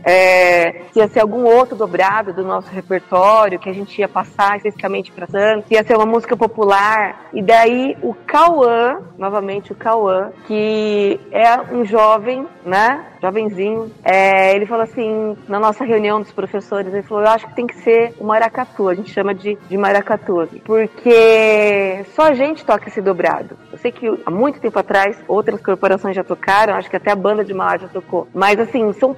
[0.04, 5.12] É, ia ser algum outro dobrado do nosso repertório que a gente ia passar especificamente
[5.12, 5.70] para Santos.
[5.70, 7.30] Ia ser uma música popular.
[7.34, 13.06] E daí o Cauã, novamente o Cauã, que é um jovem, né?
[13.22, 17.56] Jovenzinho, é, ele falou assim, na nossa reunião dos professores, ele falou, eu acho que
[17.56, 22.66] tem que ser o maracatu, a gente chama de, de maracatu, porque só a gente
[22.66, 23.58] toca esse dobrado.
[23.72, 27.16] Eu sei que há muito tempo atrás outras corporações já tocaram, acho que até a
[27.16, 29.16] banda de Mauá já tocou, mas assim, são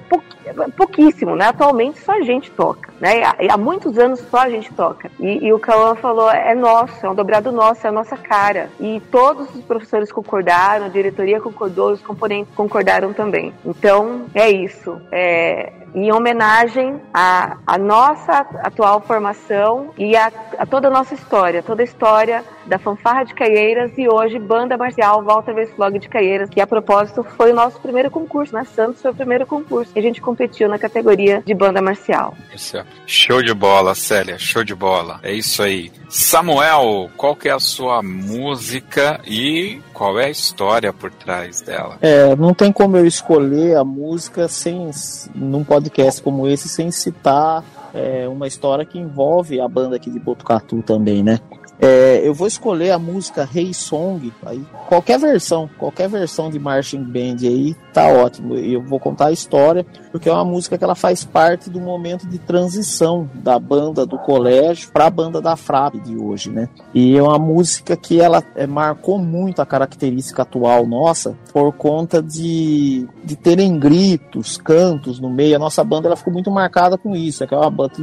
[0.76, 1.46] pouquíssimo, né?
[1.46, 3.22] Atualmente só a gente toca, né?
[3.40, 5.10] E há muitos anos só a gente toca.
[5.20, 8.68] E, e o Cauã falou, é nosso, é um dobrado nosso, é a nossa cara.
[8.80, 13.52] E todos os professores concordaram, a diretoria concordou, os componentes concordaram também.
[13.64, 15.00] Então, é isso.
[15.12, 21.62] É, em homenagem à, à nossa atual formação e a, a, toda a nossa história,
[21.62, 26.48] toda a história da Fanfarra de Caieiras e hoje Banda Marcial Walter Vestlog de Caieiras,
[26.48, 28.64] que a propósito foi o nosso primeiro concurso, né?
[28.64, 32.34] Santos foi o primeiro concurso que a gente competiu na categoria de Banda Marcial.
[32.54, 32.78] Isso.
[33.06, 35.20] Show de bola, Célia, show de bola.
[35.22, 35.92] É isso aí.
[36.08, 41.98] Samuel, qual que é a sua música e qual é a história por trás dela?
[42.00, 44.90] É, não tem como eu escolher a música sem
[45.34, 47.64] num podcast como esse sem citar
[47.94, 51.38] é, uma história que envolve a banda aqui de Botucatu também, né?
[51.80, 57.02] É, eu vou escolher a música Hey Song, aí, qualquer versão, qualquer versão de Marching
[57.02, 58.56] Band aí tá ótimo.
[58.56, 61.80] E eu vou contar a história, porque é uma música que ela faz parte do
[61.80, 66.68] momento de transição da banda do colégio para a banda da FRAP de hoje, né?
[66.92, 72.20] E é uma música que ela é, marcou muito a característica atual nossa por conta
[72.20, 75.54] de, de terem gritos, cantos no meio.
[75.54, 77.44] A nossa banda ela ficou muito marcada com isso.
[77.44, 77.94] É que é uma banda,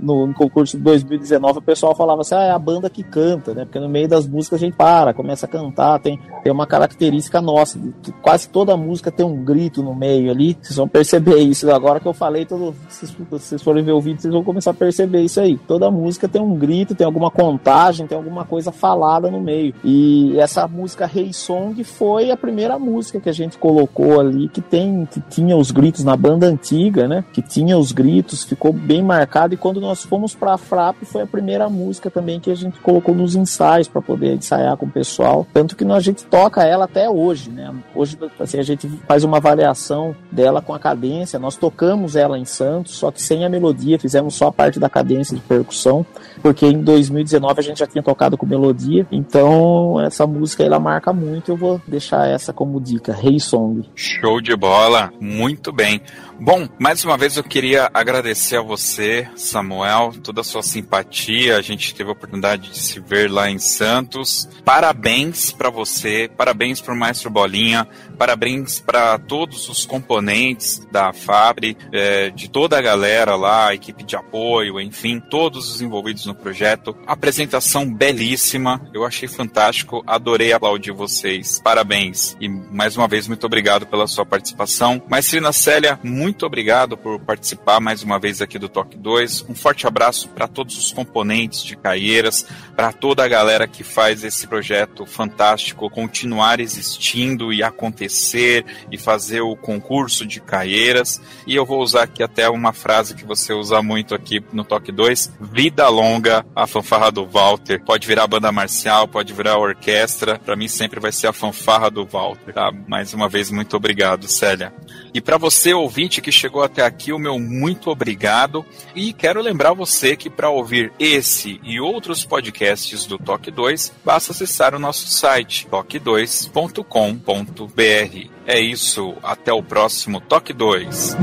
[0.00, 3.52] no, no concurso de 2019 o pessoal falava assim, ah, é a banda que canta,
[3.52, 3.64] né?
[3.64, 7.40] Porque no meio das músicas a gente para, começa a cantar, tem, tem uma característica
[7.40, 7.78] nossa.
[7.78, 10.56] De, de, quase toda música tem um grito no meio ali.
[10.60, 11.70] Vocês vão perceber isso.
[11.70, 14.74] Agora que eu falei, todo, se vocês forem ver o vídeo, vocês vão começar a
[14.74, 15.58] perceber isso aí.
[15.66, 19.74] Toda música tem um grito, tem alguma contagem, tem alguma coisa falada no meio.
[19.84, 24.60] E essa música Hey Song foi a primeira música que a gente colocou ali que
[24.60, 27.24] tem que tinha os gritos na banda antiga, né?
[27.32, 29.54] Que tinha os gritos, ficou bem marcado.
[29.54, 32.78] E quando nós fomos para a Frap, foi a primeira música também que a gente
[32.80, 36.84] colocou nos ensaios para poder ensaiar com o pessoal, tanto que a gente toca ela
[36.84, 37.72] até hoje, né?
[37.94, 42.44] Hoje assim, a gente faz uma variação dela com a cadência, nós tocamos ela em
[42.44, 46.04] Santos, só que sem a melodia, fizemos só a parte da cadência de percussão,
[46.42, 51.12] porque em 2019 a gente já tinha tocado com melodia, então essa música ela marca
[51.12, 53.88] muito, eu vou deixar essa como dica, Hey Song.
[53.94, 56.00] Show de bola, muito bem.
[56.44, 61.56] Bom, mais uma vez eu queria agradecer a você, Samuel, toda a sua simpatia.
[61.56, 64.48] A gente teve a oportunidade de se ver lá em Santos.
[64.64, 67.86] Parabéns para você, parabéns para o Maestro Bolinha,
[68.18, 74.02] parabéns para todos os componentes da Fabre, é, de toda a galera lá, a equipe
[74.02, 76.96] de apoio, enfim, todos os envolvidos no projeto.
[77.06, 81.60] Apresentação belíssima, eu achei fantástico, adorei aplaudir vocês.
[81.62, 85.00] Parabéns e mais uma vez muito obrigado pela sua participação.
[85.08, 89.44] Maestrina Célia, muito muito obrigado por participar mais uma vez aqui do Toque 2.
[89.50, 94.24] Um forte abraço para todos os componentes de Caieiras, para toda a galera que faz
[94.24, 101.20] esse projeto fantástico continuar existindo e acontecer e fazer o concurso de Caieiras.
[101.46, 104.90] E eu vou usar aqui até uma frase que você usa muito aqui no Toque
[104.90, 107.84] 2: Vida longa a fanfarra do Walter.
[107.84, 110.38] Pode virar banda marcial, pode virar orquestra.
[110.38, 112.54] Para mim sempre vai ser a fanfarra do Walter.
[112.54, 112.72] Tá?
[112.88, 114.72] Mais uma vez, muito obrigado, Célia.
[115.14, 115.74] E para você,
[116.12, 118.66] ouvinte que chegou até aqui, o meu muito obrigado.
[118.94, 124.32] E quero lembrar você que para ouvir esse e outros podcasts do Toque 2, basta
[124.32, 128.30] acessar o nosso site toque2.com.br.
[128.46, 131.16] É isso, até o próximo Toque 2.